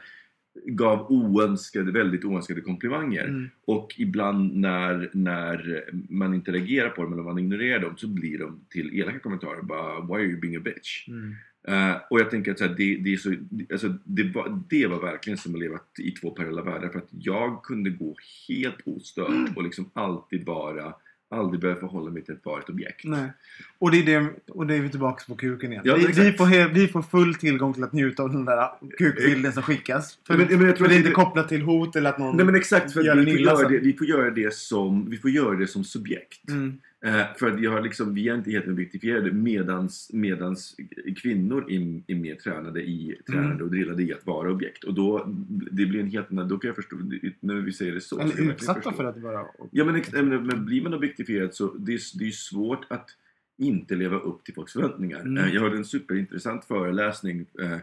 gav 0.66 1.06
oönskade, 1.12 1.92
väldigt 1.92 2.24
oönskade 2.24 2.60
komplimanger. 2.60 3.24
Mm. 3.24 3.50
Och 3.64 3.94
ibland 3.98 4.56
när, 4.56 5.10
när 5.12 5.84
man 6.08 6.34
inte 6.34 6.52
reagerar 6.52 6.90
på 6.90 7.02
dem 7.02 7.12
eller 7.12 7.22
man 7.22 7.38
ignorerar 7.38 7.80
dem 7.80 7.96
så 7.96 8.08
blir 8.08 8.38
de 8.38 8.60
till 8.68 9.00
elaka 9.00 9.18
kommentarer. 9.18 9.62
Bara 9.62 10.00
Why 10.00 10.14
are 10.14 10.30
you 10.30 10.40
being 10.40 10.56
a 10.56 10.60
bitch? 10.64 11.08
Mm. 11.08 11.34
Eh, 11.68 11.96
och 12.10 12.20
jag 12.20 12.30
tänker 12.30 12.52
att 12.52 12.58
så 12.58 12.66
här, 12.66 12.74
det, 12.74 12.96
det, 12.96 13.12
är 13.12 13.16
så, 13.16 13.34
alltså, 13.72 13.94
det, 14.04 14.22
var, 14.22 14.62
det 14.70 14.86
var 14.86 15.00
verkligen 15.00 15.38
som 15.38 15.54
att 15.54 15.60
leva 15.60 15.78
i 15.98 16.10
två 16.10 16.30
parallella 16.30 16.62
världar. 16.62 16.88
För 16.88 16.98
att 16.98 17.08
jag 17.10 17.62
kunde 17.62 17.90
gå 17.90 18.16
helt 18.48 18.80
ostörd 18.84 19.56
och 19.56 19.62
liksom 19.62 19.90
alltid 19.92 20.46
vara 20.46 20.94
aldrig 21.30 21.60
behöva 21.60 21.80
förhålla 21.80 22.10
mig 22.10 22.24
till 22.24 22.34
ett 22.34 22.68
objekt. 22.68 23.04
Nej. 23.04 23.32
Och 23.78 23.90
det 23.90 23.98
är 23.98 24.20
det, 24.20 24.28
och 24.48 24.66
det 24.66 24.74
är 24.74 24.80
vi 24.80 24.88
tillbaka 24.88 25.24
på 25.28 25.34
kuken 25.34 25.72
igen. 25.72 25.82
Ja, 25.86 25.94
vi, 25.96 26.06
vi, 26.06 26.32
får, 26.32 26.72
vi 26.74 26.88
får 26.88 27.02
full 27.02 27.34
tillgång 27.34 27.74
till 27.74 27.84
att 27.84 27.92
njuta 27.92 28.22
av 28.22 28.32
den 28.32 28.44
där 28.44 28.68
kukbilden 28.98 29.52
som 29.52 29.62
skickas. 29.62 30.18
För, 30.26 30.36
Men- 30.36 30.46
men 30.58 30.66
jag 30.66 30.76
tror 30.76 30.88
det 30.88 30.94
är 30.94 30.96
inte 30.96 31.08
det- 31.08 31.14
kopplat 31.14 31.48
till 31.48 31.62
hot 31.62 31.96
eller 31.96 32.10
att 32.10 32.18
någon 32.18 32.36
Nej 32.36 32.46
men 32.46 32.54
exakt, 32.54 32.92
för 32.92 33.02
gör 33.02 33.16
vi, 33.16 33.24
får 33.32 33.40
illa 33.40 33.68
det, 33.68 33.78
vi, 33.78 33.92
får 33.92 34.06
göra 34.06 34.30
det 34.30 34.54
som, 34.54 35.10
vi 35.10 35.18
får 35.18 35.30
göra 35.30 35.56
det 35.56 35.66
som 35.66 35.84
subjekt. 35.84 36.48
Mm. 36.48 36.78
Eh, 37.04 37.22
för 37.38 37.50
att 37.50 37.60
jag 37.60 37.70
har 37.70 37.82
liksom, 37.82 38.14
vi 38.14 38.28
är 38.28 38.34
inte 38.34 38.50
helt 38.50 38.66
objektifierade 38.68 39.32
medans, 39.32 40.10
medans 40.12 40.76
kvinnor 41.16 41.70
är, 41.70 42.02
är 42.06 42.14
mer 42.14 42.34
tränade, 42.34 42.82
i, 42.82 43.20
tränade 43.26 43.50
Mm. 43.50 43.62
och 43.62 43.70
drillade 43.70 44.02
i 44.02 44.12
att 44.12 44.26
vara 44.26 44.50
objekt. 44.50 44.84
Och 44.84 44.94
då, 44.94 45.24
det 45.48 45.86
blir 45.86 46.00
en 46.00 46.10
helt 46.10 46.30
annan, 46.30 46.48
då 46.48 46.58
kan 46.58 46.68
jag 46.68 46.76
förstå, 46.76 46.96
när 47.40 47.54
vi 47.54 47.72
säger 47.72 47.92
det 47.92 48.00
så. 48.00 48.20
Eller 48.20 48.50
utsatta 48.50 48.92
för 48.92 49.04
att 49.04 49.16
vara... 49.16 49.46
Ja 49.70 49.84
men, 49.84 50.02
men, 50.46 50.64
blir 50.64 50.82
man 50.82 50.94
objektifierad 50.94 51.54
så 51.54 51.74
det 51.74 51.92
är 51.92 52.18
det 52.18 52.26
är 52.26 52.30
svårt 52.30 52.86
att 52.88 53.10
inte 53.58 53.94
leva 53.94 54.18
upp 54.18 54.44
till 54.44 54.54
folks 54.54 54.72
förväntningar. 54.72 55.20
Mm. 55.20 55.44
Eh, 55.44 55.54
Jag 55.54 55.60
hörde 55.60 55.76
en 55.76 55.84
superintressant 55.84 56.64
föreläsning 56.64 57.46
eh, 57.60 57.78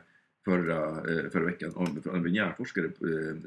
förra, 0.45 1.03
förra 1.30 1.45
veckan 1.45 1.72
av 1.76 2.26
en 2.26 2.34
hjärnforskare, 2.34 2.89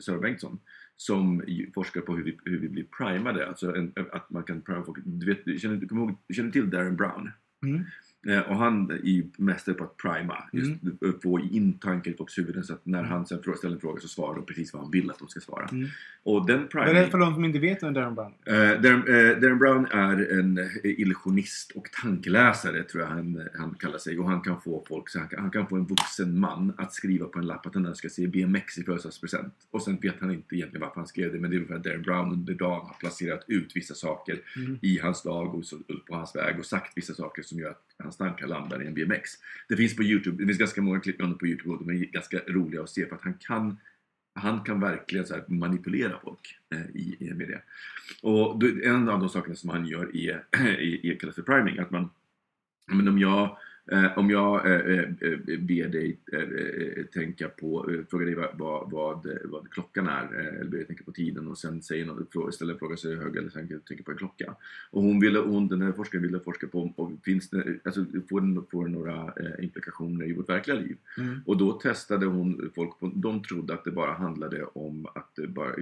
Sören 0.00 0.20
Bengtsson, 0.20 0.58
som 1.00 1.42
forskar 1.74 2.00
på 2.00 2.16
hur 2.16 2.24
vi, 2.24 2.38
hur 2.44 2.58
vi 2.58 2.68
blir 2.68 2.84
primade. 2.84 3.48
Alltså 3.48 3.74
en, 3.74 3.92
att 4.12 4.30
man 4.30 4.42
kan 4.42 4.60
prima 4.60 4.84
folk. 4.84 4.98
Du, 5.04 5.26
vet, 5.26 5.44
du, 5.44 5.58
känner, 5.58 5.76
du, 5.76 5.88
kommer 5.88 6.02
ihåg, 6.02 6.16
du 6.26 6.34
känner 6.34 6.50
till 6.50 6.70
Darren 6.70 6.96
Brown? 6.96 7.30
Mm. 7.62 7.84
Eh, 8.28 8.40
och 8.40 8.56
han 8.56 8.90
är 8.90 8.96
ju 8.96 9.26
mästare 9.36 9.74
på 9.74 9.84
att 9.84 9.96
prima, 9.96 10.44
just 10.52 10.70
få 11.22 11.40
in 11.40 11.78
i 12.04 12.12
folks 12.12 12.38
huvuden 12.38 12.64
så 12.64 12.72
att 12.72 12.86
när 12.86 13.02
han 13.02 13.26
sen 13.26 13.42
ställer 13.56 13.74
en 13.74 13.80
fråga 13.80 14.00
så 14.00 14.08
svarar 14.08 14.34
de 14.34 14.46
precis 14.46 14.72
vad 14.72 14.82
han 14.82 14.90
vill 14.90 15.10
att 15.10 15.18
de 15.18 15.28
ska 15.28 15.40
svara. 15.40 15.68
Mm. 15.72 15.88
Och 16.22 16.46
den 16.46 16.68
priming... 16.68 16.94
Berätta 16.94 17.10
för 17.10 17.18
de 17.18 17.34
som 17.34 17.44
inte 17.44 17.58
vet 17.58 17.82
vem 17.82 17.94
Darren 17.94 18.14
Brown 18.14 18.32
är. 18.44 18.74
Eh, 18.74 18.80
Darren, 18.80 18.98
eh, 18.98 19.38
Darren 19.40 19.58
Brown 19.58 19.86
är 19.86 20.38
en 20.38 20.70
illusionist 20.84 21.72
och 21.72 21.88
tankeläsare 22.02 22.82
tror 22.82 23.02
jag 23.02 23.10
han, 23.10 23.48
han 23.58 23.74
kallar 23.74 23.98
sig. 23.98 24.18
Och 24.18 24.28
han 24.28 24.40
kan 24.40 24.60
få 24.60 24.84
folk, 24.88 25.08
så 25.08 25.18
han, 25.18 25.28
kan, 25.28 25.40
han 25.40 25.50
kan 25.50 25.66
få 25.66 25.76
en 25.76 25.86
vuxen 25.86 26.40
man 26.40 26.72
att 26.78 26.92
skriva 26.92 27.26
på 27.26 27.38
en 27.38 27.46
lapp 27.46 27.66
att 27.66 27.74
han 27.74 27.86
önskar 27.86 28.08
sig 28.08 28.26
BMX 28.26 28.78
i 28.78 28.82
födelsedagspresent. 28.82 29.54
Och 29.70 29.82
sen 29.82 29.98
vet 30.02 30.20
han 30.20 30.30
inte 30.30 30.56
egentligen 30.56 30.80
varför 30.80 31.00
han 31.00 31.06
skrev 31.06 31.32
det. 31.32 31.38
Men 31.38 31.50
det 31.50 31.56
är 31.56 31.58
ungefär 31.58 31.76
att 31.76 31.84
Darren 31.84 32.02
Brown 32.02 32.32
under 32.32 32.54
dagen 32.54 32.86
har 32.86 32.96
placerat 33.00 33.44
ut 33.46 33.76
vissa 33.76 33.94
saker 33.94 34.40
Mm. 34.56 34.78
i 34.82 34.98
hans 34.98 35.22
dag 35.22 35.54
och 35.54 35.64
på 36.06 36.14
hans 36.14 36.36
väg 36.36 36.58
och 36.58 36.66
sagt 36.66 36.92
vissa 36.96 37.14
saker 37.14 37.42
som 37.42 37.58
gör 37.58 37.70
att 37.70 37.82
hans 38.02 38.16
tankar 38.16 38.46
landar 38.46 38.82
i 38.82 38.86
en 38.86 38.94
BMX. 38.94 39.30
Det 39.68 39.76
finns 39.76 39.96
på 39.96 40.02
Youtube, 40.02 40.36
det 40.36 40.46
finns 40.46 40.58
ganska 40.58 40.82
många 40.82 41.00
klipp 41.00 41.18
med 41.18 41.26
honom 41.26 41.38
på 41.38 41.46
Youtube 41.46 41.70
och 41.70 41.84
de 41.84 41.90
är 41.90 42.04
ganska 42.04 42.38
roliga 42.48 42.82
att 42.82 42.90
se 42.90 43.06
för 43.06 43.16
att 43.16 43.22
han 43.22 43.34
kan 43.34 43.76
han 44.34 44.60
kan 44.60 44.80
verkligen 44.80 45.26
så 45.26 45.34
här 45.34 45.44
manipulera 45.48 46.20
folk 46.24 46.58
eh, 46.74 46.80
i, 46.94 47.16
i, 47.20 47.34
med 47.34 47.48
det. 47.48 47.62
Och 48.22 48.58
då, 48.58 48.66
en 48.84 49.08
av 49.08 49.20
de 49.20 49.28
sakerna 49.28 49.54
som 49.54 49.70
han 49.70 49.86
gör 49.86 50.16
är, 50.16 50.44
är, 50.50 51.06
är 51.06 51.18
kallas 51.18 51.34
för 51.34 51.42
priming. 51.42 51.78
Att 51.78 51.90
man, 51.90 52.10
men 52.86 53.08
om 53.08 53.18
jag, 53.18 53.58
eh, 53.92 54.18
om 54.18 54.30
jag 54.30 54.66
eh, 54.66 54.98
eh, 54.98 55.08
ber 55.58 55.88
dig 55.88 56.18
tänka 57.12 57.48
på, 57.48 57.90
fråga 58.10 58.24
dig 58.24 58.34
vad, 58.34 58.90
vad, 58.90 59.26
vad, 59.44 59.70
klockan 59.70 60.08
är, 60.08 60.34
eller 60.34 60.70
ber 60.70 60.76
dig 60.76 60.86
tänka 60.86 61.04
på 61.04 61.12
tiden 61.12 61.48
och 61.48 61.58
sen 61.58 61.82
säger 61.82 62.06
något, 62.06 62.54
ställer 62.54 62.72
en 62.72 62.78
fråga 62.78 62.96
så 62.96 63.10
är 63.10 63.16
hög 63.16 63.36
eller 63.36 63.50
sen 63.50 63.80
tänker 63.88 64.04
på 64.04 64.10
en 64.10 64.16
klocka. 64.16 64.54
Och 64.90 65.02
hon 65.02 65.20
ville, 65.20 65.38
hon, 65.38 65.68
den 65.68 65.82
här 65.82 65.92
forskaren 65.92 66.22
ville 66.22 66.40
forska 66.40 66.66
på 66.66 66.82
om, 66.82 66.92
om 66.96 67.20
finns 67.24 67.50
det, 67.50 67.78
alltså, 67.84 68.04
får 68.30 68.40
den 68.40 68.64
får 68.70 68.84
den 68.84 68.92
några 68.92 69.32
implikationer 69.58 70.26
i 70.26 70.32
vårt 70.32 70.48
verkliga 70.48 70.76
liv. 70.76 70.96
Mm. 71.18 71.40
Och 71.46 71.56
då 71.56 71.72
testade 71.72 72.26
hon 72.26 72.70
folk 72.74 72.98
på, 73.00 73.12
de 73.14 73.42
trodde 73.42 73.74
att 73.74 73.84
det 73.84 73.90
bara 73.90 74.12
handlade 74.12 74.64
om 74.64 75.06
att 75.14 75.38
bara, 75.48 75.74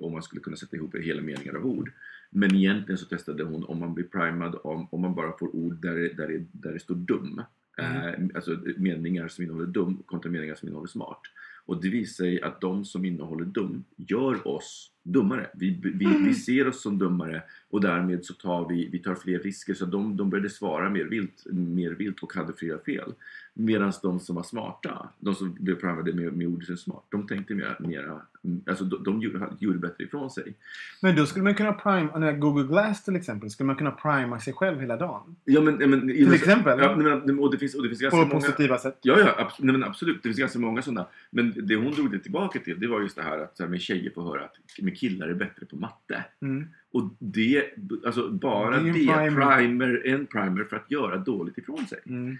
om 0.00 0.12
man 0.12 0.22
skulle 0.22 0.42
kunna 0.42 0.56
sätta 0.56 0.76
ihop 0.76 0.96
hela 0.96 1.22
meningar 1.22 1.54
av 1.54 1.66
ord. 1.66 1.92
Men 2.34 2.54
egentligen 2.54 2.98
så 2.98 3.06
testade 3.06 3.44
hon 3.44 3.64
om 3.64 3.78
man 3.78 3.94
blir 3.94 4.04
primad 4.04 4.58
om, 4.64 4.88
om 4.90 5.00
man 5.00 5.14
bara 5.14 5.38
får 5.38 5.56
ord 5.56 5.82
där 5.82 5.94
det, 5.94 6.08
där 6.08 6.28
det, 6.28 6.44
där 6.52 6.72
det 6.72 6.80
står 6.80 6.94
dum. 6.94 7.42
Eh, 7.78 8.12
alltså 8.34 8.58
meningar 8.76 9.28
som 9.28 9.44
innehåller 9.44 9.66
dum 9.66 10.02
kontra 10.06 10.30
meningar 10.30 10.54
som 10.54 10.68
innehåller 10.68 10.88
smart. 10.88 11.20
Och 11.64 11.82
det 11.82 11.88
visar 11.88 12.24
sig 12.24 12.42
att 12.42 12.60
de 12.60 12.84
som 12.84 13.04
innehåller 13.04 13.44
dum 13.44 13.84
gör 13.96 14.48
oss 14.48 14.90
dummare. 15.02 15.50
Vi, 15.54 15.80
vi, 15.94 16.24
vi 16.26 16.34
ser 16.34 16.68
oss 16.68 16.82
som 16.82 16.98
dummare 16.98 17.42
och 17.70 17.80
därmed 17.80 18.24
så 18.24 18.34
tar 18.34 18.68
vi, 18.68 18.88
vi 18.88 18.98
tar 18.98 19.14
fler 19.14 19.38
risker. 19.38 19.74
Så 19.74 19.84
de, 19.84 20.16
de 20.16 20.30
började 20.30 20.50
svara 20.50 20.90
mer 20.90 21.04
vilt, 21.04 21.46
mer 21.52 21.90
vilt 21.90 22.22
och 22.22 22.34
hade 22.34 22.52
fler 22.52 22.78
fel. 22.78 23.14
Medan 23.54 23.92
de 24.02 24.20
som 24.20 24.36
var 24.36 24.42
smarta, 24.42 25.08
de 25.18 25.34
som 25.34 25.56
blev 25.60 25.74
primade 25.74 26.12
med, 26.12 26.32
med 26.32 26.46
ordet 26.46 26.80
smart, 26.80 27.04
de 27.08 27.26
tänkte 27.26 27.54
mer, 27.54 27.76
mera, 27.80 28.20
alltså 28.66 28.84
de, 28.84 29.04
de 29.04 29.22
gjorde, 29.58 29.78
bättre 29.78 30.04
ifrån 30.04 30.30
sig. 30.30 30.54
Men 31.02 31.16
då 31.16 31.26
skulle 31.26 31.42
man 31.44 31.54
kunna 31.54 31.72
prima, 31.72 32.18
när 32.18 32.32
Google 32.32 32.64
Glass 32.68 33.04
till 33.04 33.16
exempel, 33.16 33.50
skulle 33.50 33.66
man 33.66 33.76
kunna 33.76 33.90
prima 33.90 34.40
sig 34.40 34.52
själv 34.52 34.80
hela 34.80 34.96
dagen? 34.96 35.36
Ja, 35.44 35.60
men, 35.60 35.90
men, 35.90 36.00
Till 36.00 36.32
exempel? 36.34 36.78
Ja, 36.78 36.96
men, 36.96 37.38
och 37.38 37.50
det 37.50 37.58
finns, 37.58 37.74
och 37.74 37.82
det 37.82 37.88
finns 37.88 38.00
ganska 38.00 38.16
På 38.20 38.26
många... 38.26 38.40
positiva 38.40 38.78
sätt? 38.78 38.98
Ja, 39.02 39.18
ja 39.18 39.48
abs- 39.48 39.72
nej, 39.72 39.82
absolut. 39.88 40.22
Det 40.22 40.28
finns 40.28 40.38
ganska 40.38 40.58
många 40.58 40.82
sådana. 40.82 41.06
Men 41.30 41.54
det 41.66 41.76
hon 41.76 41.92
drog 41.92 42.10
det 42.10 42.18
tillbaka 42.18 42.58
till, 42.58 42.80
det 42.80 42.86
var 42.86 43.00
just 43.00 43.16
det 43.16 43.22
här 43.22 43.38
att 43.38 43.56
så 43.56 43.62
här, 43.62 43.70
med 43.70 43.80
tjejer 43.80 44.10
får 44.10 44.22
höra 44.22 44.44
att 44.44 44.56
med 44.82 44.98
killar 44.98 45.28
är 45.28 45.34
bättre 45.34 45.66
på 45.66 45.76
matte. 45.76 46.24
Mm. 46.42 46.66
Och 46.92 47.10
det, 47.18 47.64
alltså 48.06 48.30
bara 48.30 48.70
Det 48.80 48.88
är 48.88 48.92
det, 48.92 49.00
en 49.00 49.34
primer. 49.34 49.56
primer. 49.58 50.06
en 50.06 50.26
primer 50.26 50.64
för 50.64 50.76
att 50.76 50.90
göra 50.90 51.16
dåligt 51.16 51.58
ifrån 51.58 51.86
sig. 51.86 51.98
Mm. 52.06 52.38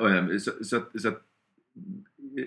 Och, 0.00 0.10
eh, 0.10 0.38
så, 0.38 0.50
så, 0.64 0.82
så, 0.94 1.08
att- 1.08 1.22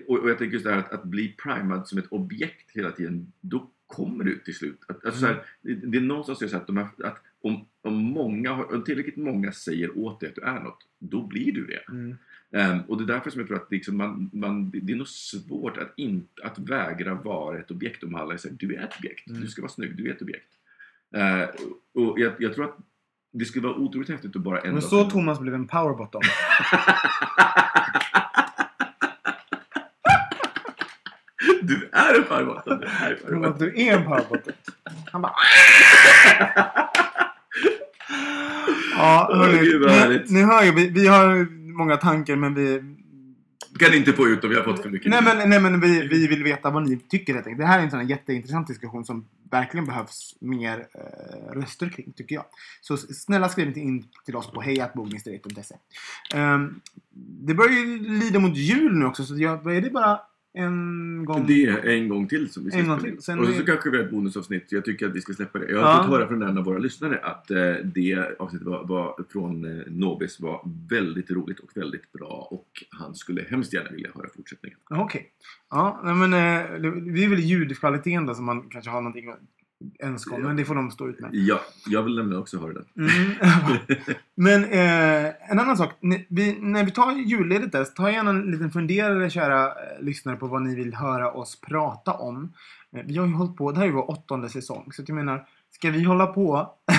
och, 0.06 0.30
jag 0.30 0.38
tänker 0.38 0.52
just 0.54 0.64
det 0.64 0.72
här 0.72 0.78
att, 0.78 0.92
att 0.92 1.04
bli 1.04 1.28
primad 1.28 1.88
som 1.88 1.98
ett 1.98 2.06
objekt 2.12 2.70
hela 2.70 2.90
tiden, 2.90 3.32
då 3.40 3.70
kommer 3.86 4.24
du 4.24 4.38
till 4.38 4.54
slut. 4.54 4.80
Att, 4.88 5.04
alltså 5.04 5.20
så 5.20 5.26
här, 5.26 5.42
det, 5.62 5.98
är 5.98 6.00
någonstans 6.00 6.50
så 6.50 6.56
att, 6.56 6.66
de 6.66 6.76
här, 6.76 6.88
att 7.04 7.22
om, 7.40 7.66
om, 7.82 7.94
många, 7.94 8.64
om 8.64 8.84
tillräckligt 8.84 9.16
många 9.16 9.52
säger 9.52 9.98
åt 9.98 10.20
dig 10.20 10.28
att 10.28 10.34
du 10.34 10.42
är 10.42 10.60
något, 10.60 10.86
då 10.98 11.26
blir 11.26 11.52
du 11.52 11.66
det. 11.66 11.82
Mm. 11.92 12.16
Ehm, 12.50 12.80
och 12.80 12.98
det 12.98 13.04
är 13.04 13.14
därför 13.14 13.30
som 13.30 13.40
jag 13.40 13.48
tror 13.48 13.56
att 13.62 13.70
liksom 13.70 13.96
man, 13.96 14.30
man, 14.32 14.70
det 14.70 14.92
är 14.92 14.96
nog 14.96 15.08
svårt 15.08 15.76
att, 15.76 15.92
inte, 15.96 16.42
att 16.44 16.58
vägra 16.58 17.14
vara 17.14 17.58
ett 17.58 17.70
objekt 17.70 18.02
om 18.04 18.14
alla 18.14 18.38
säger 18.38 18.56
du 18.56 18.74
är 18.74 18.82
ett 18.84 18.96
objekt, 18.98 19.28
Mm. 19.28 19.40
du 19.40 19.48
ska 19.48 19.62
vara 19.62 19.72
snygg, 19.72 19.96
du 19.96 20.08
är 20.08 20.14
ett 20.14 20.22
objekt. 20.22 20.48
Ehm, 21.14 21.48
och 21.94 22.20
jag, 22.20 22.32
jag 22.38 22.54
tror 22.54 22.64
att 22.64 22.76
det 23.38 23.44
skulle 23.44 23.68
vara 23.68 23.76
otroligt 23.76 24.08
häftigt 24.08 24.36
att 24.36 24.42
bara 24.42 24.58
en 24.60 24.66
Men 24.66 24.74
dag 24.74 24.82
så 24.90 25.10
Thomas 25.10 25.40
blev 25.40 25.54
en 25.60 25.66
powerbottom. 25.66 26.22
Du 31.62 31.88
är 31.92 32.18
en 32.18 32.24
farbotten! 32.24 32.80
Du 32.80 32.86
är 32.86 33.10
en 33.10 33.18
Thomas, 33.18 33.40
farbotten. 33.42 33.58
du 33.58 33.82
är 33.82 33.96
en 33.98 34.04
powerbottom. 34.04 34.52
Han 35.12 35.22
bara... 35.22 35.32
Ja, 38.98 39.28
Åh, 39.30 39.36
hörni, 39.38 39.58
gud, 39.58 39.80
vad 39.82 39.90
ni, 39.90 39.96
härligt. 39.98 40.30
ni 40.30 40.42
hör 40.42 40.62
ju, 40.64 40.72
vi, 40.72 40.88
vi 40.88 41.06
har 41.06 41.46
många 41.78 41.96
tankar 41.96 42.36
men 42.36 42.54
vi... 42.54 42.82
Kan 43.78 43.94
inte 43.94 44.12
få 44.12 44.28
ut 44.28 44.42
dem, 44.42 44.50
jag 44.52 44.58
har 44.58 44.64
fått 44.64 44.82
för 44.82 44.90
mycket. 44.90 45.10
Nej 45.10 45.22
men, 45.22 45.50
nej, 45.50 45.60
men 45.60 45.80
vi, 45.80 46.08
vi 46.08 46.26
vill 46.26 46.44
veta 46.44 46.70
vad 46.70 46.88
ni 46.88 46.96
tycker 46.96 47.34
helt 47.34 47.46
enkelt. 47.46 47.60
Det 47.60 47.66
här 47.66 47.78
är 47.78 47.82
en 47.82 47.90
sån 47.90 48.00
här 48.00 48.06
jätteintressant 48.06 48.66
diskussion 48.66 49.04
som 49.04 49.24
verkligen 49.50 49.86
behövs 49.86 50.34
mer 50.40 50.88
eh, 50.94 51.52
röster 51.52 51.88
kring, 51.88 52.12
tycker 52.12 52.34
jag. 52.34 52.44
Så 52.80 52.96
snälla 52.96 53.48
skriv 53.48 53.68
inte 53.68 53.80
in 53.80 54.08
till 54.24 54.36
oss 54.36 54.50
på 54.50 54.60
hejatbogningsdirekt.se. 54.60 55.74
Um, 56.34 56.40
ehm, 56.40 56.80
det 57.46 57.54
börjar 57.54 57.72
ju 57.72 57.98
lida 57.98 58.38
mot 58.38 58.56
jul 58.56 58.94
nu 58.94 59.06
också, 59.06 59.24
så 59.24 59.38
jag, 59.38 59.76
är 59.76 59.80
det 59.80 59.90
bara 59.90 60.20
en 60.54 61.24
gång. 61.24 61.46
Det 61.46 61.64
är 61.64 61.86
en 61.86 62.08
gång 62.08 62.28
till 62.28 62.48
som 62.50 62.64
vi 62.64 62.70
ska 62.70 62.80
En 62.80 62.88
gång 62.88 63.00
till. 63.00 63.22
Sen 63.22 63.38
Och 63.38 63.48
är- 63.48 63.52
så 63.52 63.64
kanske 63.64 63.90
vi 63.90 63.96
har 63.96 64.04
ett 64.04 64.10
bonusavsnitt. 64.10 64.72
Jag 64.72 64.84
tycker 64.84 65.06
att 65.06 65.14
vi 65.16 65.20
ska 65.20 65.32
släppa 65.32 65.58
det. 65.58 65.70
Jag 65.70 65.82
har 65.82 65.90
Ja. 65.90 65.96
fått 66.02 66.10
höra 66.16 66.28
från 66.28 66.42
en 66.42 66.58
av 66.58 66.64
våra 66.64 66.78
lyssnare 66.78 67.18
att 67.22 67.50
eh, 67.50 67.72
det 67.84 68.36
avsnittet 68.38 68.66
var, 68.68 68.84
var, 68.86 69.24
från 69.32 69.64
eh, 69.64 69.82
Nobis 69.86 70.40
var 70.40 70.60
väldigt 70.90 71.30
roligt 71.30 71.58
och 71.58 71.70
väldigt 71.74 72.12
bra. 72.12 72.48
Och 72.50 72.84
han 72.90 73.14
skulle 73.14 73.42
hemskt 73.50 73.72
gärna 73.74 73.90
vilja 73.90 74.10
höra 74.14 74.28
fortsättningen. 74.36 74.78
Okej. 74.90 75.28
Ja, 75.70 76.00
nej, 76.04 76.14
men 76.14 76.32
eh, 76.32 76.70
det 77.12 77.24
är 77.24 77.28
väl 77.28 77.40
ljudkvaliteten 77.40 78.26
då 78.26 78.34
som 78.34 78.44
man 78.44 78.62
kanske 78.70 78.90
har 78.90 79.00
någonting 79.00 79.28
att 79.28 79.38
önska 79.98 80.34
om. 80.34 80.42
Men 80.42 80.56
det 80.56 80.64
får 80.64 80.74
de 80.74 80.90
stå 80.90 81.08
ut 81.08 81.20
med. 81.20 81.30
Ja, 81.32 81.60
jag 81.86 82.02
vill 82.02 82.16
nämligen 82.16 82.42
också 82.42 82.58
höra 82.60 82.72
den. 82.72 82.84
Mm. 82.96 83.32
Men 84.34 84.64
eh, 84.64 85.50
en 85.50 85.58
annan 85.58 85.76
sak. 85.76 85.90
Vi, 86.28 86.58
när 86.60 86.84
vi 86.84 86.90
tar 86.90 87.12
julledigt 87.12 87.72
där, 87.72 87.84
så 87.84 87.92
ta 87.92 88.10
gärna 88.10 88.30
en 88.30 88.50
liten 88.50 88.70
funderare 88.70 89.30
kära 89.30 89.66
eh, 89.66 90.00
lyssnare 90.00 90.36
på 90.36 90.46
vad 90.46 90.62
ni 90.62 90.74
vill 90.74 90.94
höra 90.94 91.32
oss 91.32 91.60
prata 91.60 92.12
om. 92.12 92.52
Eh, 92.96 93.02
vi 93.06 93.16
har 93.16 93.26
ju 93.26 93.32
hållit 93.32 93.56
på, 93.56 93.72
det 93.72 93.78
här 93.78 93.86
är 93.86 93.90
vår 93.90 94.10
åttonde 94.10 94.48
säsong. 94.48 94.92
Så 94.92 95.02
jag 95.06 95.14
menar, 95.14 95.46
ska 95.70 95.90
vi 95.90 96.04
hålla 96.04 96.26
på? 96.26 96.74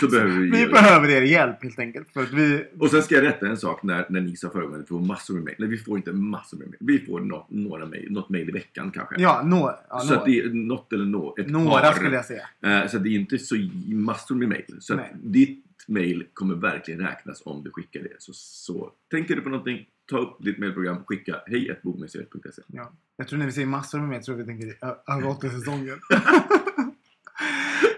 Så 0.00 0.08
behöver 0.08 0.32
vi 0.40 0.50
vi 0.50 0.58
hjälp. 0.58 0.72
behöver 0.72 1.08
er 1.08 1.22
hjälp 1.22 1.62
helt 1.62 1.78
enkelt. 1.78 2.12
För 2.12 2.22
att 2.22 2.32
vi, 2.32 2.64
Och 2.78 2.90
sen 2.90 3.02
ska 3.02 3.14
jag 3.14 3.24
rätta 3.24 3.46
en 3.46 3.56
sak 3.56 3.82
när, 3.82 4.06
när 4.08 4.20
ni 4.20 4.36
sa 4.36 4.50
förra 4.50 4.62
gången 4.62 4.76
att 4.80 4.82
vi 4.84 4.88
får 4.88 5.00
massor 5.00 5.34
med 5.34 5.42
mejl. 5.44 5.56
Nej, 5.58 5.68
vi 5.68 5.78
får 5.78 5.96
inte 5.96 6.12
massor 6.12 6.56
med 6.58 6.66
mejl. 6.68 6.78
Vi 6.80 6.98
får 7.06 7.20
nå, 7.20 7.46
några 7.50 7.86
mejl, 7.86 8.12
något 8.12 8.28
mejl 8.30 8.48
i 8.48 8.52
veckan 8.52 8.90
kanske. 8.90 9.14
ja, 9.18 9.42
nå, 9.44 9.78
ja, 9.88 9.98
så 9.98 10.14
att 10.14 10.24
det 10.24 10.38
är 10.40 10.48
något 10.48 10.92
eller 10.92 11.04
nå, 11.04 11.34
ett 11.38 11.50
några 11.50 11.80
par. 11.80 11.92
skulle 11.92 12.14
jag 12.16 12.24
säga. 12.24 12.48
Eh, 12.66 12.88
Så 12.88 12.98
det 12.98 13.08
är 13.08 13.14
inte 13.14 13.38
så 13.38 13.56
massor 13.88 14.34
med 14.34 14.48
mejl. 14.48 14.76
Så 14.80 14.94
att 14.94 15.00
ditt 15.22 15.62
mejl 15.88 16.24
kommer 16.34 16.54
verkligen 16.54 17.00
räknas 17.00 17.42
om 17.44 17.62
du 17.64 17.70
skickar 17.70 18.00
det. 18.00 18.16
Så, 18.18 18.32
så 18.34 18.90
tänker 19.10 19.36
du 19.36 19.40
på 19.42 19.48
någonting, 19.48 19.86
ta 20.10 20.18
upp 20.18 20.36
ditt 20.44 20.58
mejlprogram, 20.58 20.96
skicka 21.06 21.36
hej 21.46 21.80
bokmuseet.se. 21.82 22.62
Ja. 22.66 22.92
Jag 23.16 23.28
tror 23.28 23.38
när 23.38 23.46
vi 23.46 23.52
säger 23.52 23.66
massor 23.66 23.98
med 24.00 24.16
jag 24.16 24.24
tror 24.24 24.36
vi 24.36 24.44
tänker 24.44 24.66
över 25.12 25.28
åtta 25.28 25.48
säsonger. 25.50 25.94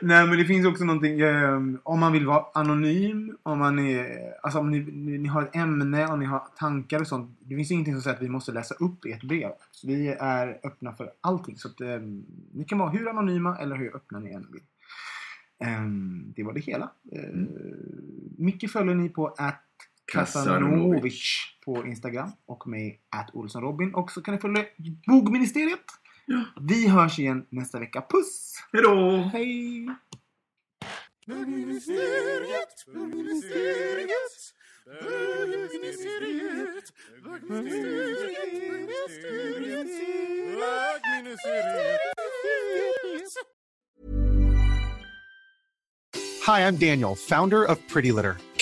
Nej 0.03 0.27
men 0.27 0.39
det 0.39 0.45
finns 0.45 0.67
också 0.67 0.85
någonting, 0.85 1.21
eh, 1.21 1.61
om 1.83 2.01
man 2.01 2.13
vill 2.13 2.27
vara 2.27 2.45
anonym, 2.55 3.37
om 3.43 3.59
man 3.59 3.79
är, 3.79 4.33
alltså 4.43 4.59
om 4.59 4.71
ni, 4.71 4.81
ni, 4.81 5.19
ni 5.19 5.29
har 5.29 5.43
ett 5.43 5.57
ämne 5.57 6.07
och 6.07 6.19
ni 6.19 6.25
har 6.25 6.43
tankar 6.57 7.01
och 7.01 7.07
sånt. 7.07 7.39
Det 7.41 7.57
finns 7.57 7.71
ingenting 7.71 7.95
som 7.95 8.03
säger 8.03 8.17
att 8.17 8.23
vi 8.23 8.29
måste 8.29 8.53
läsa 8.53 8.75
upp 8.75 9.05
ert 9.05 9.23
brev. 9.23 9.51
Så 9.71 9.87
vi 9.87 10.09
är 10.09 10.61
öppna 10.65 10.93
för 10.93 11.11
allting. 11.21 11.59
Så 11.59 11.69
att 11.69 11.81
eh, 11.81 12.01
ni 12.53 12.65
kan 12.65 12.79
vara 12.79 12.91
hur 12.91 13.09
anonyma 13.09 13.59
eller 13.59 13.77
hur 13.77 13.97
öppna 13.97 14.19
ni 14.19 14.31
än 14.31 14.47
vill. 14.53 14.63
Eh, 15.65 15.85
det 16.37 16.43
var 16.43 16.53
det 16.53 16.61
hela. 16.61 16.91
Eh, 17.13 17.35
Micke 18.39 18.71
följer 18.71 18.95
ni 18.95 19.09
på 19.09 19.27
att 19.27 19.65
Kasanovic 20.13 21.55
på 21.65 21.87
Instagram 21.87 22.31
och 22.47 22.69
mig 22.69 23.01
at 23.11 23.31
Olsson 23.33 23.63
Robin. 23.63 23.95
Och 23.95 24.11
så 24.11 24.23
kan 24.23 24.35
ni 24.35 24.41
följa 24.41 24.65
Bogministeriet. 25.07 25.85
Vi 26.61 26.89
hörs 26.89 27.19
igen 27.19 27.47
nästa 27.51 27.79
vecka. 27.79 28.01
Puss! 28.01 28.55
Hejdå! 28.73 29.31
Hej! 29.33 29.89
Bögministeriet, 31.27 32.87
bögministeriet, 32.95 34.55
bögministeriet, 35.03 36.93
bögministeriet. 37.25 37.89
Hi, 46.47 46.61
I'm 46.61 46.77
Daniel, 46.77 47.15
founder 47.15 47.65
of 47.65 47.79
Pretty 47.89 48.11
Litter. 48.11 48.39